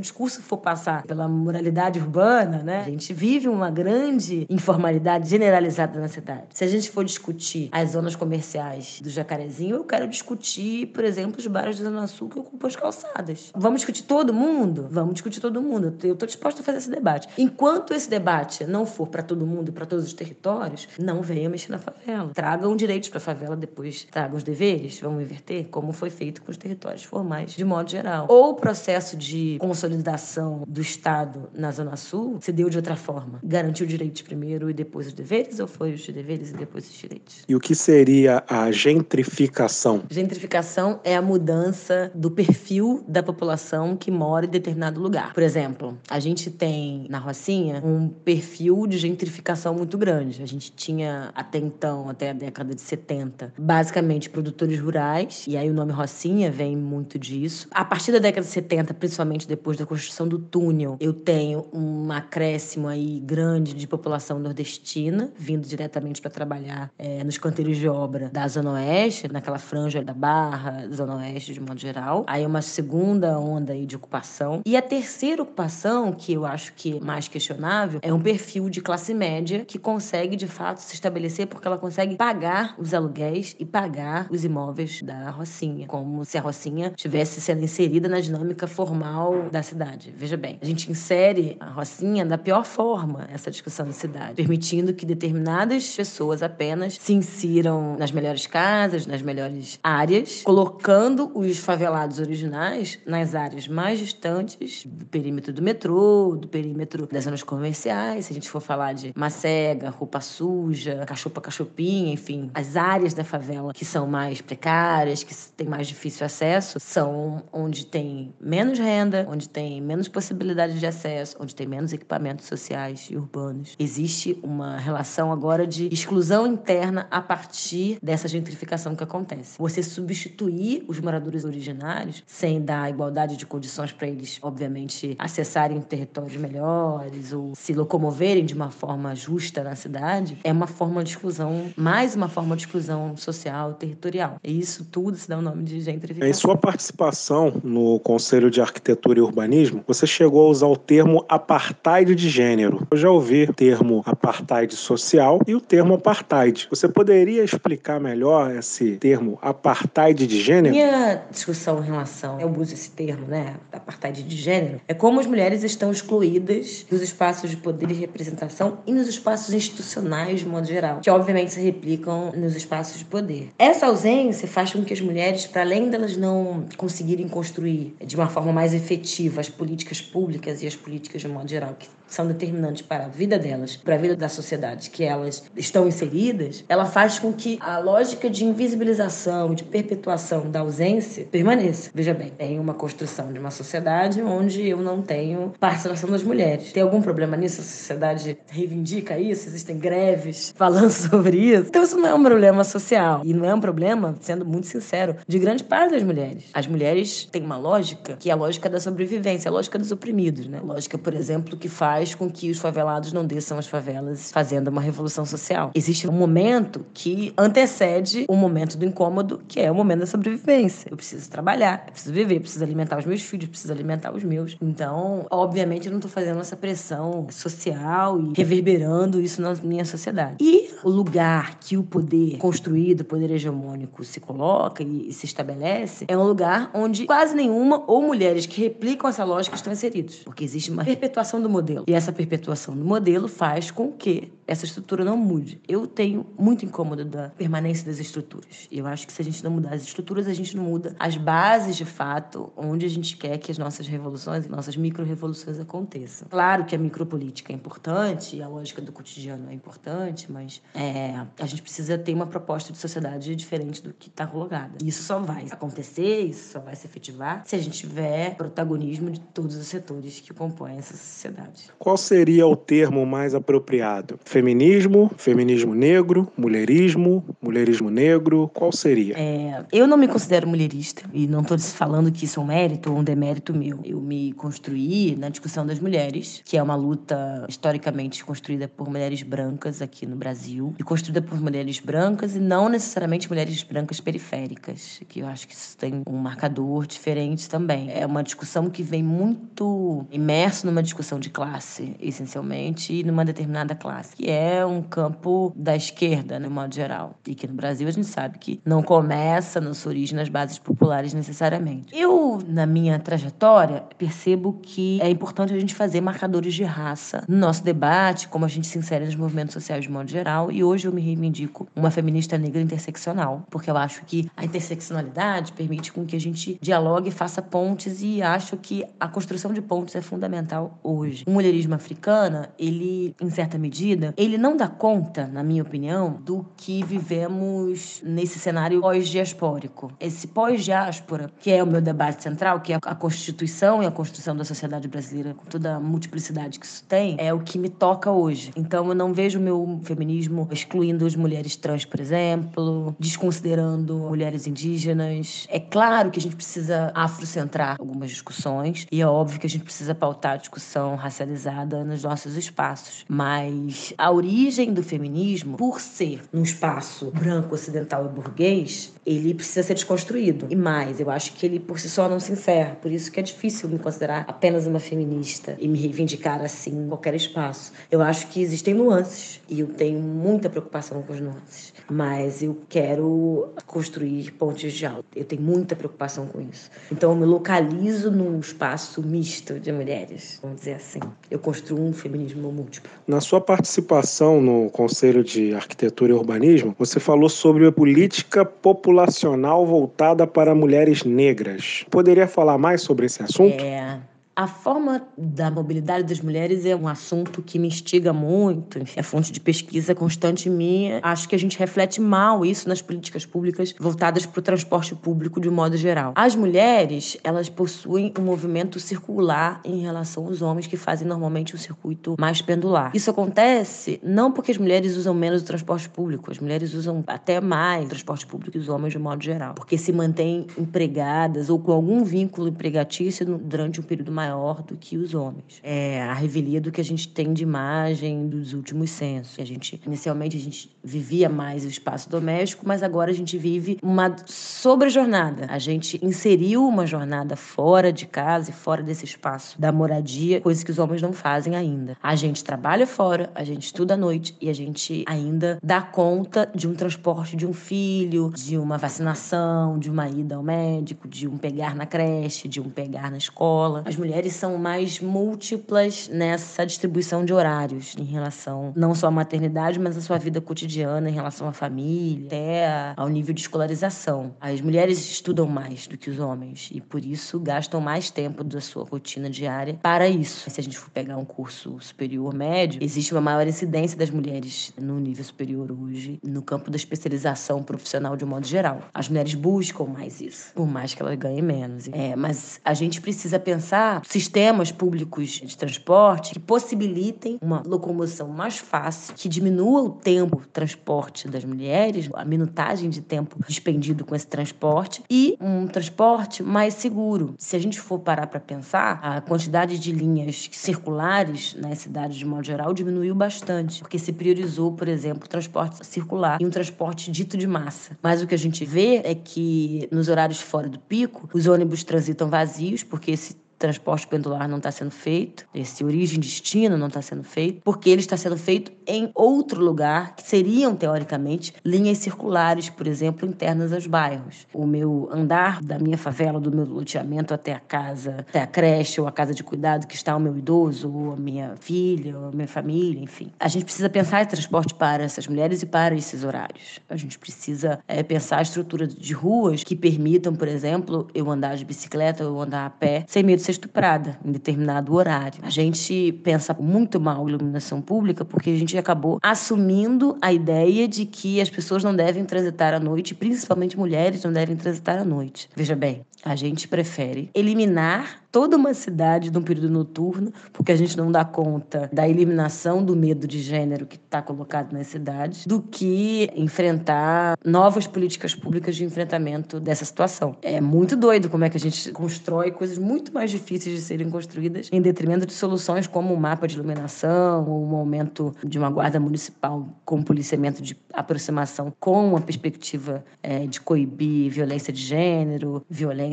discurso 0.00 0.42
for 0.42 0.58
passar 0.58 1.02
pela 1.02 1.28
moralidade 1.28 1.98
urbana, 1.98 2.62
né, 2.62 2.80
a 2.80 2.90
gente 2.90 3.12
vive 3.12 3.48
uma 3.48 3.70
grande 3.70 4.46
informalidade 4.48 5.28
generalizada 5.28 6.00
na 6.00 6.08
cidade. 6.08 6.44
Se 6.52 6.64
a 6.64 6.68
gente 6.68 6.90
for 6.90 7.04
discutir 7.04 7.68
as 7.72 7.90
zonas 7.90 8.16
comerciais 8.16 9.00
do 9.00 9.10
Jacarezinho, 9.10 9.76
eu 9.76 9.84
quero 9.84 10.08
discutir, 10.08 10.86
por 10.86 11.04
exemplo, 11.04 11.38
os 11.38 11.46
bairros 11.46 11.78
da 11.78 11.84
Zona 11.84 12.06
Sul 12.06 12.28
que 12.28 12.38
ocupam 12.38 12.66
as 12.66 12.76
calçadas. 12.76 13.50
Vamos 13.54 13.80
discutir 13.80 14.04
todo 14.04 14.32
mundo? 14.32 14.88
Vamos 14.90 15.14
discutir 15.14 15.40
todo 15.40 15.60
mundo. 15.60 15.94
Eu 16.02 16.12
estou 16.12 16.26
disposta 16.26 16.60
a 16.60 16.64
fazer 16.64 16.78
esse 16.78 16.90
debate. 16.90 17.28
Enquanto 17.38 17.92
esse 17.94 18.08
debate 18.08 18.64
não 18.64 18.86
for 18.86 19.08
para 19.08 19.22
todo 19.22 19.46
mundo 19.46 19.68
e 19.68 19.72
para 19.72 19.86
todos 19.86 20.04
os 20.04 20.12
territórios, 20.12 20.88
não 20.98 21.22
venham 21.22 21.50
mexer 21.50 21.70
na 21.70 21.78
favela. 21.78 22.30
Tragam 22.34 22.76
direitos 22.76 23.08
para 23.08 23.18
a 23.18 23.20
favela, 23.20 23.56
depois 23.56 24.04
tragam 24.04 24.36
os 24.36 24.42
deveres. 24.42 25.00
Vamos 25.00 25.22
inverter, 25.22 25.66
como 25.70 25.92
foi 25.92 26.10
feito 26.10 26.42
com 26.42 26.50
os 26.50 26.56
territórios 26.56 27.04
formais, 27.04 27.52
de 27.52 27.64
modo 27.74 27.90
geral. 27.90 28.26
Ou 28.28 28.50
o 28.50 28.54
processo 28.54 29.16
de 29.16 29.56
consolidação 29.58 30.62
do 30.66 30.80
Estado 30.80 31.48
na 31.52 31.72
Zona 31.72 31.96
Sul 31.96 32.38
se 32.40 32.52
deu 32.52 32.70
de 32.70 32.76
outra 32.76 32.96
forma? 32.96 33.40
Garantiu 33.42 33.86
direitos 33.86 34.22
primeiro 34.22 34.70
e 34.70 34.74
depois 34.74 35.08
os 35.08 35.12
deveres, 35.12 35.58
ou 35.58 35.66
foi 35.66 35.92
os 35.92 36.06
deveres 36.06 36.50
e 36.50 36.54
depois 36.54 36.88
os 36.88 36.94
direitos? 36.94 37.42
E 37.48 37.54
o 37.56 37.60
que 37.60 37.74
seria 37.74 38.44
a 38.48 38.70
gentrificação? 38.70 40.02
Gentrificação 40.08 41.00
é 41.02 41.16
a 41.16 41.22
mudança 41.22 42.10
do 42.14 42.30
perfil 42.30 43.04
da 43.08 43.22
população 43.22 43.96
que 43.96 44.10
mora 44.10 44.46
em 44.46 44.48
determinado 44.48 45.00
lugar. 45.00 45.32
Por 45.34 45.42
exemplo, 45.42 45.98
a 46.08 46.20
gente 46.20 46.50
tem 46.50 47.06
na 47.10 47.18
Rocinha 47.18 47.82
um 47.84 48.08
perfil 48.08 48.86
de 48.86 48.98
gentrificação 48.98 49.74
muito 49.74 49.98
grande. 49.98 50.42
A 50.42 50.46
gente 50.46 50.70
tinha 50.72 51.30
até 51.34 51.58
então, 51.58 52.08
até 52.08 52.30
a 52.30 52.32
década 52.32 52.74
de 52.74 52.80
70, 52.80 53.54
basicamente 53.58 54.30
produtores 54.30 54.78
rurais, 54.78 55.44
e 55.48 55.56
aí 55.56 55.68
o 55.68 55.74
nome 55.74 55.92
Rocinha 55.92 56.50
vem 56.50 56.76
muito 56.76 57.18
disso 57.18 57.63
A 57.70 57.84
partir 57.84 58.12
da 58.12 58.18
década 58.18 58.46
de 58.46 58.52
70, 58.52 58.94
principalmente 58.94 59.46
depois 59.46 59.76
da 59.76 59.86
construção 59.86 60.26
do 60.26 60.38
túnel, 60.38 60.96
eu 61.00 61.12
tenho 61.12 61.66
um 61.72 62.10
acréscimo 62.12 62.88
aí 62.88 63.20
grande 63.20 63.74
de 63.74 63.86
população 63.86 64.38
nordestina 64.38 65.32
vindo 65.36 65.66
diretamente 65.66 66.20
para 66.20 66.30
trabalhar 66.30 66.90
é, 66.98 67.22
nos 67.24 67.38
canteiros 67.38 67.76
de 67.76 67.88
obra 67.88 68.28
da 68.32 68.46
Zona 68.48 68.72
Oeste, 68.72 69.30
naquela 69.30 69.58
franja 69.58 70.02
da 70.02 70.12
Barra, 70.12 70.88
Zona 70.92 71.16
Oeste 71.16 71.52
de 71.52 71.60
modo 71.60 71.80
geral. 71.80 72.24
Aí 72.26 72.44
uma 72.44 72.62
segunda 72.62 73.38
onda 73.38 73.72
aí 73.72 73.86
de 73.86 73.96
ocupação. 73.96 74.60
E 74.64 74.76
a 74.76 74.82
terceira 74.82 75.42
ocupação, 75.42 76.12
que 76.12 76.32
eu 76.32 76.44
acho 76.44 76.72
que 76.74 76.96
é 76.96 77.00
mais 77.00 77.28
questionável, 77.28 78.00
é 78.02 78.12
um 78.12 78.20
perfil 78.20 78.68
de 78.68 78.80
classe 78.80 79.14
média 79.14 79.64
que 79.64 79.78
consegue 79.78 80.36
de 80.36 80.46
fato 80.46 80.78
se 80.78 80.94
estabelecer 80.94 81.46
porque 81.46 81.66
ela 81.66 81.78
consegue 81.78 82.16
pagar 82.16 82.74
os 82.78 82.92
aluguéis 82.94 83.54
e 83.58 83.64
pagar 83.64 84.26
os 84.30 84.44
imóveis 84.44 85.02
da 85.02 85.30
Rocinha, 85.30 85.86
como 85.86 86.24
se 86.24 86.38
a 86.38 86.40
Rocinha 86.40 86.92
tivesse 86.96 87.40
sendo 87.40 87.53
inserida 87.62 88.08
na 88.08 88.20
dinâmica 88.20 88.66
formal 88.66 89.48
da 89.50 89.62
cidade. 89.62 90.14
Veja 90.16 90.36
bem, 90.36 90.58
a 90.60 90.64
gente 90.64 90.90
insere 90.90 91.56
a 91.60 91.70
Rocinha 91.70 92.24
da 92.24 92.38
pior 92.38 92.64
forma 92.64 93.28
essa 93.32 93.50
discussão 93.50 93.86
da 93.86 93.92
cidade, 93.92 94.34
permitindo 94.34 94.92
que 94.92 95.06
determinadas 95.06 95.94
pessoas 95.94 96.42
apenas 96.42 96.98
se 97.00 97.12
insiram 97.12 97.96
nas 97.98 98.10
melhores 98.10 98.46
casas, 98.46 99.06
nas 99.06 99.22
melhores 99.22 99.78
áreas, 99.82 100.42
colocando 100.42 101.30
os 101.34 101.58
favelados 101.58 102.18
originais 102.18 102.98
nas 103.06 103.34
áreas 103.34 103.68
mais 103.68 103.98
distantes 103.98 104.84
do 104.86 105.04
perímetro 105.06 105.52
do 105.52 105.62
metrô, 105.62 106.36
do 106.38 106.48
perímetro 106.48 107.06
das 107.06 107.24
zonas 107.24 107.42
comerciais, 107.42 108.26
se 108.26 108.32
a 108.32 108.34
gente 108.34 108.48
for 108.48 108.60
falar 108.60 108.92
de 108.92 109.12
Macega, 109.16 109.90
Roupa 109.90 110.20
Suja, 110.20 111.04
Cachopa 111.06 111.40
Cachopinha, 111.40 112.12
enfim, 112.12 112.50
as 112.54 112.76
áreas 112.76 113.14
da 113.14 113.24
favela 113.24 113.72
que 113.72 113.84
são 113.84 114.06
mais 114.06 114.40
precárias, 114.40 115.22
que 115.22 115.34
têm 115.56 115.68
mais 115.68 115.86
difícil 115.86 116.26
acesso, 116.26 116.78
são 116.80 117.43
onde 117.52 117.86
tem 117.86 118.34
menos 118.40 118.78
renda, 118.78 119.26
onde 119.30 119.48
tem 119.48 119.80
menos 119.80 120.08
possibilidade 120.08 120.78
de 120.78 120.86
acesso, 120.86 121.36
onde 121.40 121.54
tem 121.54 121.66
menos 121.66 121.92
equipamentos 121.92 122.46
sociais 122.46 123.08
e 123.10 123.16
urbanos. 123.16 123.74
Existe 123.78 124.38
uma 124.42 124.76
relação 124.76 125.32
agora 125.32 125.66
de 125.66 125.88
exclusão 125.92 126.46
interna 126.46 127.06
a 127.10 127.20
partir 127.20 127.98
dessa 128.02 128.28
gentrificação 128.28 128.94
que 128.94 129.04
acontece. 129.04 129.58
Você 129.58 129.82
substituir 129.82 130.84
os 130.88 131.00
moradores 131.00 131.44
originários 131.44 132.22
sem 132.26 132.62
dar 132.62 132.90
igualdade 132.90 133.36
de 133.36 133.46
condições 133.46 133.92
para 133.92 134.08
eles, 134.08 134.38
obviamente, 134.42 135.14
acessarem 135.18 135.80
territórios 135.80 136.36
melhores 136.36 137.32
ou 137.32 137.52
se 137.54 137.72
locomoverem 137.72 138.44
de 138.44 138.54
uma 138.54 138.70
forma 138.70 139.14
justa 139.14 139.62
na 139.62 139.74
cidade, 139.74 140.38
é 140.44 140.52
uma 140.52 140.66
forma 140.66 141.02
de 141.02 141.10
exclusão, 141.10 141.72
mais 141.76 142.14
uma 142.14 142.28
forma 142.28 142.56
de 142.56 142.62
exclusão 142.62 143.16
social, 143.16 143.74
territorial. 143.74 144.36
E 144.42 144.58
isso 144.58 144.84
tudo 144.84 145.16
se 145.16 145.28
dá 145.28 145.38
o 145.38 145.42
nome 145.42 145.64
de 145.64 145.80
gentrificação. 145.80 146.28
Em 146.28 146.32
sua 146.32 146.56
participação 146.56 147.33
no 147.62 147.98
Conselho 148.00 148.50
de 148.50 148.60
Arquitetura 148.60 149.18
e 149.18 149.22
Urbanismo, 149.22 149.82
você 149.86 150.06
chegou 150.06 150.46
a 150.46 150.50
usar 150.50 150.66
o 150.66 150.76
termo 150.76 151.24
apartheid 151.28 152.14
de 152.14 152.28
gênero. 152.28 152.86
Eu 152.90 152.96
já 152.96 153.10
ouvi 153.10 153.44
o 153.44 153.52
termo 153.52 154.02
apartheid 154.06 154.74
social 154.74 155.40
e 155.46 155.54
o 155.54 155.60
termo 155.60 155.94
apartheid. 155.94 156.66
Você 156.70 156.88
poderia 156.88 157.42
explicar 157.42 158.00
melhor 158.00 158.54
esse 158.54 158.96
termo 158.96 159.38
apartheid 159.42 160.26
de 160.26 160.40
gênero? 160.40 160.74
Minha 160.74 161.22
discussão 161.30 161.82
em 161.82 161.86
relação, 161.86 162.40
eu 162.40 162.48
uso 162.48 162.74
esse 162.74 162.90
termo, 162.90 163.26
né, 163.26 163.54
apartheid 163.72 164.22
de 164.22 164.36
gênero, 164.36 164.80
é 164.86 164.94
como 164.94 165.20
as 165.20 165.26
mulheres 165.26 165.62
estão 165.62 165.90
excluídas 165.90 166.86
dos 166.90 167.02
espaços 167.02 167.50
de 167.50 167.56
poder 167.56 167.90
e 167.90 167.94
representação 167.94 168.78
e 168.86 168.92
nos 168.92 169.08
espaços 169.08 169.52
institucionais 169.54 170.40
de 170.40 170.46
modo 170.46 170.66
geral, 170.66 171.00
que 171.00 171.10
obviamente 171.10 171.52
se 171.52 171.60
replicam 171.60 172.32
nos 172.36 172.54
espaços 172.56 172.98
de 172.98 173.04
poder. 173.04 173.50
Essa 173.58 173.86
ausência 173.86 174.46
faz 174.46 174.72
com 174.72 174.84
que 174.84 174.92
as 174.92 175.00
mulheres, 175.00 175.46
para 175.46 175.62
além 175.62 175.88
delas 175.88 176.16
não 176.16 176.64
conseguirem 176.76 177.23
construir 177.28 177.96
de 178.04 178.16
uma 178.16 178.28
forma 178.28 178.52
mais 178.52 178.74
efetiva 178.74 179.40
as 179.40 179.48
políticas 179.48 180.00
públicas 180.00 180.62
e 180.62 180.66
as 180.66 180.76
políticas 180.76 181.22
de 181.22 181.28
modo 181.28 181.48
geral 181.48 181.74
que 181.78 181.88
são 182.14 182.26
determinantes 182.26 182.82
para 182.82 183.06
a 183.06 183.08
vida 183.08 183.38
delas, 183.38 183.76
para 183.76 183.94
a 183.94 183.98
vida 183.98 184.16
da 184.16 184.28
sociedade 184.28 184.90
que 184.90 185.04
elas 185.04 185.44
estão 185.56 185.88
inseridas, 185.88 186.64
ela 186.68 186.86
faz 186.86 187.18
com 187.18 187.32
que 187.32 187.58
a 187.60 187.78
lógica 187.78 188.30
de 188.30 188.44
invisibilização, 188.44 189.54
de 189.54 189.64
perpetuação 189.64 190.50
da 190.50 190.60
ausência 190.60 191.26
permaneça. 191.30 191.90
Veja 191.94 192.14
bem, 192.14 192.30
tem 192.30 192.58
uma 192.58 192.74
construção 192.74 193.32
de 193.32 193.38
uma 193.38 193.50
sociedade 193.50 194.22
onde 194.22 194.68
eu 194.68 194.78
não 194.78 195.02
tenho 195.02 195.52
participação 195.58 196.10
das 196.10 196.22
mulheres. 196.22 196.72
Tem 196.72 196.82
algum 196.82 197.02
problema 197.02 197.36
nisso? 197.36 197.60
A 197.60 197.64
sociedade 197.64 198.38
reivindica 198.48 199.18
isso? 199.18 199.48
Existem 199.48 199.78
greves 199.78 200.54
falando 200.56 200.90
sobre 200.92 201.38
isso? 201.38 201.68
Então 201.68 201.82
isso 201.82 201.96
não 201.96 202.08
é 202.08 202.14
um 202.14 202.22
problema 202.22 202.62
social 202.64 203.22
e 203.24 203.32
não 203.34 203.44
é 203.44 203.54
um 203.54 203.60
problema, 203.60 204.16
sendo 204.20 204.44
muito 204.44 204.66
sincero, 204.66 205.16
de 205.26 205.38
grande 205.38 205.64
parte 205.64 205.92
das 205.92 206.02
mulheres. 206.02 206.44
As 206.52 206.66
mulheres 206.66 207.13
têm 207.22 207.42
uma 207.42 207.56
lógica 207.56 208.16
que 208.18 208.30
é 208.30 208.32
a 208.32 208.36
lógica 208.36 208.68
da 208.68 208.80
sobrevivência, 208.80 209.48
a 209.48 209.52
lógica 209.52 209.78
dos 209.78 209.92
oprimidos, 209.92 210.46
né? 210.46 210.60
Lógica, 210.62 210.98
por 210.98 211.14
exemplo, 211.14 211.56
que 211.56 211.68
faz 211.68 212.14
com 212.14 212.30
que 212.30 212.50
os 212.50 212.58
favelados 212.58 213.12
não 213.12 213.24
desçam 213.24 213.58
as 213.58 213.66
favelas 213.66 214.32
fazendo 214.32 214.68
uma 214.68 214.80
revolução 214.80 215.24
social. 215.24 215.70
Existe 215.74 216.08
um 216.08 216.12
momento 216.12 216.84
que 216.92 217.32
antecede 217.36 218.24
o 218.28 218.36
momento 218.36 218.76
do 218.76 218.84
incômodo, 218.84 219.40
que 219.46 219.60
é 219.60 219.70
o 219.70 219.74
momento 219.74 220.00
da 220.00 220.06
sobrevivência. 220.06 220.88
Eu 220.90 220.96
preciso 220.96 221.28
trabalhar, 221.30 221.84
eu 221.86 221.92
preciso 221.92 222.14
viver, 222.14 222.36
eu 222.36 222.40
preciso 222.40 222.64
alimentar 222.64 222.98
os 222.98 223.04
meus 223.04 223.22
filhos, 223.22 223.48
preciso 223.48 223.72
alimentar 223.72 224.14
os 224.14 224.24
meus. 224.24 224.56
Então, 224.60 225.26
obviamente, 225.30 225.86
eu 225.86 225.90
não 225.90 225.98
estou 225.98 226.10
fazendo 226.10 226.40
essa 226.40 226.56
pressão 226.56 227.26
social 227.30 228.20
e 228.20 228.32
reverberando 228.36 229.20
isso 229.20 229.40
na 229.40 229.54
minha 229.62 229.84
sociedade. 229.84 230.36
E 230.40 230.70
o 230.82 230.90
lugar 230.90 231.58
que 231.60 231.76
o 231.76 231.82
poder 231.82 232.38
construído, 232.38 233.00
o 233.00 233.04
poder 233.04 233.30
hegemônico, 233.30 234.04
se 234.04 234.20
coloca 234.20 234.82
e 234.82 235.12
se 235.12 235.26
estabelece 235.26 236.04
é 236.08 236.16
um 236.16 236.24
lugar 236.24 236.70
onde 236.74 237.03
quase 237.06 237.34
nenhuma 237.34 237.84
ou 237.86 238.02
mulheres 238.02 238.46
que 238.46 238.60
replicam 238.60 239.08
essa 239.08 239.24
lógica 239.24 239.56
estão 239.56 239.72
inseridos, 239.72 240.16
porque 240.24 240.44
existe 240.44 240.70
uma 240.70 240.84
perpetuação 240.84 241.40
do 241.40 241.48
modelo. 241.48 241.84
E 241.86 241.92
essa 241.94 242.12
perpetuação 242.12 242.76
do 242.76 242.84
modelo 242.84 243.28
faz 243.28 243.70
com 243.70 243.92
que 243.92 244.32
essa 244.46 244.64
estrutura 244.64 245.04
não 245.04 245.16
mude. 245.16 245.60
Eu 245.66 245.86
tenho 245.86 246.26
muito 246.38 246.64
incômodo 246.64 247.04
da 247.04 247.30
permanência 247.30 247.86
das 247.86 247.98
estruturas. 247.98 248.68
Eu 248.70 248.86
acho 248.86 249.06
que 249.06 249.12
se 249.12 249.22
a 249.22 249.24
gente 249.24 249.42
não 249.42 249.50
mudar 249.50 249.74
as 249.74 249.82
estruturas, 249.82 250.26
a 250.26 250.34
gente 250.34 250.56
não 250.56 250.64
muda 250.64 250.94
as 250.98 251.16
bases 251.16 251.76
de 251.76 251.84
fato 251.84 252.52
onde 252.56 252.86
a 252.86 252.88
gente 252.88 253.16
quer 253.16 253.38
que 253.38 253.50
as 253.50 253.58
nossas 253.58 253.86
revoluções, 253.86 254.46
nossas 254.48 254.76
micro-revoluções 254.76 255.58
aconteçam. 255.58 256.28
Claro 256.28 256.64
que 256.64 256.74
a 256.74 256.78
micropolítica 256.78 257.52
é 257.52 257.54
importante, 257.54 258.36
e 258.36 258.42
a 258.42 258.48
lógica 258.48 258.80
do 258.80 258.92
cotidiano 258.92 259.50
é 259.50 259.54
importante, 259.54 260.30
mas 260.30 260.62
é, 260.74 261.14
a 261.38 261.46
gente 261.46 261.62
precisa 261.62 261.96
ter 261.98 262.14
uma 262.14 262.26
proposta 262.26 262.72
de 262.72 262.78
sociedade 262.78 263.34
diferente 263.34 263.82
do 263.82 263.92
que 263.92 264.08
está 264.08 264.26
colocada. 264.26 264.72
E 264.82 264.88
isso 264.88 265.02
só 265.02 265.18
vai 265.18 265.46
acontecer, 265.50 266.20
isso 266.20 266.52
só 266.52 266.60
vai 266.60 266.76
se 266.76 266.86
efetivar 266.86 267.42
se 267.44 267.56
a 267.56 267.58
gente 267.58 267.78
tiver 267.78 268.34
protagonismo 268.36 269.10
de 269.10 269.20
todos 269.20 269.56
os 269.56 269.66
setores 269.66 270.20
que 270.20 270.32
compõem 270.32 270.78
essa 270.78 270.96
sociedade. 270.96 271.70
Qual 271.78 271.96
seria 271.96 272.46
o 272.46 272.56
termo 272.56 273.04
mais 273.06 273.34
apropriado? 273.34 274.18
Feminismo, 274.34 275.12
feminismo 275.16 275.76
negro, 275.76 276.26
mulherismo, 276.36 277.24
mulherismo 277.40 277.88
negro, 277.88 278.50
qual 278.52 278.72
seria? 278.72 279.14
É, 279.16 279.64
eu 279.70 279.86
não 279.86 279.96
me 279.96 280.08
considero 280.08 280.48
mulherista 280.48 281.04
e 281.12 281.28
não 281.28 281.42
estou 281.42 281.56
falando 281.56 282.10
que 282.10 282.24
isso 282.24 282.40
é 282.40 282.42
um 282.42 282.46
mérito 282.46 282.90
ou 282.90 282.98
um 282.98 283.04
demérito 283.04 283.54
meu. 283.54 283.78
Eu 283.84 284.00
me 284.00 284.32
construí 284.32 285.14
na 285.14 285.28
discussão 285.28 285.64
das 285.64 285.78
mulheres, 285.78 286.42
que 286.44 286.56
é 286.56 286.62
uma 286.64 286.74
luta 286.74 287.46
historicamente 287.48 288.24
construída 288.24 288.66
por 288.66 288.90
mulheres 288.90 289.22
brancas 289.22 289.80
aqui 289.80 290.04
no 290.04 290.16
Brasil 290.16 290.74
e 290.80 290.82
construída 290.82 291.22
por 291.22 291.40
mulheres 291.40 291.78
brancas 291.78 292.34
e 292.34 292.40
não 292.40 292.68
necessariamente 292.68 293.28
mulheres 293.28 293.62
brancas 293.62 294.00
periféricas, 294.00 295.00
que 295.08 295.20
eu 295.20 295.28
acho 295.28 295.46
que 295.46 295.54
isso 295.54 295.76
tem 295.76 296.02
um 296.08 296.16
marcador 296.16 296.88
diferente 296.88 297.48
também. 297.48 297.92
É 297.92 298.04
uma 298.04 298.24
discussão 298.24 298.68
que 298.68 298.82
vem 298.82 299.00
muito 299.00 300.04
imerso 300.10 300.66
numa 300.66 300.82
discussão 300.82 301.20
de 301.20 301.30
classe, 301.30 301.94
essencialmente, 302.00 302.92
e 302.92 303.04
numa 303.04 303.24
determinada 303.24 303.76
classe 303.76 304.23
é 304.26 304.64
um 304.64 304.82
campo 304.82 305.52
da 305.56 305.76
esquerda, 305.76 306.38
no 306.38 306.50
modo 306.50 306.74
geral. 306.74 307.14
E 307.26 307.34
que 307.34 307.46
no 307.46 307.54
Brasil 307.54 307.86
a 307.88 307.90
gente 307.90 308.06
sabe 308.06 308.38
que 308.38 308.60
não 308.64 308.82
começa 308.82 309.60
na 309.60 309.74
sua 309.74 309.90
origem 309.90 310.16
nas 310.16 310.28
bases 310.28 310.58
populares 310.58 311.14
necessariamente. 311.14 311.94
Eu, 311.96 312.42
na 312.46 312.66
minha 312.66 312.98
trajetória, 312.98 313.84
percebo 313.98 314.58
que 314.62 315.00
é 315.00 315.08
importante 315.08 315.52
a 315.52 315.58
gente 315.58 315.74
fazer 315.74 316.00
marcadores 316.00 316.54
de 316.54 316.64
raça 316.64 317.24
no 317.28 317.36
nosso 317.36 317.62
debate, 317.62 318.28
como 318.28 318.44
a 318.44 318.48
gente 318.48 318.66
se 318.66 318.78
insere 318.78 319.04
nos 319.04 319.14
movimentos 319.14 319.54
sociais 319.54 319.84
de 319.84 319.90
modo 319.90 320.08
geral. 320.10 320.50
E 320.50 320.62
hoje 320.62 320.86
eu 320.86 320.92
me 320.92 321.00
reivindico 321.00 321.66
uma 321.74 321.90
feminista 321.90 322.38
negra 322.38 322.60
interseccional, 322.60 323.44
porque 323.50 323.70
eu 323.70 323.76
acho 323.76 324.04
que 324.04 324.30
a 324.36 324.44
interseccionalidade 324.44 325.52
permite 325.52 325.92
com 325.92 326.04
que 326.04 326.16
a 326.16 326.20
gente 326.20 326.58
dialogue 326.60 327.08
e 327.08 327.12
faça 327.12 327.42
pontes 327.42 328.02
e 328.02 328.22
acho 328.22 328.56
que 328.56 328.84
a 328.98 329.08
construção 329.08 329.52
de 329.52 329.60
pontes 329.60 329.94
é 329.94 330.00
fundamental 330.00 330.78
hoje. 330.82 331.24
O 331.26 331.30
mulherismo 331.30 331.74
africana, 331.74 332.48
ele, 332.58 333.14
em 333.20 333.30
certa 333.30 333.58
medida, 333.58 334.13
ele 334.16 334.38
não 334.38 334.56
dá 334.56 334.68
conta, 334.68 335.26
na 335.26 335.42
minha 335.42 335.62
opinião, 335.62 336.18
do 336.24 336.46
que 336.56 336.82
vivemos 336.84 338.00
nesse 338.04 338.38
cenário 338.38 338.80
pós-diaspórico. 338.80 339.92
Esse 340.00 340.26
pós-diáspora, 340.26 341.30
que 341.40 341.50
é 341.50 341.62
o 341.62 341.66
meu 341.66 341.80
debate 341.80 342.22
central, 342.22 342.60
que 342.60 342.72
é 342.72 342.78
a 342.82 342.94
Constituição 342.94 343.82
e 343.82 343.86
a 343.86 343.90
construção 343.90 344.36
da 344.36 344.44
sociedade 344.44 344.88
brasileira, 344.88 345.34
com 345.34 345.44
toda 345.46 345.76
a 345.76 345.80
multiplicidade 345.80 346.58
que 346.58 346.66
isso 346.66 346.84
tem, 346.84 347.16
é 347.18 347.32
o 347.32 347.40
que 347.40 347.58
me 347.58 347.68
toca 347.68 348.10
hoje. 348.10 348.52
Então 348.56 348.88
eu 348.88 348.94
não 348.94 349.12
vejo 349.12 349.38
o 349.38 349.42
meu 349.42 349.80
feminismo 349.84 350.48
excluindo 350.50 351.06
as 351.06 351.16
mulheres 351.16 351.56
trans, 351.56 351.84
por 351.84 352.00
exemplo, 352.00 352.94
desconsiderando 352.98 353.96
mulheres 353.96 354.46
indígenas. 354.46 355.46
É 355.50 355.60
claro 355.60 356.10
que 356.10 356.18
a 356.18 356.22
gente 356.22 356.36
precisa 356.36 356.92
afrocentrar 356.94 357.76
algumas 357.78 358.10
discussões 358.10 358.86
e 358.90 359.00
é 359.00 359.06
óbvio 359.06 359.40
que 359.40 359.46
a 359.46 359.50
gente 359.50 359.64
precisa 359.64 359.94
pautar 359.94 360.34
a 360.34 360.36
discussão 360.36 360.96
racializada 360.96 361.84
nos 361.84 362.02
nossos 362.02 362.36
espaços, 362.36 363.04
mas 363.08 363.92
a 364.04 364.10
origem 364.10 364.74
do 364.74 364.82
feminismo, 364.82 365.56
por 365.56 365.80
ser 365.80 366.20
num 366.30 366.42
espaço 366.42 367.10
branco, 367.10 367.54
ocidental 367.54 368.04
e 368.04 368.08
burguês, 368.10 368.92
ele 369.06 369.34
precisa 369.34 369.62
ser 369.62 369.74
desconstruído. 369.74 370.46
E 370.50 370.56
mais, 370.56 371.00
eu 371.00 371.10
acho 371.10 371.32
que 371.34 371.46
ele 371.46 371.60
por 371.60 371.78
si 371.78 371.88
só 371.88 372.08
não 372.08 372.18
se 372.18 372.32
encerra. 372.32 372.76
Por 372.76 372.90
isso 372.90 373.10
que 373.10 373.20
é 373.20 373.22
difícil 373.22 373.68
me 373.68 373.78
considerar 373.78 374.24
apenas 374.28 374.66
uma 374.66 374.80
feminista 374.80 375.56
e 375.58 375.68
me 375.68 375.78
reivindicar 375.78 376.40
assim 376.42 376.84
em 376.84 376.88
qualquer 376.88 377.14
espaço. 377.14 377.72
Eu 377.90 378.02
acho 378.02 378.28
que 378.28 378.40
existem 378.40 378.74
nuances 378.74 379.40
e 379.48 379.60
eu 379.60 379.68
tenho 379.68 380.00
muita 380.00 380.48
preocupação 380.48 381.02
com 381.02 381.12
as 381.12 381.20
nuances 381.20 381.74
mas 381.90 382.42
eu 382.42 382.58
quero 382.68 383.48
construir 383.66 384.32
pontes 384.32 384.72
de 384.72 384.78
diálogo. 384.78 385.04
Eu 385.14 385.24
tenho 385.24 385.42
muita 385.42 385.76
preocupação 385.76 386.26
com 386.26 386.40
isso. 386.40 386.70
Então 386.90 387.10
eu 387.10 387.16
me 387.16 387.24
localizo 387.24 388.10
num 388.10 388.38
espaço 388.38 389.02
misto 389.02 389.58
de 389.58 389.70
mulheres, 389.72 390.38
vamos 390.42 390.58
dizer 390.58 390.74
assim. 390.74 391.00
Eu 391.30 391.38
construo 391.38 391.80
um 391.80 391.92
feminismo 391.92 392.50
múltiplo. 392.50 392.90
Na 393.06 393.20
sua 393.20 393.40
participação 393.40 394.40
no 394.40 394.70
Conselho 394.70 395.22
de 395.22 395.54
Arquitetura 395.54 396.12
e 396.12 396.14
Urbanismo, 396.14 396.74
você 396.78 396.98
falou 396.98 397.28
sobre 397.28 397.66
a 397.66 397.72
política 397.72 398.44
populacional 398.94 399.66
voltada 399.66 400.26
para 400.26 400.54
mulheres 400.54 401.02
negras. 401.02 401.84
Poderia 401.90 402.28
falar 402.28 402.56
mais 402.56 402.82
sobre 402.82 403.06
esse 403.06 403.22
assunto? 403.22 403.62
É, 403.64 403.98
a 404.36 404.46
forma 404.46 405.06
da 405.16 405.50
mobilidade 405.50 406.04
das 406.04 406.20
mulheres 406.20 406.66
é 406.66 406.74
um 406.74 406.88
assunto 406.88 407.40
que 407.40 407.58
me 407.58 407.68
instiga 407.68 408.12
muito, 408.12 408.80
é 408.96 409.02
fonte 409.02 409.30
de 409.30 409.40
pesquisa 409.40 409.94
constante 409.94 410.50
minha. 410.50 411.00
Acho 411.02 411.28
que 411.28 411.34
a 411.34 411.38
gente 411.38 411.58
reflete 411.58 412.00
mal 412.00 412.44
isso 412.44 412.68
nas 412.68 412.82
políticas 412.82 413.24
públicas 413.24 413.74
voltadas 413.78 414.26
para 414.26 414.40
o 414.40 414.42
transporte 414.42 414.94
público 414.94 415.40
de 415.40 415.48
um 415.48 415.52
modo 415.52 415.76
geral. 415.76 416.12
As 416.16 416.34
mulheres, 416.34 417.16
elas 417.22 417.48
possuem 417.48 418.12
um 418.18 418.22
movimento 418.22 418.80
circular 418.80 419.60
em 419.64 419.80
relação 419.80 420.26
aos 420.26 420.42
homens 420.42 420.66
que 420.66 420.76
fazem 420.76 421.06
normalmente 421.06 421.54
um 421.54 421.58
circuito 421.58 422.16
mais 422.18 422.42
pendular. 422.42 422.90
Isso 422.94 423.10
acontece 423.10 424.00
não 424.02 424.32
porque 424.32 424.50
as 424.50 424.58
mulheres 424.58 424.96
usam 424.96 425.14
menos 425.14 425.42
o 425.42 425.44
transporte 425.44 425.88
público, 425.88 426.30
as 426.30 426.38
mulheres 426.38 426.74
usam 426.74 427.04
até 427.06 427.40
mais 427.40 427.86
o 427.86 427.88
transporte 427.88 428.26
público 428.26 428.52
que 428.52 428.58
os 428.58 428.68
homens 428.68 428.92
de 428.92 428.98
um 428.98 429.02
modo 429.02 429.22
geral, 429.22 429.54
porque 429.54 429.78
se 429.78 429.92
mantêm 429.92 430.46
empregadas 430.58 431.48
ou 431.48 431.58
com 431.58 431.72
algum 431.72 432.04
vínculo 432.04 432.48
empregatício 432.48 433.24
durante 433.38 433.80
um 433.80 433.82
período 433.82 434.10
mais 434.10 434.23
maior 434.24 434.62
do 434.62 434.76
que 434.76 434.96
os 434.96 435.14
homens. 435.14 435.60
É 435.62 436.02
a 436.02 436.14
revelia 436.14 436.60
do 436.60 436.72
que 436.72 436.80
a 436.80 436.84
gente 436.84 437.08
tem 437.08 437.32
de 437.32 437.42
imagem 437.42 438.28
dos 438.28 438.54
últimos 438.54 438.90
censos. 438.90 439.38
A 439.38 439.44
gente, 439.44 439.80
inicialmente, 439.86 440.36
a 440.36 440.40
gente 440.40 440.74
vivia 440.82 441.28
mais 441.28 441.64
o 441.64 441.68
espaço 441.68 442.08
doméstico, 442.08 442.66
mas 442.66 442.82
agora 442.82 443.10
a 443.10 443.14
gente 443.14 443.36
vive 443.36 443.78
uma 443.82 444.14
sobre-jornada. 444.26 445.46
A 445.48 445.58
gente 445.58 445.98
inseriu 446.02 446.66
uma 446.66 446.86
jornada 446.86 447.36
fora 447.36 447.92
de 447.92 448.06
casa 448.06 448.50
e 448.50 448.52
fora 448.52 448.82
desse 448.82 449.04
espaço 449.04 449.60
da 449.60 449.70
moradia, 449.70 450.40
coisa 450.40 450.64
que 450.64 450.70
os 450.70 450.78
homens 450.78 451.02
não 451.02 451.12
fazem 451.12 451.54
ainda. 451.56 451.96
A 452.02 452.14
gente 452.14 452.42
trabalha 452.42 452.86
fora, 452.86 453.30
a 453.34 453.44
gente 453.44 453.64
estuda 453.64 453.94
à 453.94 453.96
noite 453.96 454.36
e 454.40 454.48
a 454.48 454.54
gente 454.54 455.04
ainda 455.06 455.58
dá 455.62 455.80
conta 455.82 456.50
de 456.54 456.66
um 456.66 456.74
transporte 456.74 457.36
de 457.36 457.46
um 457.46 457.52
filho, 457.52 458.32
de 458.34 458.56
uma 458.56 458.78
vacinação, 458.78 459.78
de 459.78 459.90
uma 459.90 460.08
ida 460.08 460.36
ao 460.36 460.42
médico, 460.42 461.08
de 461.08 461.28
um 461.28 461.36
pegar 461.36 461.74
na 461.74 461.86
creche, 461.86 462.48
de 462.48 462.60
um 462.60 462.68
pegar 462.68 463.10
na 463.10 463.18
escola. 463.18 463.82
As 463.86 463.96
mulheres 463.96 464.13
mulheres 464.14 464.34
são 464.34 464.56
mais 464.56 465.00
múltiplas 465.00 466.08
nessa 466.08 466.64
distribuição 466.64 467.24
de 467.24 467.34
horários 467.34 467.96
em 467.98 468.04
relação 468.04 468.72
não 468.76 468.94
só 468.94 469.08
à 469.08 469.10
maternidade, 469.10 469.76
mas 469.80 469.96
à 469.96 470.00
sua 470.00 470.18
vida 470.18 470.40
cotidiana, 470.40 471.10
em 471.10 471.12
relação 471.12 471.48
à 471.48 471.52
família, 471.52 472.26
até 472.26 472.94
ao 472.96 473.08
nível 473.08 473.34
de 473.34 473.40
escolarização. 473.40 474.36
As 474.40 474.60
mulheres 474.60 474.98
estudam 474.98 475.48
mais 475.48 475.88
do 475.88 475.98
que 475.98 476.10
os 476.10 476.20
homens 476.20 476.70
e 476.72 476.80
por 476.80 477.04
isso 477.04 477.40
gastam 477.40 477.80
mais 477.80 478.08
tempo 478.08 478.44
da 478.44 478.60
sua 478.60 478.84
rotina 478.84 479.28
diária 479.28 479.80
para 479.82 480.08
isso. 480.08 480.48
Se 480.48 480.60
a 480.60 480.62
gente 480.62 480.78
for 480.78 480.90
pegar 480.90 481.16
um 481.16 481.24
curso 481.24 481.76
superior 481.80 482.32
médio, 482.32 482.80
existe 482.80 483.12
uma 483.12 483.20
maior 483.20 483.44
incidência 483.48 483.98
das 483.98 484.10
mulheres 484.10 484.72
no 484.78 485.00
nível 485.00 485.24
superior 485.24 485.72
hoje, 485.72 486.20
no 486.22 486.40
campo 486.40 486.70
da 486.70 486.76
especialização 486.76 487.64
profissional 487.64 488.16
de 488.16 488.24
um 488.24 488.28
modo 488.28 488.46
geral. 488.46 488.82
As 488.94 489.08
mulheres 489.08 489.34
buscam 489.34 489.86
mais 489.86 490.20
isso, 490.20 490.52
por 490.54 490.68
mais 490.68 490.94
que 490.94 491.02
elas 491.02 491.16
ganhem 491.16 491.42
menos. 491.42 491.88
É, 491.90 492.14
mas 492.14 492.60
a 492.64 492.74
gente 492.74 493.00
precisa 493.00 493.40
pensar 493.40 494.03
sistemas 494.06 494.70
públicos 494.70 495.30
de 495.30 495.56
transporte 495.56 496.32
que 496.34 496.38
possibilitem 496.38 497.38
uma 497.42 497.62
locomoção 497.64 498.28
mais 498.28 498.58
fácil, 498.58 499.14
que 499.14 499.28
diminua 499.28 499.82
o 499.82 499.90
tempo 499.90 500.40
de 500.40 500.48
transporte 500.48 501.28
das 501.28 501.44
mulheres, 501.44 502.08
a 502.14 502.24
minutagem 502.24 502.90
de 502.90 503.00
tempo 503.00 503.38
despendido 503.46 504.04
com 504.04 504.14
esse 504.14 504.26
transporte 504.26 505.02
e 505.10 505.36
um 505.40 505.66
transporte 505.66 506.42
mais 506.42 506.74
seguro. 506.74 507.34
Se 507.38 507.56
a 507.56 507.58
gente 507.58 507.80
for 507.80 507.98
parar 507.98 508.26
para 508.26 508.40
pensar, 508.40 509.00
a 509.02 509.20
quantidade 509.20 509.78
de 509.78 509.92
linhas 509.92 510.48
circulares 510.52 511.54
nas 511.54 511.78
cidades 511.78 512.16
de 512.16 512.24
modo 512.24 512.44
geral 512.44 512.72
diminuiu 512.72 513.14
bastante, 513.14 513.80
porque 513.80 513.98
se 513.98 514.12
priorizou, 514.12 514.72
por 514.72 514.88
exemplo, 514.88 515.24
o 515.24 515.28
transporte 515.28 515.84
circular 515.86 516.38
e 516.40 516.46
um 516.46 516.50
transporte 516.50 517.10
dito 517.10 517.36
de 517.36 517.46
massa. 517.46 517.96
Mas 518.02 518.22
o 518.22 518.26
que 518.26 518.34
a 518.34 518.38
gente 518.38 518.64
vê 518.64 518.96
é 519.04 519.14
que 519.14 519.88
nos 519.90 520.08
horários 520.08 520.40
fora 520.40 520.68
do 520.68 520.78
pico, 520.78 521.28
os 521.32 521.46
ônibus 521.46 521.84
transitam 521.84 522.28
vazios, 522.28 522.82
porque 522.82 523.12
esse 523.12 523.43
transporte 523.64 524.06
pendular 524.06 524.46
não 524.46 524.58
está 524.58 524.70
sendo 524.70 524.90
feito, 524.90 525.46
esse 525.54 525.82
origem-destino 525.82 526.76
não 526.76 526.88
está 526.88 527.00
sendo 527.00 527.24
feito, 527.24 527.62
porque 527.64 527.88
ele 527.88 528.02
está 528.02 528.14
sendo 528.14 528.36
feito 528.36 528.70
em 528.86 529.10
outro 529.14 529.64
lugar, 529.64 530.14
que 530.14 530.22
seriam, 530.22 530.76
teoricamente, 530.76 531.54
linhas 531.64 531.96
circulares, 531.98 532.68
por 532.68 532.86
exemplo, 532.86 533.26
internas 533.26 533.72
aos 533.72 533.86
bairros. 533.86 534.46
O 534.52 534.66
meu 534.66 535.08
andar 535.10 535.62
da 535.62 535.78
minha 535.78 535.96
favela, 535.96 536.38
do 536.38 536.52
meu 536.52 536.66
loteamento 536.66 537.32
até 537.32 537.54
a 537.54 537.60
casa, 537.60 538.16
até 538.18 538.42
a 538.42 538.46
creche 538.46 539.00
ou 539.00 539.06
a 539.06 539.12
casa 539.12 539.32
de 539.32 539.42
cuidado 539.42 539.86
que 539.86 539.94
está 539.94 540.14
o 540.14 540.20
meu 540.20 540.36
idoso, 540.36 540.92
ou 540.92 541.14
a 541.14 541.16
minha 541.16 541.54
filha, 541.58 542.18
ou 542.18 542.28
a 542.28 542.32
minha 542.32 542.48
família, 542.48 543.02
enfim. 543.02 543.30
A 543.40 543.48
gente 543.48 543.64
precisa 543.64 543.88
pensar 543.88 544.22
em 544.22 544.26
transporte 544.26 544.74
para 544.74 545.02
essas 545.02 545.26
mulheres 545.26 545.62
e 545.62 545.66
para 545.66 545.94
esses 545.94 546.22
horários. 546.22 546.80
A 546.90 546.96
gente 546.96 547.18
precisa 547.18 547.78
é, 547.88 548.02
pensar 548.02 548.40
a 548.40 548.42
estrutura 548.42 548.86
de 548.86 549.14
ruas 549.14 549.64
que 549.64 549.74
permitam, 549.74 550.34
por 550.34 550.48
exemplo, 550.48 551.08
eu 551.14 551.30
andar 551.30 551.56
de 551.56 551.64
bicicleta 551.64 552.28
ou 552.28 552.42
andar 552.42 552.66
a 552.66 552.70
pé 552.70 553.06
sem 553.08 553.22
medo 553.22 553.38
de 553.38 553.44
ser 553.44 553.53
estuprada 553.54 554.18
em 554.24 554.30
determinado 554.30 554.94
horário. 554.94 555.40
A 555.42 555.50
gente 555.50 556.12
pensa 556.22 556.54
muito 556.54 557.00
mal 557.00 557.28
iluminação 557.28 557.80
pública 557.80 558.24
porque 558.24 558.50
a 558.50 558.56
gente 558.56 558.76
acabou 558.76 559.18
assumindo 559.22 560.16
a 560.20 560.32
ideia 560.32 560.86
de 560.86 561.06
que 561.06 561.40
as 561.40 561.48
pessoas 561.48 561.82
não 561.82 561.94
devem 561.94 562.24
transitar 562.24 562.74
à 562.74 562.80
noite, 562.80 563.14
principalmente 563.14 563.78
mulheres 563.78 564.22
não 564.22 564.32
devem 564.32 564.56
transitar 564.56 564.98
à 564.98 565.04
noite. 565.04 565.48
Veja 565.56 565.74
bem, 565.74 566.04
a 566.24 566.34
gente 566.34 566.66
prefere 566.66 567.30
eliminar 567.34 568.24
toda 568.34 568.56
uma 568.56 568.74
cidade 568.74 569.30
num 569.30 569.42
período 569.42 569.70
noturno, 569.70 570.32
porque 570.52 570.72
a 570.72 570.76
gente 570.76 570.96
não 570.96 571.12
dá 571.12 571.24
conta 571.24 571.88
da 571.92 572.08
eliminação 572.08 572.84
do 572.84 572.96
medo 572.96 573.28
de 573.28 573.40
gênero 573.40 573.86
que 573.86 573.94
está 573.94 574.20
colocado 574.20 574.72
nas 574.72 574.88
cidades, 574.88 575.46
do 575.46 575.62
que 575.62 576.28
enfrentar 576.34 577.36
novas 577.44 577.86
políticas 577.86 578.34
públicas 578.34 578.74
de 578.74 578.84
enfrentamento 578.84 579.60
dessa 579.60 579.84
situação. 579.84 580.36
É 580.42 580.60
muito 580.60 580.96
doido 580.96 581.30
como 581.30 581.44
é 581.44 581.48
que 581.48 581.56
a 581.56 581.60
gente 581.60 581.92
constrói 581.92 582.50
coisas 582.50 582.76
muito 582.76 583.14
mais 583.14 583.30
difíceis 583.30 583.76
de 583.76 583.82
serem 583.82 584.10
construídas 584.10 584.68
em 584.72 584.82
detrimento 584.82 585.26
de 585.26 585.32
soluções 585.32 585.86
como 585.86 586.12
um 586.12 586.16
mapa 586.16 586.48
de 586.48 586.56
iluminação 586.56 587.48
ou 587.48 587.64
um 587.64 587.76
aumento 587.76 588.34
de 588.44 588.58
uma 588.58 588.68
guarda 588.68 588.98
municipal 588.98 589.68
com 589.84 590.02
policiamento 590.02 590.60
de 590.60 590.76
aproximação 590.92 591.72
com 591.78 592.16
a 592.16 592.20
perspectiva 592.20 593.04
é, 593.22 593.46
de 593.46 593.60
coibir 593.60 594.32
violência 594.32 594.72
de 594.72 594.80
gênero, 594.82 595.64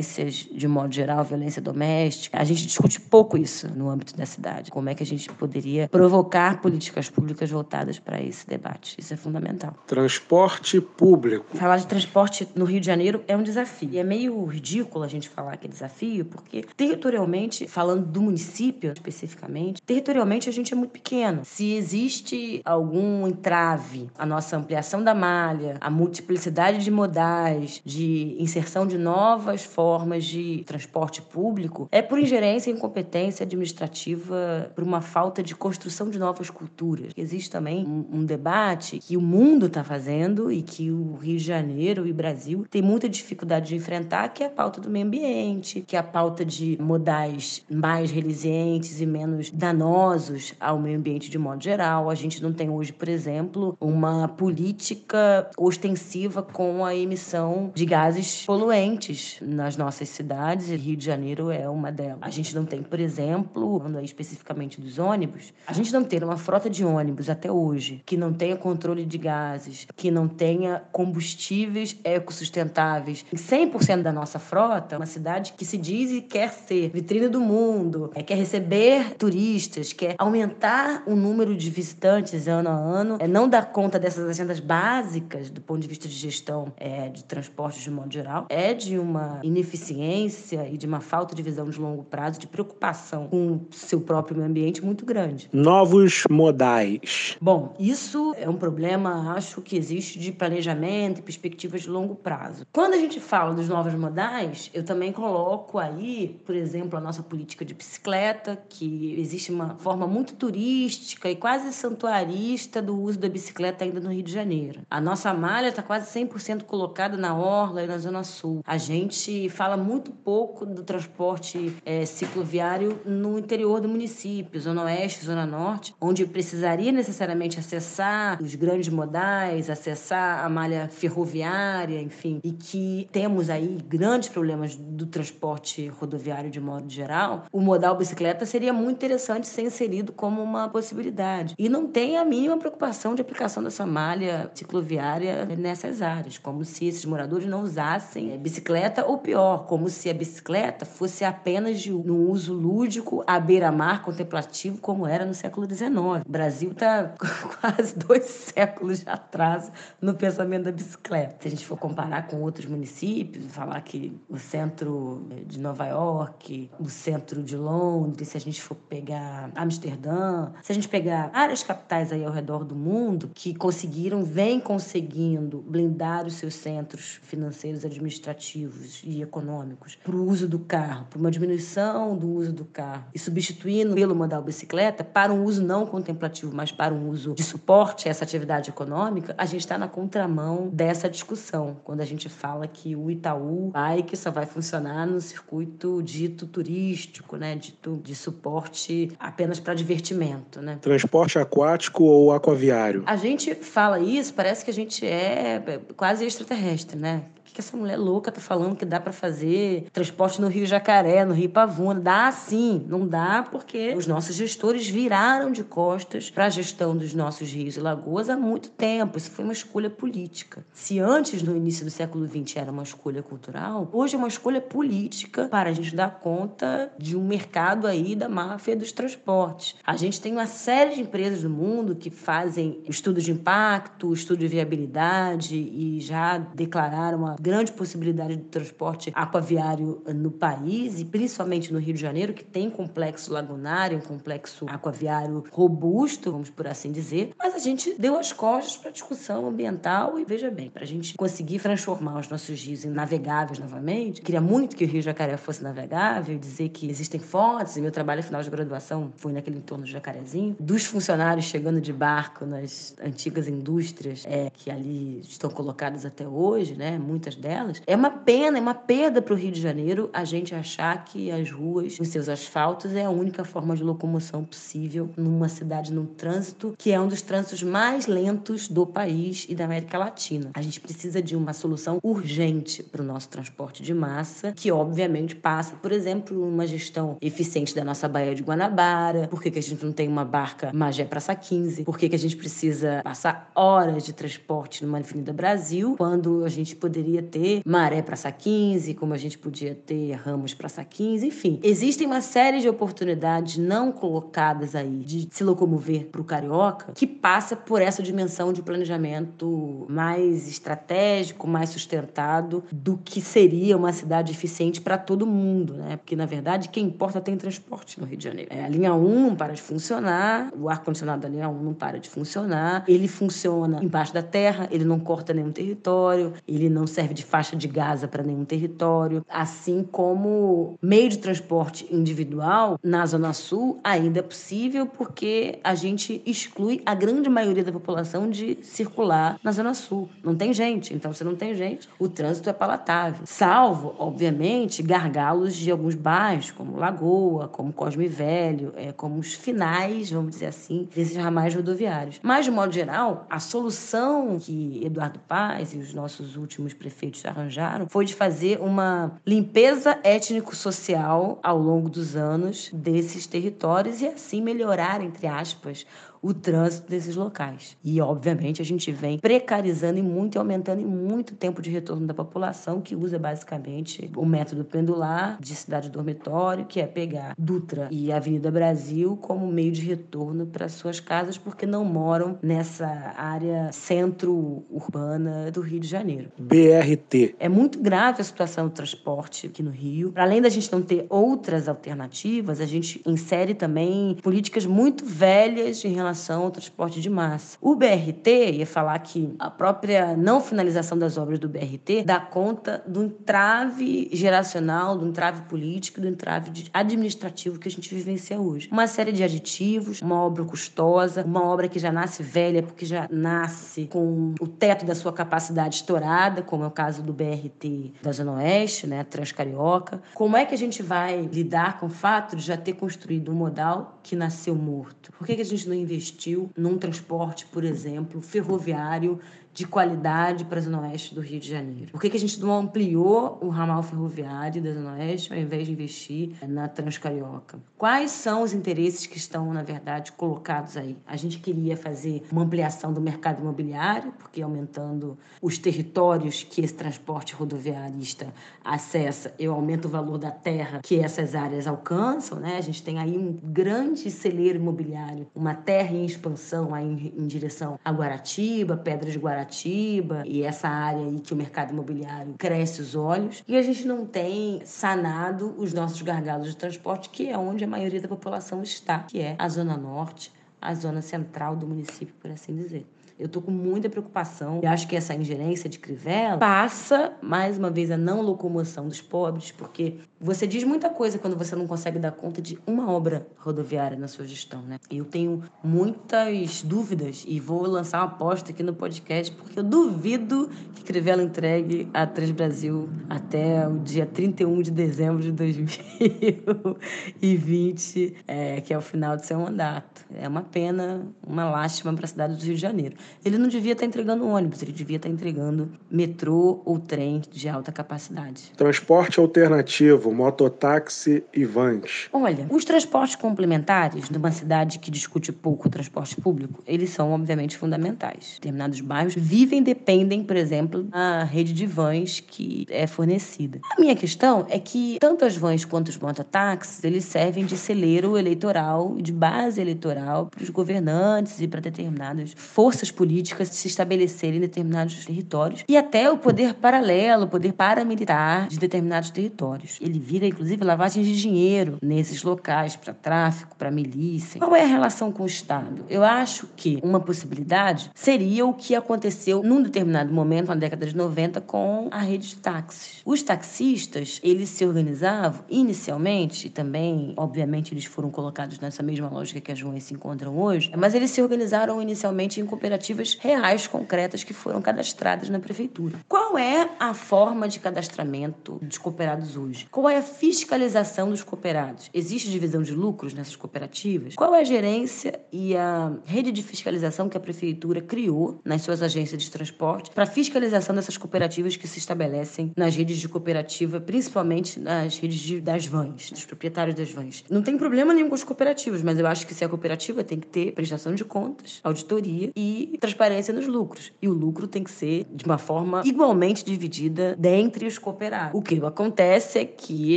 violências 0.02 0.48
de 0.50 0.68
modo 0.68 0.92
geral, 0.92 1.24
violência 1.24 1.62
doméstica. 1.62 2.38
A 2.38 2.44
gente 2.44 2.66
discute 2.66 3.00
pouco 3.00 3.38
isso 3.38 3.68
no 3.74 3.88
âmbito 3.88 4.16
da 4.16 4.26
cidade. 4.26 4.70
Como 4.70 4.88
é 4.88 4.94
que 4.94 5.02
a 5.02 5.06
gente 5.06 5.28
poderia 5.32 5.88
provocar 5.88 6.60
políticas 6.60 7.08
públicas 7.08 7.50
voltadas 7.50 7.98
para 7.98 8.20
esse 8.20 8.46
debate? 8.46 8.96
Isso 8.98 9.14
é 9.14 9.16
fundamental. 9.16 9.74
Transporte 9.86 10.80
público. 10.80 11.56
Falar 11.56 11.76
de 11.76 11.86
transporte 11.86 12.48
no 12.54 12.64
Rio 12.64 12.80
de 12.80 12.86
Janeiro 12.86 13.22
é 13.28 13.36
um 13.36 13.42
desafio. 13.42 13.90
E 13.92 13.98
é 13.98 14.04
meio 14.04 14.44
ridículo 14.44 15.04
a 15.04 15.08
gente 15.08 15.28
falar 15.28 15.56
que 15.56 15.66
é 15.66 15.70
desafio, 15.70 16.24
porque 16.24 16.64
territorialmente, 16.76 17.66
falando 17.68 18.04
do 18.06 18.20
município 18.20 18.92
especificamente, 18.92 19.80
territorialmente 19.82 20.48
a 20.48 20.52
gente 20.52 20.72
é 20.72 20.76
muito 20.76 20.90
pequeno. 20.90 21.42
Se 21.44 21.72
existe 21.74 22.60
algum 22.64 23.26
entrave, 23.26 24.10
a 24.18 24.26
nossa 24.26 24.56
ampliação 24.56 25.02
da 25.02 25.14
malha, 25.14 25.76
a 25.80 25.90
multiplicidade 25.90 26.78
de 26.78 26.90
modais, 26.90 27.80
de 27.84 28.36
inserção 28.38 28.86
de 28.86 28.98
novas 28.98 29.62
formas 29.64 29.91
de 30.24 30.62
transporte 30.66 31.20
público, 31.22 31.88
é 31.90 32.02
por 32.02 32.18
ingerência 32.18 32.70
e 32.70 32.74
incompetência 32.74 33.44
administrativa, 33.44 34.70
por 34.74 34.84
uma 34.84 35.00
falta 35.00 35.42
de 35.42 35.54
construção 35.54 36.10
de 36.10 36.18
novas 36.18 36.50
culturas. 36.50 37.12
Existe 37.16 37.50
também 37.50 37.86
um, 37.86 38.18
um 38.18 38.24
debate 38.24 38.98
que 38.98 39.16
o 39.16 39.20
mundo 39.20 39.66
está 39.66 39.84
fazendo 39.84 40.50
e 40.50 40.62
que 40.62 40.90
o 40.90 41.14
Rio 41.14 41.38
de 41.38 41.44
Janeiro 41.44 42.06
e 42.06 42.12
Brasil 42.12 42.66
têm 42.70 42.82
muita 42.82 43.08
dificuldade 43.08 43.68
de 43.68 43.76
enfrentar, 43.76 44.28
que 44.30 44.42
é 44.42 44.46
a 44.46 44.50
pauta 44.50 44.80
do 44.80 44.90
meio 44.90 45.06
ambiente, 45.06 45.82
que 45.86 45.96
é 45.96 45.98
a 45.98 46.02
pauta 46.02 46.44
de 46.44 46.76
modais 46.80 47.64
mais 47.70 48.10
resilientes 48.10 49.00
e 49.00 49.06
menos 49.06 49.50
danosos 49.50 50.54
ao 50.60 50.78
meio 50.78 50.98
ambiente 50.98 51.30
de 51.30 51.38
modo 51.38 51.62
geral. 51.62 52.10
A 52.10 52.14
gente 52.14 52.42
não 52.42 52.52
tem 52.52 52.70
hoje, 52.70 52.92
por 52.92 53.08
exemplo, 53.08 53.76
uma 53.80 54.28
política 54.28 55.50
ostensiva 55.56 56.42
com 56.42 56.84
a 56.84 56.94
emissão 56.94 57.70
de 57.74 57.84
gases 57.84 58.44
poluentes 58.44 59.38
nas 59.40 59.76
nossas 59.82 60.08
cidades. 60.08 60.70
E 60.70 60.76
Rio 60.76 60.96
de 60.96 61.04
Janeiro 61.04 61.50
é 61.50 61.68
uma 61.68 61.90
delas. 61.90 62.18
A 62.22 62.30
gente 62.30 62.54
não 62.54 62.64
tem, 62.64 62.82
por 62.82 63.00
exemplo, 63.00 63.78
falando 63.78 63.98
aí 63.98 64.04
especificamente 64.04 64.80
dos 64.80 64.98
ônibus, 64.98 65.52
a 65.66 65.72
gente 65.72 65.92
não 65.92 66.04
tem 66.04 66.22
uma 66.22 66.36
frota 66.36 66.70
de 66.70 66.84
ônibus 66.84 67.28
até 67.28 67.50
hoje 67.50 68.02
que 68.06 68.16
não 68.16 68.32
tenha 68.32 68.56
controle 68.56 69.04
de 69.04 69.18
gases, 69.18 69.86
que 69.96 70.10
não 70.10 70.28
tenha 70.28 70.82
combustíveis 70.92 71.96
ecossustentáveis. 72.04 73.24
100% 73.34 74.02
da 74.02 74.12
nossa 74.12 74.38
frota, 74.38 74.96
uma 74.96 75.06
cidade 75.06 75.54
que 75.56 75.64
se 75.64 75.76
diz 75.76 76.10
e 76.10 76.20
quer 76.20 76.52
ser 76.52 76.90
vitrine 76.90 77.28
do 77.28 77.40
mundo, 77.40 78.10
é, 78.14 78.22
quer 78.22 78.36
receber 78.36 79.14
turistas, 79.14 79.92
quer 79.92 80.14
aumentar 80.18 81.02
o 81.06 81.16
número 81.16 81.56
de 81.56 81.70
visitantes 81.70 82.46
ano 82.46 82.68
a 82.68 82.72
ano, 82.72 83.16
é, 83.18 83.26
não 83.26 83.48
dar 83.48 83.72
conta 83.72 83.98
dessas 83.98 84.28
agendas 84.28 84.60
básicas 84.60 85.50
do 85.50 85.60
ponto 85.60 85.80
de 85.80 85.88
vista 85.88 86.06
de 86.06 86.14
gestão 86.14 86.72
é, 86.76 87.08
de 87.08 87.24
transportes 87.24 87.82
de 87.82 87.90
modo 87.90 88.12
geral, 88.12 88.46
é 88.48 88.72
de 88.72 88.98
uma 88.98 89.40
ineficiência 89.42 89.71
e 89.74 90.76
de 90.76 90.86
uma 90.86 91.00
falta 91.00 91.34
de 91.34 91.42
visão 91.42 91.68
de 91.68 91.80
longo 91.80 92.04
prazo, 92.04 92.38
de 92.38 92.46
preocupação 92.46 93.28
com 93.28 93.52
o 93.54 93.66
seu 93.70 94.00
próprio 94.00 94.36
meio 94.36 94.48
ambiente 94.48 94.84
muito 94.84 95.04
grande. 95.04 95.48
Novos 95.52 96.24
modais. 96.30 97.36
Bom, 97.40 97.74
isso 97.78 98.34
é 98.36 98.48
um 98.48 98.56
problema, 98.56 99.34
acho 99.34 99.60
que 99.62 99.76
existe 99.76 100.18
de 100.18 100.32
planejamento 100.32 101.18
e 101.18 101.22
perspectivas 101.22 101.82
de 101.82 101.90
longo 101.90 102.14
prazo. 102.14 102.66
Quando 102.72 102.94
a 102.94 102.98
gente 102.98 103.20
fala 103.20 103.54
dos 103.54 103.68
novos 103.68 103.94
modais, 103.94 104.70
eu 104.74 104.84
também 104.84 105.12
coloco 105.12 105.78
aí, 105.78 106.40
por 106.44 106.54
exemplo, 106.54 106.98
a 106.98 107.00
nossa 107.00 107.22
política 107.22 107.64
de 107.64 107.74
bicicleta, 107.74 108.62
que 108.68 109.14
existe 109.18 109.50
uma 109.50 109.76
forma 109.76 110.06
muito 110.06 110.34
turística 110.34 111.30
e 111.30 111.36
quase 111.36 111.72
santuarista 111.72 112.82
do 112.82 112.98
uso 112.98 113.18
da 113.18 113.28
bicicleta 113.28 113.84
ainda 113.84 114.00
no 114.00 114.12
Rio 114.12 114.22
de 114.22 114.32
Janeiro. 114.32 114.80
A 114.90 115.00
nossa 115.00 115.32
malha 115.32 115.68
está 115.68 115.82
quase 115.82 116.12
100% 116.18 116.64
colocada 116.64 117.16
na 117.16 117.36
Orla 117.36 117.82
e 117.82 117.86
na 117.86 117.98
Zona 117.98 118.24
Sul. 118.24 118.62
A 118.66 118.76
gente 118.76 119.48
fala 119.52 119.76
muito 119.76 120.10
pouco 120.10 120.64
do 120.66 120.82
transporte 120.82 121.76
é, 121.84 122.04
cicloviário 122.04 123.00
no 123.04 123.38
interior 123.38 123.80
do 123.80 123.88
município, 123.88 124.60
Zona 124.60 124.84
Oeste, 124.84 125.24
Zona 125.24 125.46
Norte, 125.46 125.94
onde 126.00 126.26
precisaria 126.26 126.90
necessariamente 126.90 127.58
acessar 127.58 128.40
os 128.42 128.54
grandes 128.54 128.88
modais, 128.88 129.68
acessar 129.68 130.44
a 130.44 130.48
malha 130.48 130.88
ferroviária, 130.88 132.00
enfim, 132.00 132.40
e 132.42 132.52
que 132.52 133.08
temos 133.12 133.50
aí 133.50 133.78
grandes 133.86 134.28
problemas 134.28 134.76
do 134.76 135.06
transporte 135.06 135.88
rodoviário 135.88 136.50
de 136.50 136.60
modo 136.60 136.88
geral, 136.88 137.44
o 137.52 137.60
modal 137.60 137.96
bicicleta 137.96 138.46
seria 138.46 138.72
muito 138.72 138.96
interessante 138.96 139.46
ser 139.46 139.62
inserido 139.62 140.12
como 140.12 140.42
uma 140.42 140.68
possibilidade. 140.68 141.54
E 141.58 141.68
não 141.68 141.86
tem 141.86 142.16
a 142.16 142.24
mínima 142.24 142.56
preocupação 142.56 143.14
de 143.14 143.22
aplicação 143.22 143.62
dessa 143.62 143.84
malha 143.84 144.50
cicloviária 144.54 145.44
nessas 145.56 146.00
áreas, 146.02 146.38
como 146.38 146.64
se 146.64 146.86
esses 146.86 147.04
moradores 147.04 147.46
não 147.46 147.62
usassem 147.62 148.32
é, 148.32 148.38
bicicleta, 148.38 149.04
ou 149.04 149.18
pior, 149.18 149.41
como 149.66 149.88
se 149.88 150.08
a 150.08 150.14
bicicleta 150.14 150.84
fosse 150.84 151.24
apenas 151.24 151.80
de 151.80 151.92
um 151.92 152.30
uso 152.30 152.52
lúdico 152.52 153.22
à 153.26 153.38
beira-mar 153.38 154.02
contemplativo, 154.02 154.78
como 154.78 155.06
era 155.06 155.24
no 155.24 155.34
século 155.34 155.66
XIX. 155.68 156.22
O 156.26 156.30
Brasil 156.30 156.72
está 156.72 157.14
quase 157.60 157.96
dois 157.96 158.24
séculos 158.24 159.06
atrás 159.06 159.70
no 160.00 160.14
pensamento 160.14 160.64
da 160.64 160.72
bicicleta. 160.72 161.36
Se 161.40 161.48
a 161.48 161.50
gente 161.50 161.66
for 161.66 161.78
comparar 161.78 162.26
com 162.28 162.40
outros 162.40 162.66
municípios, 162.66 163.46
falar 163.46 163.80
que 163.82 164.16
o 164.28 164.38
centro 164.38 165.26
de 165.46 165.58
Nova 165.58 165.86
York, 165.86 166.70
o 166.78 166.88
centro 166.88 167.42
de 167.42 167.56
Londres, 167.56 168.28
se 168.28 168.36
a 168.36 168.40
gente 168.40 168.60
for 168.60 168.74
pegar 168.74 169.50
Amsterdã, 169.54 170.50
se 170.62 170.72
a 170.72 170.74
gente 170.74 170.88
pegar 170.88 171.28
várias 171.28 171.62
capitais 171.62 172.12
aí 172.12 172.24
ao 172.24 172.32
redor 172.32 172.64
do 172.64 172.74
mundo 172.74 173.30
que 173.34 173.54
conseguiram, 173.54 174.24
vêm 174.24 174.60
conseguindo 174.60 175.58
blindar 175.58 176.26
os 176.26 176.34
seus 176.34 176.54
centros 176.54 177.20
financeiros, 177.22 177.84
administrativos 177.84 179.02
e 179.04 179.22
econômicos 179.32 179.96
para 179.96 180.14
o 180.14 180.28
uso 180.28 180.46
do 180.46 180.58
carro, 180.58 181.06
para 181.08 181.18
uma 181.18 181.30
diminuição 181.30 182.16
do 182.16 182.30
uso 182.30 182.52
do 182.52 182.66
carro 182.66 183.04
e 183.14 183.18
substituindo 183.18 183.94
pelo 183.94 184.14
modal 184.14 184.42
bicicleta 184.42 185.02
para 185.02 185.32
um 185.32 185.44
uso 185.44 185.64
não 185.64 185.86
contemplativo, 185.86 186.54
mas 186.54 186.70
para 186.70 186.92
um 186.92 187.08
uso 187.08 187.32
de 187.34 187.42
suporte 187.42 188.08
a 188.08 188.10
essa 188.10 188.24
atividade 188.24 188.68
econômica, 188.68 189.34
a 189.38 189.46
gente 189.46 189.60
está 189.60 189.78
na 189.78 189.88
contramão 189.88 190.68
dessa 190.68 191.08
discussão. 191.08 191.76
Quando 191.82 192.02
a 192.02 192.04
gente 192.04 192.28
fala 192.28 192.66
que 192.66 192.94
o 192.94 193.10
Itaú 193.10 193.70
Bike 193.70 194.16
só 194.16 194.30
vai 194.30 194.44
funcionar 194.44 195.06
no 195.06 195.20
circuito 195.20 196.02
dito 196.02 196.46
turístico, 196.46 197.36
né, 197.36 197.56
dito 197.56 197.98
de 198.02 198.14
suporte 198.14 199.10
apenas 199.18 199.58
para 199.58 199.72
divertimento, 199.72 200.60
né? 200.60 200.78
Transporte 200.82 201.38
aquático 201.38 202.04
ou 202.04 202.32
aquaviário? 202.32 203.02
A 203.06 203.16
gente 203.16 203.54
fala 203.54 203.98
isso, 203.98 204.34
parece 204.34 204.64
que 204.64 204.70
a 204.70 204.74
gente 204.74 205.06
é 205.06 205.80
quase 205.96 206.24
extraterrestre, 206.24 206.98
né? 206.98 207.24
Que 207.52 207.60
essa 207.60 207.76
mulher 207.76 207.96
louca 207.96 208.32
tá 208.32 208.40
falando 208.40 208.76
que 208.76 208.84
dá 208.84 209.00
para 209.00 209.12
fazer 209.12 209.86
transporte 209.92 210.40
no 210.40 210.48
Rio 210.48 210.66
Jacaré, 210.66 211.24
no 211.24 211.34
Rio 211.34 211.50
Pavuna. 211.50 212.00
Dá 212.00 212.30
sim, 212.32 212.84
não 212.88 213.06
dá 213.06 213.46
porque 213.50 213.94
os 213.96 214.06
nossos 214.06 214.36
gestores 214.36 214.88
viraram 214.88 215.50
de 215.50 215.62
costas 215.62 216.30
para 216.30 216.46
a 216.46 216.50
gestão 216.50 216.96
dos 216.96 217.14
nossos 217.14 217.52
rios 217.52 217.76
e 217.76 217.80
lagoas 217.80 218.28
há 218.28 218.36
muito 218.36 218.70
tempo. 218.70 219.18
Isso 219.18 219.30
foi 219.30 219.44
uma 219.44 219.52
escolha 219.52 219.90
política. 219.90 220.64
Se 220.72 220.98
antes, 220.98 221.42
no 221.42 221.56
início 221.56 221.84
do 221.84 221.90
século 221.90 222.26
XX, 222.26 222.56
era 222.56 222.72
uma 222.72 222.82
escolha 222.82 223.22
cultural, 223.22 223.88
hoje 223.92 224.14
é 224.14 224.18
uma 224.18 224.28
escolha 224.28 224.60
política 224.60 225.48
para 225.48 225.70
a 225.70 225.72
gente 225.72 225.94
dar 225.94 226.20
conta 226.20 226.92
de 226.98 227.16
um 227.16 227.26
mercado 227.26 227.86
aí 227.86 228.14
da 228.14 228.28
máfia 228.28 228.76
dos 228.76 228.92
transportes. 228.92 229.76
A 229.84 229.96
gente 229.96 230.20
tem 230.20 230.32
uma 230.32 230.46
série 230.46 230.94
de 230.94 231.00
empresas 231.00 231.42
no 231.42 231.50
mundo 231.50 231.94
que 231.94 232.10
fazem 232.10 232.82
estudo 232.88 233.20
de 233.20 233.32
impacto, 233.32 234.12
estudo 234.12 234.38
de 234.38 234.48
viabilidade 234.48 235.56
e 235.56 236.00
já 236.00 236.38
declararam 236.38 237.18
uma 237.18 237.36
grande 237.42 237.72
possibilidade 237.72 238.36
de 238.36 238.44
transporte 238.44 239.10
aquaviário 239.14 240.00
no 240.14 240.30
país 240.30 241.00
e 241.00 241.04
principalmente 241.04 241.72
no 241.72 241.80
Rio 241.80 241.94
de 241.94 242.00
Janeiro, 242.00 242.32
que 242.32 242.44
tem 242.44 242.70
complexo 242.70 243.32
lagunário, 243.32 243.98
um 243.98 244.00
complexo 244.00 244.64
aquaviário 244.68 245.42
robusto, 245.50 246.30
vamos 246.30 246.50
por 246.50 246.68
assim 246.68 246.92
dizer. 246.92 247.32
Mas 247.36 247.56
a 247.56 247.58
gente 247.58 247.94
deu 247.98 248.16
as 248.16 248.32
costas 248.32 248.76
para 248.76 248.90
a 248.90 248.92
discussão 248.92 249.48
ambiental 249.48 250.20
e 250.20 250.24
veja 250.24 250.52
bem, 250.52 250.70
para 250.70 250.84
a 250.84 250.86
gente 250.86 251.14
conseguir 251.14 251.58
transformar 251.58 252.20
os 252.20 252.28
nossos 252.28 252.62
rios 252.62 252.84
em 252.84 252.90
navegáveis 252.90 253.58
novamente, 253.58 254.22
queria 254.22 254.40
muito 254.40 254.76
que 254.76 254.84
o 254.84 254.88
Rio 254.88 255.02
Jacaré 255.02 255.36
fosse 255.36 255.64
navegável, 255.64 256.38
dizer 256.38 256.68
que 256.68 256.88
existem 256.88 257.18
fotos, 257.18 257.76
e 257.76 257.80
meu 257.80 257.90
trabalho 257.90 258.22
final 258.22 258.40
de 258.40 258.50
graduação 258.50 259.12
foi 259.16 259.32
naquele 259.32 259.58
entorno 259.58 259.84
do 259.84 259.90
Jacarezinho, 259.90 260.56
dos 260.60 260.84
funcionários 260.84 261.46
chegando 261.46 261.80
de 261.80 261.92
barco 261.92 262.46
nas 262.46 262.94
antigas 263.04 263.48
indústrias 263.48 264.24
é, 264.28 264.48
que 264.50 264.70
ali 264.70 265.20
estão 265.22 265.50
colocadas 265.50 266.06
até 266.06 266.26
hoje, 266.28 266.76
né, 266.76 266.96
muitas 266.98 267.31
delas. 267.34 267.82
É 267.86 267.96
uma 267.96 268.10
pena, 268.10 268.58
é 268.58 268.60
uma 268.60 268.74
perda 268.74 269.20
para 269.22 269.34
o 269.34 269.36
Rio 269.36 269.52
de 269.52 269.60
Janeiro 269.60 270.10
a 270.12 270.24
gente 270.24 270.54
achar 270.54 271.04
que 271.04 271.30
as 271.30 271.50
ruas, 271.50 271.98
os 272.00 272.08
seus 272.08 272.28
asfaltos, 272.28 272.94
é 272.94 273.04
a 273.04 273.10
única 273.10 273.44
forma 273.44 273.76
de 273.76 273.82
locomoção 273.82 274.44
possível 274.44 275.10
numa 275.16 275.48
cidade, 275.48 275.92
num 275.92 276.06
trânsito 276.06 276.74
que 276.78 276.92
é 276.92 277.00
um 277.00 277.08
dos 277.08 277.22
trânsitos 277.22 277.62
mais 277.62 278.06
lentos 278.06 278.68
do 278.68 278.86
país 278.86 279.46
e 279.48 279.54
da 279.54 279.64
América 279.64 279.98
Latina. 279.98 280.50
A 280.54 280.62
gente 280.62 280.80
precisa 280.80 281.22
de 281.22 281.36
uma 281.36 281.52
solução 281.52 281.98
urgente 282.02 282.82
para 282.82 283.02
o 283.02 283.04
nosso 283.04 283.28
transporte 283.28 283.82
de 283.82 283.94
massa, 283.94 284.52
que 284.52 284.70
obviamente 284.70 285.34
passa, 285.34 285.74
por 285.76 285.92
exemplo, 285.92 286.46
uma 286.46 286.66
gestão 286.66 287.16
eficiente 287.20 287.74
da 287.74 287.84
nossa 287.84 288.08
Baía 288.08 288.34
de 288.34 288.42
Guanabara, 288.42 289.28
por 289.28 289.42
que, 289.42 289.50
que 289.50 289.58
a 289.58 289.62
gente 289.62 289.84
não 289.84 289.92
tem 289.92 290.08
uma 290.08 290.24
barca 290.24 290.70
Magé 290.72 291.04
Praça 291.04 291.34
15, 291.34 291.84
por 291.84 291.98
que, 291.98 292.08
que 292.08 292.16
a 292.16 292.18
gente 292.18 292.36
precisa 292.36 293.00
passar 293.02 293.50
horas 293.54 294.04
de 294.04 294.12
transporte 294.12 294.84
numa 294.84 294.98
Avenida 294.98 295.32
Brasil, 295.32 295.94
quando 295.96 296.44
a 296.44 296.48
gente 296.48 296.74
poderia 296.74 297.21
ter 297.22 297.62
Maré 297.64 298.02
Praça 298.02 298.30
15, 298.30 298.94
como 298.94 299.14
a 299.14 299.18
gente 299.18 299.38
podia 299.38 299.74
ter 299.74 300.12
Ramos 300.12 300.54
Praça 300.54 300.84
15, 300.84 301.26
enfim. 301.26 301.60
Existem 301.62 302.06
uma 302.06 302.20
série 302.20 302.60
de 302.60 302.68
oportunidades 302.68 303.56
não 303.56 303.92
colocadas 303.92 304.74
aí 304.74 304.98
de 304.98 305.28
se 305.30 305.44
locomover 305.44 306.06
para 306.06 306.20
o 306.20 306.24
carioca 306.24 306.92
que 306.92 307.06
passa 307.06 307.56
por 307.56 307.80
essa 307.80 308.02
dimensão 308.02 308.52
de 308.52 308.62
planejamento 308.62 309.86
mais 309.88 310.48
estratégico, 310.48 311.46
mais 311.46 311.70
sustentado 311.70 312.64
do 312.72 312.98
que 312.98 313.20
seria 313.20 313.76
uma 313.76 313.92
cidade 313.92 314.32
eficiente 314.32 314.80
para 314.80 314.98
todo 314.98 315.26
mundo, 315.26 315.74
né? 315.74 315.96
Porque 315.96 316.16
na 316.16 316.26
verdade 316.26 316.68
quem 316.68 316.86
importa 316.86 317.20
tem 317.20 317.36
transporte 317.36 318.00
no 318.00 318.06
Rio 318.06 318.16
de 318.16 318.24
Janeiro. 318.24 318.50
É, 318.52 318.64
a 318.64 318.68
linha 318.68 318.94
1 318.94 319.20
não 319.28 319.36
para 319.36 319.52
de 319.52 319.62
funcionar, 319.62 320.52
o 320.56 320.68
ar 320.68 320.82
condicionado 320.82 321.22
da 321.22 321.28
linha 321.28 321.48
1 321.48 321.62
não 321.62 321.74
para 321.74 321.98
de 321.98 322.08
funcionar, 322.08 322.84
ele 322.88 323.08
funciona 323.08 323.82
embaixo 323.82 324.12
da 324.12 324.22
terra, 324.22 324.68
ele 324.70 324.84
não 324.84 324.98
corta 324.98 325.32
nenhum 325.32 325.52
território, 325.52 326.32
ele 326.46 326.68
não 326.68 326.86
serve 326.86 327.11
de 327.12 327.24
faixa 327.24 327.56
de 327.56 327.68
Gaza 327.68 328.08
para 328.08 328.22
nenhum 328.22 328.44
território, 328.44 329.24
assim 329.28 329.82
como 329.90 330.78
meio 330.80 331.08
de 331.08 331.18
transporte 331.18 331.86
individual 331.90 332.78
na 332.82 333.04
zona 333.06 333.32
sul 333.32 333.80
ainda 333.84 334.20
é 334.20 334.22
possível 334.22 334.86
porque 334.86 335.58
a 335.62 335.74
gente 335.74 336.22
exclui 336.24 336.82
a 336.84 336.94
grande 336.94 337.28
maioria 337.28 337.64
da 337.64 337.72
população 337.72 338.28
de 338.28 338.58
circular 338.62 339.38
na 339.42 339.52
zona 339.52 339.74
sul. 339.74 340.08
Não 340.22 340.34
tem 340.34 340.52
gente, 340.52 340.94
então 340.94 341.12
se 341.12 341.24
não 341.24 341.34
tem 341.34 341.54
gente, 341.54 341.88
o 341.98 342.08
trânsito 342.08 342.50
é 342.50 342.52
palatável. 342.52 343.22
Salvo, 343.24 343.94
obviamente, 343.98 344.82
gargalos 344.82 345.54
de 345.54 345.70
alguns 345.70 345.94
bairros, 345.94 346.50
como 346.50 346.76
Lagoa, 346.76 347.48
como 347.48 347.72
Cosme 347.72 348.08
Velho, 348.08 348.72
é, 348.76 348.92
como 348.92 349.18
os 349.18 349.34
finais, 349.34 350.10
vamos 350.10 350.32
dizer 350.32 350.46
assim, 350.46 350.88
desses 350.94 351.16
ramais 351.16 351.54
rodoviários. 351.54 352.20
Mas, 352.22 352.44
de 352.44 352.50
modo 352.50 352.72
geral, 352.72 353.26
a 353.28 353.38
solução 353.38 354.38
que 354.38 354.80
Eduardo 354.84 355.18
Paz 355.28 355.72
e 355.74 355.78
os 355.78 355.92
nossos 355.94 356.36
últimos 356.36 356.72
prefeitos 356.72 357.01
arranjaram 357.24 357.88
foi 357.88 358.04
de 358.04 358.14
fazer 358.14 358.60
uma 358.60 359.20
limpeza 359.26 359.98
étnico-social 360.04 361.40
ao 361.42 361.58
longo 361.58 361.88
dos 361.88 362.14
anos 362.14 362.70
desses 362.72 363.26
territórios 363.26 364.00
e 364.00 364.06
assim 364.06 364.40
melhorar, 364.40 365.02
entre 365.02 365.26
aspas, 365.26 365.84
o 366.22 366.32
trânsito 366.32 366.88
desses 366.88 367.16
locais. 367.16 367.76
E, 367.82 368.00
obviamente, 368.00 368.62
a 368.62 368.64
gente 368.64 368.92
vem 368.92 369.18
precarizando 369.18 369.98
e 369.98 370.02
muito 370.02 370.36
e 370.36 370.38
aumentando 370.38 370.80
em 370.80 370.86
muito 370.86 371.34
tempo 371.34 371.60
de 371.60 371.68
retorno 371.68 372.06
da 372.06 372.14
população, 372.14 372.80
que 372.80 372.94
usa 372.94 373.18
basicamente 373.18 374.08
o 374.16 374.24
método 374.24 374.64
pendular 374.64 375.36
de 375.40 375.54
cidade 375.56 375.90
dormitório, 375.90 376.64
que 376.64 376.80
é 376.80 376.86
pegar 376.86 377.34
Dutra 377.36 377.88
e 377.90 378.12
Avenida 378.12 378.50
Brasil 378.50 379.18
como 379.20 379.46
meio 379.48 379.72
de 379.72 379.82
retorno 379.82 380.46
para 380.46 380.68
suas 380.68 381.00
casas, 381.00 381.36
porque 381.36 381.66
não 381.66 381.84
moram 381.84 382.38
nessa 382.40 382.86
área 383.16 383.72
centro-urbana 383.72 385.50
do 385.50 385.60
Rio 385.60 385.80
de 385.80 385.88
Janeiro. 385.88 386.30
BRT. 386.38 387.34
É 387.40 387.48
muito 387.48 387.80
grave 387.80 388.20
a 388.20 388.24
situação 388.24 388.68
do 388.68 388.72
transporte 388.72 389.48
aqui 389.48 389.62
no 389.62 389.70
Rio. 389.70 390.12
Para 390.12 390.22
além 390.22 390.40
da 390.40 390.48
gente 390.48 390.70
não 390.70 390.82
ter 390.82 391.06
outras 391.08 391.68
alternativas, 391.68 392.60
a 392.60 392.66
gente 392.66 393.02
insere 393.04 393.54
também 393.54 394.16
políticas 394.22 394.64
muito 394.64 395.04
velhas 395.04 395.84
em 395.84 395.92
relação 395.92 396.11
relação 396.12 396.44
ao 396.44 396.50
transporte 396.50 397.00
de 397.00 397.08
massa. 397.08 397.56
O 397.60 397.74
BRT, 397.74 398.52
ia 398.52 398.66
falar 398.66 398.98
que 398.98 399.34
a 399.38 399.50
própria 399.50 400.14
não 400.16 400.40
finalização 400.40 400.98
das 400.98 401.16
obras 401.16 401.38
do 401.38 401.48
BRT 401.48 402.04
dá 402.04 402.20
conta 402.20 402.84
do 402.86 403.02
entrave 403.02 404.10
geracional, 404.12 404.96
do 404.96 405.08
entrave 405.08 405.42
político, 405.42 406.00
do 406.00 406.06
entrave 406.06 406.64
administrativo 406.72 407.58
que 407.58 407.68
a 407.68 407.70
gente 407.70 407.92
vivencia 407.94 408.38
hoje. 408.38 408.68
Uma 408.70 408.86
série 408.86 409.12
de 409.12 409.24
aditivos, 409.24 410.02
uma 410.02 410.20
obra 410.20 410.44
custosa, 410.44 411.24
uma 411.24 411.42
obra 411.42 411.68
que 411.68 411.78
já 411.78 411.90
nasce 411.90 412.22
velha 412.22 412.62
porque 412.62 412.84
já 412.84 413.08
nasce 413.10 413.86
com 413.86 414.34
o 414.40 414.46
teto 414.46 414.84
da 414.84 414.94
sua 414.94 415.12
capacidade 415.12 415.76
estourada, 415.76 416.42
como 416.42 416.64
é 416.64 416.66
o 416.66 416.70
caso 416.70 417.02
do 417.02 417.12
BRT 417.12 417.94
da 418.02 418.12
Zona 418.12 418.32
Oeste, 418.32 418.86
né, 418.86 419.02
Transcarioca. 419.04 420.02
Como 420.14 420.36
é 420.36 420.44
que 420.44 420.54
a 420.54 420.58
gente 420.58 420.82
vai 420.82 421.22
lidar 421.22 421.80
com 421.80 421.86
o 421.86 421.90
fato 421.90 422.36
de 422.36 422.42
já 422.42 422.56
ter 422.56 422.74
construído 422.74 423.32
um 423.32 423.34
modal 423.34 423.98
que 424.02 424.14
nasceu 424.14 424.54
morto? 424.54 425.10
Por 425.12 425.26
que, 425.26 425.36
que 425.36 425.42
a 425.42 425.44
gente 425.44 425.68
não 425.68 425.74
investiu 425.74 426.01
investiu 426.02 426.50
num 426.56 426.76
transporte, 426.76 427.46
por 427.46 427.64
exemplo, 427.64 428.20
ferroviário 428.20 429.20
de 429.52 429.66
qualidade 429.66 430.44
para 430.44 430.58
a 430.58 430.62
Zona 430.62 430.80
Oeste 430.80 431.14
do 431.14 431.20
Rio 431.20 431.38
de 431.38 431.48
Janeiro? 431.48 431.92
Por 431.92 432.00
que, 432.00 432.08
que 432.08 432.16
a 432.16 432.20
gente 432.20 432.40
não 432.40 432.58
ampliou 432.58 433.38
o 433.42 433.48
ramal 433.48 433.82
ferroviário 433.82 434.62
da 434.62 434.72
Zona 434.72 434.94
Oeste 434.94 435.32
ao 435.32 435.38
invés 435.38 435.66
de 435.66 435.72
investir 435.72 436.32
na 436.48 436.68
Transcarioca? 436.68 437.58
Quais 437.76 438.10
são 438.10 438.42
os 438.42 438.52
interesses 438.52 439.06
que 439.06 439.18
estão, 439.18 439.52
na 439.52 439.62
verdade, 439.62 440.12
colocados 440.12 440.76
aí? 440.76 440.96
A 441.06 441.16
gente 441.16 441.38
queria 441.38 441.76
fazer 441.76 442.22
uma 442.32 442.42
ampliação 442.42 442.92
do 442.92 443.00
mercado 443.00 443.40
imobiliário, 443.40 444.12
porque 444.12 444.40
aumentando 444.40 445.18
os 445.40 445.58
territórios 445.58 446.42
que 446.42 446.62
esse 446.62 446.74
transporte 446.74 447.34
rodoviarista 447.34 448.32
acessa, 448.64 449.34
eu 449.38 449.52
aumento 449.52 449.86
o 449.86 449.88
valor 449.88 450.18
da 450.18 450.30
terra 450.30 450.80
que 450.82 450.98
essas 450.98 451.34
áreas 451.34 451.66
alcançam, 451.66 452.38
né? 452.40 452.56
A 452.56 452.60
gente 452.60 452.82
tem 452.82 452.98
aí 452.98 453.18
um 453.18 453.32
grande 453.32 454.10
celeiro 454.10 454.58
imobiliário, 454.58 455.26
uma 455.34 455.54
terra 455.54 455.92
em 455.92 456.06
expansão 456.06 456.74
aí 456.74 456.86
em, 456.86 457.22
em 457.22 457.26
direção 457.26 457.78
a 457.84 457.90
Guaratiba, 457.90 458.76
Pedras 458.76 459.16
Guaratiba, 459.16 459.41
Guaratiba 459.42 460.22
e 460.26 460.42
essa 460.42 460.68
área 460.68 461.04
aí 461.04 461.20
que 461.20 461.32
o 461.32 461.36
mercado 461.36 461.72
imobiliário 461.72 462.34
cresce 462.38 462.80
os 462.80 462.94
olhos. 462.94 463.42
E 463.46 463.56
a 463.56 463.62
gente 463.62 463.86
não 463.86 464.06
tem 464.06 464.64
sanado 464.64 465.54
os 465.58 465.72
nossos 465.72 466.00
gargalos 466.02 466.48
de 466.48 466.56
transporte, 466.56 467.10
que 467.10 467.28
é 467.28 467.36
onde 467.36 467.64
a 467.64 467.66
maioria 467.66 468.00
da 468.00 468.08
população 468.08 468.62
está, 468.62 469.00
que 469.00 469.20
é 469.20 469.34
a 469.38 469.48
Zona 469.48 469.76
Norte, 469.76 470.32
a 470.60 470.74
zona 470.74 471.02
central 471.02 471.56
do 471.56 471.66
município, 471.66 472.14
por 472.20 472.30
assim 472.30 472.54
dizer. 472.54 472.86
Eu 473.22 473.26
estou 473.26 473.40
com 473.40 473.52
muita 473.52 473.88
preocupação 473.88 474.58
e 474.64 474.66
acho 474.66 474.88
que 474.88 474.96
essa 474.96 475.14
ingerência 475.14 475.70
de 475.70 475.78
Crivella 475.78 476.38
passa, 476.38 477.12
mais 477.22 477.56
uma 477.56 477.70
vez, 477.70 477.88
a 477.92 477.96
não 477.96 478.20
locomoção 478.20 478.88
dos 478.88 479.00
pobres, 479.00 479.52
porque 479.52 479.98
você 480.20 480.44
diz 480.44 480.64
muita 480.64 480.88
coisa 480.88 481.20
quando 481.20 481.36
você 481.36 481.54
não 481.54 481.64
consegue 481.66 482.00
dar 482.00 482.10
conta 482.12 482.42
de 482.42 482.58
uma 482.66 482.90
obra 482.90 483.28
rodoviária 483.38 483.96
na 483.96 484.08
sua 484.08 484.26
gestão, 484.26 484.60
né? 484.62 484.80
Eu 484.90 485.04
tenho 485.04 485.44
muitas 485.62 486.62
dúvidas 486.62 487.22
e 487.26 487.38
vou 487.38 487.62
lançar 487.62 487.98
uma 487.98 488.06
aposta 488.06 488.50
aqui 488.50 488.64
no 488.64 488.74
podcast, 488.74 489.32
porque 489.36 489.60
eu 489.60 489.64
duvido 489.64 490.50
que 490.74 490.82
Crivella 490.82 491.22
entregue 491.22 491.88
a 491.94 492.04
Transbrasil 492.06 492.88
até 493.08 493.68
o 493.68 493.78
dia 493.78 494.06
31 494.06 494.62
de 494.62 494.72
dezembro 494.72 495.22
de 495.22 495.30
2020, 495.30 498.16
é, 498.26 498.60
que 498.60 498.74
é 498.74 498.78
o 498.78 498.82
final 498.82 499.16
do 499.16 499.24
seu 499.24 499.38
mandato. 499.38 499.92
É 500.14 500.28
uma 500.28 500.42
pena, 500.42 501.06
uma 501.26 501.50
lástima 501.50 501.92
para 501.94 502.04
a 502.04 502.08
cidade 502.08 502.36
do 502.36 502.44
Rio 502.44 502.54
de 502.54 502.60
Janeiro. 502.60 502.94
Ele 503.24 503.38
não 503.38 503.48
devia 503.48 503.72
estar 503.72 503.84
entregando 503.84 504.26
ônibus, 504.26 504.62
ele 504.62 504.72
devia 504.72 504.96
estar 504.96 505.08
entregando 505.08 505.70
metrô 505.90 506.62
ou 506.64 506.78
trem 506.78 507.22
de 507.30 507.48
alta 507.48 507.72
capacidade. 507.72 508.52
Transporte 508.56 509.20
alternativo, 509.20 510.12
mototáxi 510.12 511.24
e 511.32 511.44
vans. 511.44 512.08
Olha, 512.12 512.46
os 512.50 512.64
transportes 512.64 513.16
complementares 513.16 514.10
numa 514.10 514.30
cidade 514.30 514.78
que 514.78 514.90
discute 514.90 515.32
pouco 515.32 515.68
o 515.68 515.70
transporte 515.70 516.20
público, 516.20 516.62
eles 516.66 516.90
são 516.90 517.12
obviamente 517.12 517.56
fundamentais. 517.56 518.34
Determinados 518.34 518.80
bairros 518.80 519.14
vivem 519.14 519.62
dependem, 519.62 520.22
por 520.22 520.36
exemplo, 520.36 520.84
da 520.84 521.24
rede 521.24 521.52
de 521.52 521.66
vans 521.66 522.20
que 522.20 522.66
é 522.70 522.86
fornecida. 522.86 523.60
A 523.76 523.80
minha 523.80 523.96
questão 523.96 524.46
é 524.48 524.58
que 524.58 524.98
tanto 525.00 525.24
as 525.24 525.36
vans 525.36 525.64
quanto 525.64 525.88
os 525.88 525.98
mototáxis, 525.98 526.84
eles 526.84 527.04
servem 527.04 527.44
de 527.44 527.56
celeiro 527.56 528.16
eleitoral, 528.16 528.96
de 528.96 529.12
base 529.12 529.60
eleitoral 529.60 530.26
para 530.26 530.42
os 530.42 530.50
governantes 530.50 531.40
e 531.40 531.48
para 531.48 531.60
determinadas 531.60 532.32
forças 532.36 532.90
políticas 532.92 533.48
se 533.48 533.66
estabelecerem 533.66 534.36
em 534.36 534.40
determinados 534.40 535.04
territórios 535.04 535.64
e 535.68 535.76
até 535.76 536.10
o 536.10 536.18
poder 536.18 536.54
paralelo, 536.54 537.24
o 537.24 537.28
poder 537.28 537.52
paramilitar 537.52 538.48
de 538.48 538.58
determinados 538.58 539.10
territórios. 539.10 539.78
Ele 539.80 539.98
vira, 539.98 540.26
inclusive, 540.26 540.62
lavagem 540.62 541.02
de 541.02 541.20
dinheiro 541.20 541.78
nesses 541.82 542.22
locais 542.22 542.76
para 542.76 542.92
tráfico, 542.92 543.56
para 543.56 543.70
milícia. 543.70 544.38
Qual 544.38 544.54
é 544.54 544.62
a 544.62 544.66
relação 544.66 545.10
com 545.10 545.22
o 545.22 545.26
Estado? 545.26 545.84
Eu 545.88 546.04
acho 546.04 546.46
que 546.54 546.78
uma 546.82 547.00
possibilidade 547.00 547.90
seria 547.94 548.44
o 548.44 548.52
que 548.52 548.74
aconteceu 548.74 549.42
num 549.42 549.62
determinado 549.62 550.12
momento, 550.12 550.48
na 550.48 550.54
década 550.54 550.86
de 550.86 550.94
90, 550.94 551.40
com 551.40 551.88
a 551.90 551.98
rede 551.98 552.28
de 552.28 552.36
táxis. 552.36 553.00
Os 553.04 553.22
taxistas, 553.22 554.20
eles 554.22 554.50
se 554.50 554.64
organizavam 554.64 555.44
inicialmente, 555.48 556.46
e 556.46 556.50
também, 556.50 557.14
obviamente, 557.16 557.72
eles 557.72 557.84
foram 557.84 558.10
colocados 558.10 558.60
nessa 558.60 558.82
mesma 558.82 559.08
lógica 559.08 559.40
que 559.40 559.50
as 559.50 559.60
vans 559.60 559.84
se 559.84 559.94
encontram 559.94 560.38
hoje, 560.38 560.70
mas 560.76 560.94
eles 560.94 561.10
se 561.10 561.22
organizaram 561.22 561.80
inicialmente 561.80 562.40
em 562.40 562.46
cooperativas 562.46 562.81
reais, 563.20 563.66
concretas, 563.66 564.24
que 564.24 564.32
foram 564.32 564.60
cadastradas 564.60 565.28
na 565.28 565.38
prefeitura. 565.38 565.98
Qual 566.08 566.38
é 566.38 566.70
a 566.78 566.94
forma 566.94 567.48
de 567.48 567.60
cadastramento 567.60 568.58
dos 568.62 568.78
cooperados 568.78 569.36
hoje? 569.36 569.66
Qual 569.70 569.88
é 569.88 569.98
a 569.98 570.02
fiscalização 570.02 571.10
dos 571.10 571.22
cooperados? 571.22 571.90
Existe 571.92 572.30
divisão 572.30 572.62
de 572.62 572.72
lucros 572.72 573.14
nessas 573.14 573.36
cooperativas? 573.36 574.14
Qual 574.14 574.34
é 574.34 574.40
a 574.40 574.44
gerência 574.44 575.20
e 575.32 575.56
a 575.56 575.92
rede 576.04 576.32
de 576.32 576.42
fiscalização 576.42 577.08
que 577.08 577.16
a 577.16 577.20
prefeitura 577.20 577.80
criou 577.80 578.40
nas 578.44 578.62
suas 578.62 578.82
agências 578.82 579.22
de 579.22 579.30
transporte 579.30 579.90
para 579.90 580.06
fiscalização 580.06 580.74
dessas 580.74 580.96
cooperativas 580.96 581.56
que 581.56 581.68
se 581.68 581.78
estabelecem 581.78 582.52
nas 582.56 582.74
redes 582.74 582.98
de 582.98 583.08
cooperativa, 583.08 583.80
principalmente 583.80 584.58
nas 584.58 584.98
redes 584.98 585.18
de, 585.18 585.40
das 585.40 585.66
vans, 585.66 586.10
dos 586.10 586.24
proprietários 586.24 586.76
das 586.76 586.90
vans? 586.90 587.24
Não 587.30 587.42
tem 587.42 587.56
problema 587.56 587.92
nenhum 587.94 588.08
com 588.08 588.14
as 588.14 588.24
cooperativas, 588.24 588.82
mas 588.82 588.98
eu 588.98 589.06
acho 589.06 589.26
que 589.26 589.34
se 589.34 589.44
a 589.44 589.48
cooperativa 589.48 590.02
tem 590.02 590.18
que 590.18 590.26
ter 590.26 590.52
prestação 590.52 590.94
de 590.94 591.04
contas, 591.04 591.60
auditoria 591.62 592.30
e 592.36 592.71
transparência 592.78 593.32
nos 593.32 593.46
lucros. 593.46 593.92
E 594.00 594.08
o 594.08 594.12
lucro 594.12 594.46
tem 594.46 594.64
que 594.64 594.70
ser 594.70 595.06
de 595.10 595.24
uma 595.24 595.38
forma 595.38 595.82
igualmente 595.84 596.44
dividida 596.44 597.16
dentre 597.18 597.66
os 597.66 597.78
cooperados. 597.78 598.38
O 598.38 598.42
que 598.42 598.64
acontece 598.64 599.38
é 599.38 599.44
que 599.44 599.96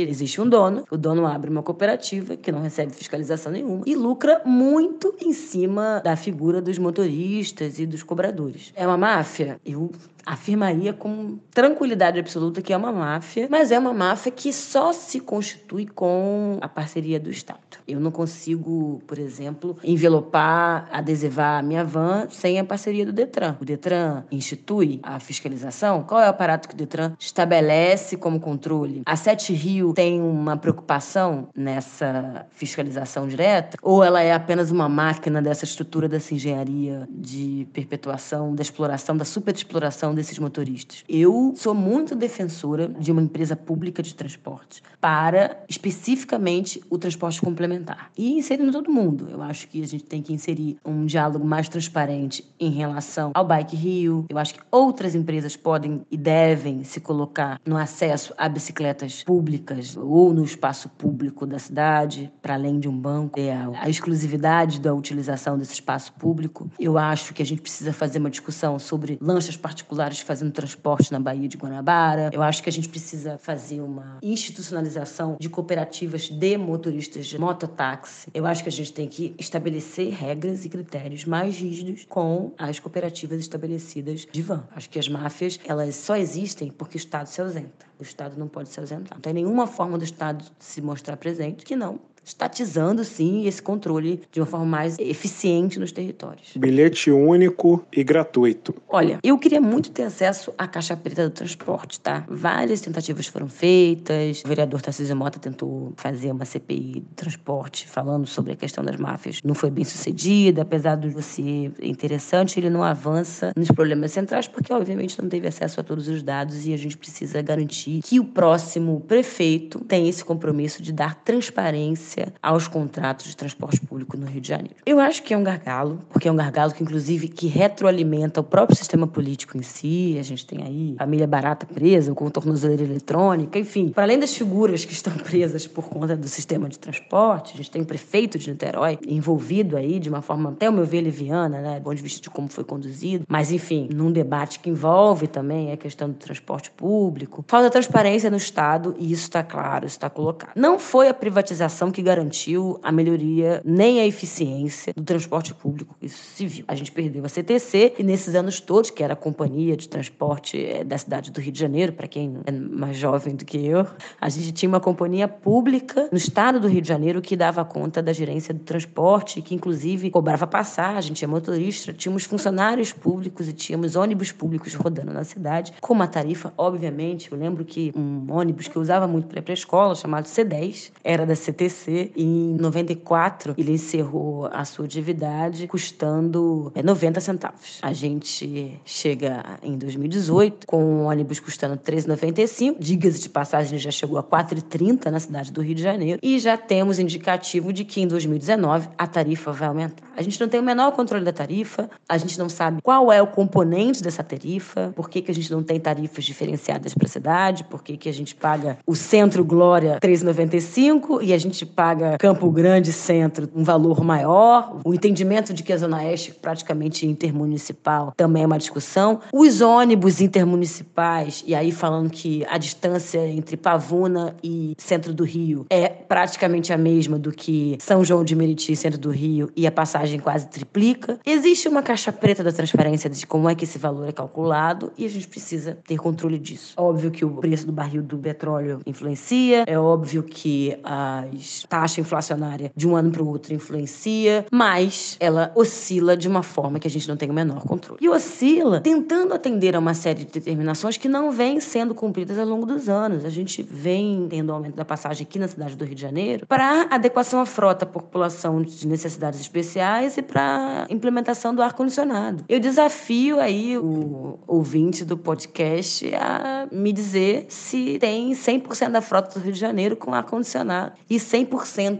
existe 0.00 0.40
um 0.40 0.48
dono, 0.48 0.84
o 0.90 0.96
dono 0.96 1.26
abre 1.26 1.50
uma 1.50 1.62
cooperativa 1.62 2.36
que 2.36 2.52
não 2.52 2.60
recebe 2.60 2.92
fiscalização 2.92 3.52
nenhuma 3.52 3.82
e 3.86 3.94
lucra 3.94 4.42
muito 4.44 5.14
em 5.20 5.32
cima 5.32 6.00
da 6.04 6.16
figura 6.16 6.60
dos 6.60 6.78
motoristas 6.78 7.78
e 7.78 7.86
dos 7.86 8.02
cobradores. 8.02 8.72
É 8.74 8.86
uma 8.86 8.96
máfia? 8.96 9.60
Eu 9.64 9.90
afirmaria 10.26 10.92
com 10.92 11.38
tranquilidade 11.54 12.18
absoluta 12.18 12.60
que 12.60 12.72
é 12.72 12.76
uma 12.76 12.90
máfia, 12.90 13.46
mas 13.48 13.70
é 13.70 13.78
uma 13.78 13.94
máfia 13.94 14.32
que 14.32 14.52
só 14.52 14.92
se 14.92 15.20
constitui 15.20 15.86
com 15.86 16.58
a 16.60 16.68
parceria 16.68 17.20
do 17.20 17.30
Estado. 17.30 17.60
Eu 17.86 18.00
não 18.00 18.10
consigo, 18.10 19.00
por 19.06 19.18
exemplo, 19.18 19.76
envelopar, 19.84 20.88
adesivar 20.90 21.60
a 21.60 21.62
minha 21.62 21.84
van 21.84 22.26
sem 22.28 22.58
a 22.58 22.64
parceria 22.64 23.06
do 23.06 23.12
Detran. 23.12 23.56
O 23.60 23.64
Detran 23.64 24.24
institui 24.32 24.98
a 25.04 25.20
fiscalização. 25.20 26.02
Qual 26.02 26.20
é 26.20 26.26
o 26.26 26.30
aparato 26.30 26.68
que 26.68 26.74
o 26.74 26.76
Detran 26.76 27.14
estabelece 27.18 28.16
como 28.16 28.40
controle? 28.40 29.02
A 29.06 29.14
Sete 29.14 29.52
Rio 29.52 29.92
tem 29.94 30.20
uma 30.20 30.56
preocupação 30.56 31.48
nessa 31.54 32.46
fiscalização 32.50 33.28
direta? 33.28 33.78
Ou 33.80 34.02
ela 34.02 34.20
é 34.20 34.32
apenas 34.32 34.72
uma 34.72 34.88
máquina 34.88 35.40
dessa 35.40 35.64
estrutura 35.64 36.08
dessa 36.08 36.34
engenharia 36.34 37.06
de 37.10 37.68
perpetuação, 37.72 38.54
da 38.54 38.62
exploração, 38.62 39.16
da 39.16 39.24
superexploração 39.24 40.15
desses 40.16 40.38
motoristas? 40.38 41.04
Eu 41.08 41.54
sou 41.56 41.74
muito 41.74 42.14
defensora 42.14 42.88
de 42.88 43.12
uma 43.12 43.22
empresa 43.22 43.54
pública 43.54 44.02
de 44.02 44.14
transporte 44.14 44.82
para 45.00 45.64
especificamente 45.68 46.82
o 46.90 46.98
transporte 46.98 47.40
complementar. 47.40 48.10
E 48.16 48.32
inserindo 48.38 48.72
todo 48.72 48.90
mundo. 48.90 49.28
Eu 49.30 49.42
acho 49.42 49.68
que 49.68 49.82
a 49.82 49.86
gente 49.86 50.04
tem 50.04 50.22
que 50.22 50.32
inserir 50.32 50.78
um 50.84 51.06
diálogo 51.06 51.46
mais 51.46 51.68
transparente 51.68 52.44
em 52.58 52.70
relação 52.70 53.32
ao 53.34 53.44
Bike 53.44 53.76
Rio. 53.76 54.26
Eu 54.28 54.38
acho 54.38 54.54
que 54.54 54.60
outras 54.70 55.14
empresas 55.14 55.56
podem 55.56 56.04
e 56.10 56.16
devem 56.16 56.82
se 56.82 57.00
colocar 57.00 57.60
no 57.64 57.76
acesso 57.76 58.32
a 58.36 58.48
bicicletas 58.48 59.22
públicas 59.22 59.96
ou 59.96 60.32
no 60.32 60.44
espaço 60.44 60.88
público 60.88 61.46
da 61.46 61.58
cidade, 61.58 62.32
para 62.40 62.54
além 62.54 62.78
de 62.78 62.88
um 62.88 62.98
banco. 62.98 63.38
É 63.38 63.52
a 63.78 63.88
exclusividade 63.88 64.80
da 64.80 64.94
utilização 64.94 65.58
desse 65.58 65.74
espaço 65.74 66.12
público. 66.14 66.70
Eu 66.78 66.96
acho 66.96 67.34
que 67.34 67.42
a 67.42 67.46
gente 67.46 67.60
precisa 67.60 67.92
fazer 67.92 68.18
uma 68.18 68.30
discussão 68.30 68.78
sobre 68.78 69.18
lanchas 69.20 69.56
particulares 69.56 70.05
fazendo 70.14 70.52
transporte 70.52 71.10
na 71.12 71.18
Baía 71.18 71.48
de 71.48 71.56
Guanabara. 71.56 72.30
Eu 72.32 72.42
acho 72.42 72.62
que 72.62 72.68
a 72.68 72.72
gente 72.72 72.88
precisa 72.88 73.38
fazer 73.38 73.80
uma 73.80 74.18
institucionalização 74.22 75.36
de 75.40 75.48
cooperativas 75.48 76.28
de 76.28 76.56
motoristas 76.56 77.26
de 77.26 77.38
mototáxi. 77.38 78.28
Eu 78.32 78.46
acho 78.46 78.62
que 78.62 78.68
a 78.68 78.72
gente 78.72 78.92
tem 78.92 79.08
que 79.08 79.34
estabelecer 79.38 80.12
regras 80.12 80.64
e 80.64 80.68
critérios 80.68 81.24
mais 81.24 81.56
rígidos 81.58 82.06
com 82.08 82.52
as 82.58 82.78
cooperativas 82.78 83.40
estabelecidas 83.40 84.26
de 84.30 84.42
van. 84.42 84.64
Acho 84.74 84.88
que 84.88 84.98
as 84.98 85.08
máfias, 85.08 85.58
elas 85.64 85.96
só 85.96 86.16
existem 86.16 86.70
porque 86.70 86.96
o 86.96 86.98
Estado 86.98 87.26
se 87.26 87.40
ausenta. 87.40 87.86
O 87.98 88.02
Estado 88.02 88.38
não 88.38 88.48
pode 88.48 88.68
se 88.68 88.78
ausentar. 88.78 89.14
Não 89.14 89.22
tem 89.22 89.32
nenhuma 89.32 89.66
forma 89.66 89.98
do 89.98 90.04
Estado 90.04 90.44
se 90.58 90.80
mostrar 90.80 91.16
presente 91.16 91.64
que 91.64 91.74
não 91.74 91.98
estatizando, 92.26 93.04
sim, 93.04 93.46
esse 93.46 93.62
controle 93.62 94.20
de 94.32 94.40
uma 94.40 94.46
forma 94.46 94.66
mais 94.66 94.98
eficiente 94.98 95.78
nos 95.78 95.92
territórios. 95.92 96.52
Bilhete 96.56 97.10
único 97.12 97.86
e 97.92 98.02
gratuito. 98.02 98.74
Olha, 98.88 99.20
eu 99.22 99.38
queria 99.38 99.60
muito 99.60 99.92
ter 99.92 100.02
acesso 100.02 100.52
à 100.58 100.66
caixa 100.66 100.96
preta 100.96 101.28
do 101.28 101.30
transporte, 101.30 102.00
tá? 102.00 102.24
Várias 102.28 102.80
tentativas 102.80 103.28
foram 103.28 103.48
feitas. 103.48 104.42
O 104.44 104.48
vereador 104.48 104.82
Tarcísio 104.82 105.14
Mota 105.14 105.38
tentou 105.38 105.92
fazer 105.96 106.32
uma 106.32 106.44
CPI 106.44 107.00
do 107.00 107.14
transporte 107.14 107.86
falando 107.86 108.26
sobre 108.26 108.52
a 108.52 108.56
questão 108.56 108.82
das 108.82 108.96
máfias. 108.96 109.40
Não 109.44 109.54
foi 109.54 109.70
bem 109.70 109.84
sucedida, 109.84 110.62
apesar 110.62 110.96
de 110.96 111.22
ser 111.22 111.72
interessante, 111.80 112.58
ele 112.58 112.70
não 112.70 112.82
avança 112.82 113.52
nos 113.56 113.68
problemas 113.68 114.10
centrais 114.10 114.48
porque, 114.48 114.72
obviamente, 114.72 115.20
não 115.22 115.28
teve 115.28 115.46
acesso 115.46 115.78
a 115.78 115.84
todos 115.84 116.08
os 116.08 116.24
dados 116.24 116.66
e 116.66 116.74
a 116.74 116.76
gente 116.76 116.96
precisa 116.96 117.40
garantir 117.40 118.00
que 118.02 118.18
o 118.18 118.24
próximo 118.24 119.00
prefeito 119.06 119.78
tenha 119.84 120.10
esse 120.10 120.24
compromisso 120.24 120.82
de 120.82 120.92
dar 120.92 121.14
transparência 121.14 122.15
aos 122.42 122.68
contratos 122.68 123.26
de 123.26 123.36
transporte 123.36 123.80
público 123.80 124.16
no 124.16 124.26
Rio 124.26 124.40
de 124.40 124.48
Janeiro. 124.48 124.76
Eu 124.84 125.00
acho 125.00 125.22
que 125.22 125.34
é 125.34 125.36
um 125.36 125.44
gargalo, 125.44 126.00
porque 126.10 126.28
é 126.28 126.32
um 126.32 126.36
gargalo 126.36 126.72
que, 126.72 126.82
inclusive, 126.82 127.28
que 127.28 127.46
retroalimenta 127.46 128.40
o 128.40 128.44
próprio 128.44 128.76
sistema 128.76 129.06
político 129.06 129.56
em 129.56 129.62
si. 129.62 130.16
A 130.18 130.22
gente 130.22 130.46
tem 130.46 130.62
aí 130.62 130.94
família 130.98 131.26
barata 131.26 131.66
presa, 131.66 132.14
com 132.14 132.28
tornozeleira 132.30 132.82
eletrônica, 132.82 133.58
enfim. 133.58 133.88
Para 133.90 134.04
além 134.04 134.18
das 134.18 134.34
figuras 134.34 134.84
que 134.84 134.92
estão 134.92 135.12
presas 135.14 135.66
por 135.66 135.88
conta 135.88 136.16
do 136.16 136.28
sistema 136.28 136.68
de 136.68 136.78
transporte, 136.78 137.54
a 137.54 137.56
gente 137.56 137.70
tem 137.70 137.82
o 137.82 137.86
prefeito 137.86 138.38
de 138.38 138.50
Niterói 138.50 138.98
envolvido 139.06 139.76
aí 139.76 139.98
de 139.98 140.08
uma 140.08 140.22
forma, 140.22 140.50
até 140.50 140.68
o 140.68 140.72
meu 140.72 140.84
ver, 140.84 141.00
leviana, 141.00 141.60
né? 141.60 141.80
Bom 141.80 141.94
de 141.94 142.02
vista 142.02 142.20
de 142.20 142.30
como 142.30 142.48
foi 142.48 142.64
conduzido. 142.64 143.24
Mas, 143.28 143.50
enfim, 143.50 143.88
num 143.92 144.12
debate 144.12 144.60
que 144.60 144.70
envolve 144.70 145.26
também 145.26 145.72
a 145.72 145.76
questão 145.76 146.08
do 146.08 146.14
transporte 146.14 146.70
público. 146.70 147.44
Falta 147.46 147.70
transparência 147.70 148.30
no 148.30 148.36
Estado 148.36 148.94
e 148.98 149.12
isso 149.12 149.22
está 149.22 149.42
claro, 149.42 149.86
isso 149.86 149.96
está 149.96 150.08
colocado. 150.10 150.52
Não 150.56 150.78
foi 150.78 151.08
a 151.08 151.14
privatização 151.14 151.90
que 151.90 152.02
garantiu 152.06 152.78
a 152.84 152.92
melhoria 152.92 153.60
nem 153.64 154.00
a 154.00 154.06
eficiência 154.06 154.92
do 154.94 155.02
transporte 155.02 155.52
público, 155.52 155.96
isso 156.00 156.46
viu. 156.46 156.64
A 156.68 156.74
gente 156.76 156.92
perdeu 156.92 157.24
a 157.24 157.28
CTC 157.28 157.94
e 157.98 158.02
nesses 158.04 158.36
anos 158.36 158.60
todos, 158.60 158.90
que 158.90 159.02
era 159.02 159.14
a 159.14 159.16
companhia 159.16 159.76
de 159.76 159.88
transporte 159.88 160.64
eh, 160.64 160.84
da 160.84 160.96
cidade 160.96 161.32
do 161.32 161.40
Rio 161.40 161.50
de 161.50 161.58
Janeiro, 161.58 161.92
para 161.92 162.06
quem 162.06 162.38
é 162.46 162.52
mais 162.52 162.96
jovem 162.96 163.34
do 163.34 163.44
que 163.44 163.66
eu, 163.66 163.84
a 164.20 164.28
gente 164.28 164.52
tinha 164.52 164.68
uma 164.68 164.78
companhia 164.78 165.26
pública 165.26 166.08
no 166.12 166.18
estado 166.18 166.60
do 166.60 166.68
Rio 166.68 166.80
de 166.80 166.88
Janeiro 166.88 167.20
que 167.20 167.36
dava 167.36 167.64
conta 167.64 168.00
da 168.00 168.12
gerência 168.12 168.54
do 168.54 168.60
transporte, 168.60 169.42
que 169.42 169.54
inclusive 169.54 170.08
cobrava 170.10 170.46
passagem, 170.46 171.12
tinha 171.12 171.26
motorista, 171.26 171.92
tínhamos 171.92 172.22
funcionários 172.24 172.92
públicos 172.92 173.48
e 173.48 173.52
tínhamos 173.52 173.96
ônibus 173.96 174.30
públicos 174.30 174.74
rodando 174.74 175.12
na 175.12 175.24
cidade, 175.24 175.72
com 175.80 175.92
uma 175.92 176.06
tarifa, 176.06 176.52
obviamente. 176.56 177.32
Eu 177.32 177.38
lembro 177.38 177.64
que 177.64 177.92
um 177.96 178.32
ônibus 178.32 178.68
que 178.68 178.76
eu 178.76 178.82
usava 178.82 179.08
muito 179.08 179.26
para 179.26 179.40
ir 179.40 179.42
para 179.42 179.52
a 179.52 179.54
escola, 179.54 179.94
chamado 179.96 180.26
C10, 180.26 180.92
era 181.02 181.26
da 181.26 181.34
CTC, 181.34 181.95
Em 182.16 182.56
94, 182.58 183.54
ele 183.56 183.72
encerrou 183.72 184.46
a 184.46 184.64
sua 184.64 184.84
atividade 184.84 185.66
custando 185.66 186.72
90 186.82 187.18
é, 187.18 187.20
centavos. 187.20 187.78
A 187.82 187.92
gente 187.92 188.80
chega 188.84 189.58
em 189.62 189.76
2018 189.76 190.66
com 190.66 190.84
um 190.84 191.04
ônibus 191.04 191.40
custando 191.40 191.74
R$ 191.74 191.80
3,95. 191.80 192.76
Diga-se 192.78 193.20
de 193.20 193.28
passagem, 193.28 193.78
já 193.78 193.90
chegou 193.90 194.18
a 194.18 194.20
R$ 194.20 194.44
4,30 194.44 195.10
na 195.10 195.20
cidade 195.20 195.52
do 195.52 195.62
Rio 195.62 195.74
de 195.74 195.82
Janeiro. 195.82 196.20
E 196.22 196.38
já 196.38 196.56
temos 196.56 196.98
indicativo 196.98 197.72
de 197.72 197.84
que 197.84 198.00
em 198.00 198.06
2019 198.06 198.88
a 198.96 199.06
tarifa 199.06 199.52
vai 199.52 199.68
aumentar. 199.68 200.06
A 200.16 200.22
gente 200.22 200.40
não 200.40 200.48
tem 200.48 200.60
o 200.60 200.62
menor 200.62 200.92
controle 200.92 201.24
da 201.24 201.32
tarifa, 201.32 201.90
a 202.08 202.18
gente 202.18 202.38
não 202.38 202.48
sabe 202.48 202.80
qual 202.82 203.12
é 203.12 203.20
o 203.20 203.26
componente 203.26 204.02
dessa 204.02 204.22
tarifa, 204.22 204.92
por 204.94 205.10
que, 205.10 205.20
que 205.20 205.30
a 205.30 205.34
gente 205.34 205.50
não 205.50 205.62
tem 205.62 205.78
tarifas 205.78 206.24
diferenciadas 206.24 206.94
para 206.94 207.06
a 207.06 207.10
cidade, 207.10 207.64
por 207.64 207.82
que, 207.82 207.96
que 207.96 208.08
a 208.08 208.12
gente 208.12 208.34
paga 208.34 208.78
o 208.86 208.94
Centro 208.94 209.44
Glória 209.44 209.98
3,95 210.00 211.22
e 211.22 211.32
a 211.32 211.38
gente 211.38 211.64
paga 211.64 211.85
Campo 212.18 212.50
Grande 212.50 212.92
Centro 212.92 213.48
um 213.54 213.64
valor 213.64 214.02
maior. 214.04 214.80
O 214.84 214.94
entendimento 214.94 215.52
de 215.52 215.62
que 215.62 215.72
a 215.72 215.76
Zona 215.76 215.98
Oeste 215.98 216.32
praticamente 216.32 217.06
intermunicipal 217.06 218.12
também 218.16 218.42
é 218.42 218.46
uma 218.46 218.58
discussão. 218.58 219.20
Os 219.32 219.60
ônibus 219.60 220.20
intermunicipais, 220.20 221.44
e 221.46 221.54
aí 221.54 221.72
falando 221.72 222.10
que 222.10 222.44
a 222.48 222.58
distância 222.58 223.26
entre 223.26 223.56
Pavuna 223.56 224.36
e 224.42 224.74
centro 224.78 225.12
do 225.12 225.24
Rio 225.24 225.66
é 225.70 225.88
praticamente 225.88 226.72
a 226.72 226.78
mesma 226.78 227.18
do 227.18 227.32
que 227.32 227.76
São 227.80 228.04
João 228.04 228.24
de 228.24 228.34
Meriti, 228.34 228.74
centro 228.76 228.98
do 228.98 229.10
Rio, 229.10 229.50
e 229.56 229.66
a 229.66 229.72
passagem 229.72 230.18
quase 230.18 230.48
triplica. 230.48 231.18
Existe 231.24 231.68
uma 231.68 231.82
caixa 231.82 232.12
preta 232.12 232.42
da 232.42 232.52
transparência 232.52 233.08
de 233.10 233.26
como 233.26 233.48
é 233.48 233.54
que 233.54 233.64
esse 233.64 233.78
valor 233.78 234.08
é 234.08 234.12
calculado 234.12 234.92
e 234.96 235.04
a 235.04 235.08
gente 235.08 235.28
precisa 235.28 235.78
ter 235.86 235.96
controle 235.96 236.38
disso. 236.38 236.74
Óbvio 236.76 237.10
que 237.10 237.24
o 237.24 237.30
preço 237.30 237.66
do 237.66 237.72
barril 237.72 238.02
do 238.02 238.18
petróleo 238.18 238.80
influencia, 238.86 239.64
é 239.66 239.78
óbvio 239.78 240.22
que 240.22 240.76
as 240.82 241.64
taxa 241.76 242.00
inflacionária 242.00 242.72
de 242.74 242.88
um 242.88 242.96
ano 242.96 243.10
para 243.10 243.22
o 243.22 243.28
outro 243.28 243.52
influencia, 243.52 244.46
mas 244.50 245.16
ela 245.20 245.52
oscila 245.54 246.16
de 246.16 246.26
uma 246.26 246.42
forma 246.42 246.78
que 246.78 246.88
a 246.88 246.90
gente 246.90 247.06
não 247.06 247.16
tem 247.18 247.28
o 247.28 247.34
menor 247.34 247.64
controle. 247.64 247.98
E 248.02 248.08
oscila 248.08 248.80
tentando 248.80 249.34
atender 249.34 249.76
a 249.76 249.78
uma 249.78 249.92
série 249.92 250.24
de 250.24 250.32
determinações 250.32 250.96
que 250.96 251.06
não 251.06 251.30
vêm 251.30 251.60
sendo 251.60 251.94
cumpridas 251.94 252.38
ao 252.38 252.46
longo 252.46 252.64
dos 252.64 252.88
anos. 252.88 253.26
A 253.26 253.28
gente 253.30 253.62
vem 253.62 254.26
tendo 254.30 254.52
aumento 254.52 254.74
da 254.74 254.86
passagem 254.86 255.26
aqui 255.28 255.38
na 255.38 255.48
cidade 255.48 255.76
do 255.76 255.84
Rio 255.84 255.94
de 255.94 256.00
Janeiro 256.00 256.46
para 256.46 256.86
adequação 256.90 257.40
à 257.40 257.46
frota, 257.46 257.84
população 257.84 258.62
de 258.62 258.86
necessidades 258.88 259.38
especiais 259.38 260.16
e 260.16 260.22
para 260.22 260.86
implementação 260.88 261.54
do 261.54 261.60
ar-condicionado. 261.60 262.42
Eu 262.48 262.58
desafio 262.58 263.38
aí 263.38 263.76
o 263.76 264.38
ouvinte 264.46 265.04
do 265.04 265.18
podcast 265.18 266.10
a 266.14 266.66
me 266.72 266.90
dizer 266.90 267.46
se 267.50 267.98
tem 267.98 268.32
100% 268.32 268.90
da 268.90 269.02
frota 269.02 269.38
do 269.38 269.44
Rio 269.44 269.52
de 269.52 269.60
Janeiro 269.60 269.94
com 269.94 270.14
ar-condicionado 270.14 270.92
e 271.10 271.16
100% 271.16 271.55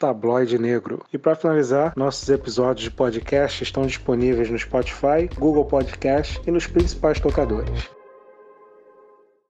tabloidenegro. 0.00 1.04
E 1.12 1.18
para 1.18 1.36
finalizar, 1.36 1.92
nossos 1.96 2.28
episódios 2.28 2.82
de 2.84 2.90
podcast 2.90 3.62
estão 3.62 3.86
disponíveis 3.86 4.50
no 4.50 4.58
Spotify, 4.58 5.28
Google 5.38 5.66
Podcast 5.76 6.40
e 6.46 6.50
nos 6.50 6.66
principais 6.66 7.20
tocadores. 7.20 7.95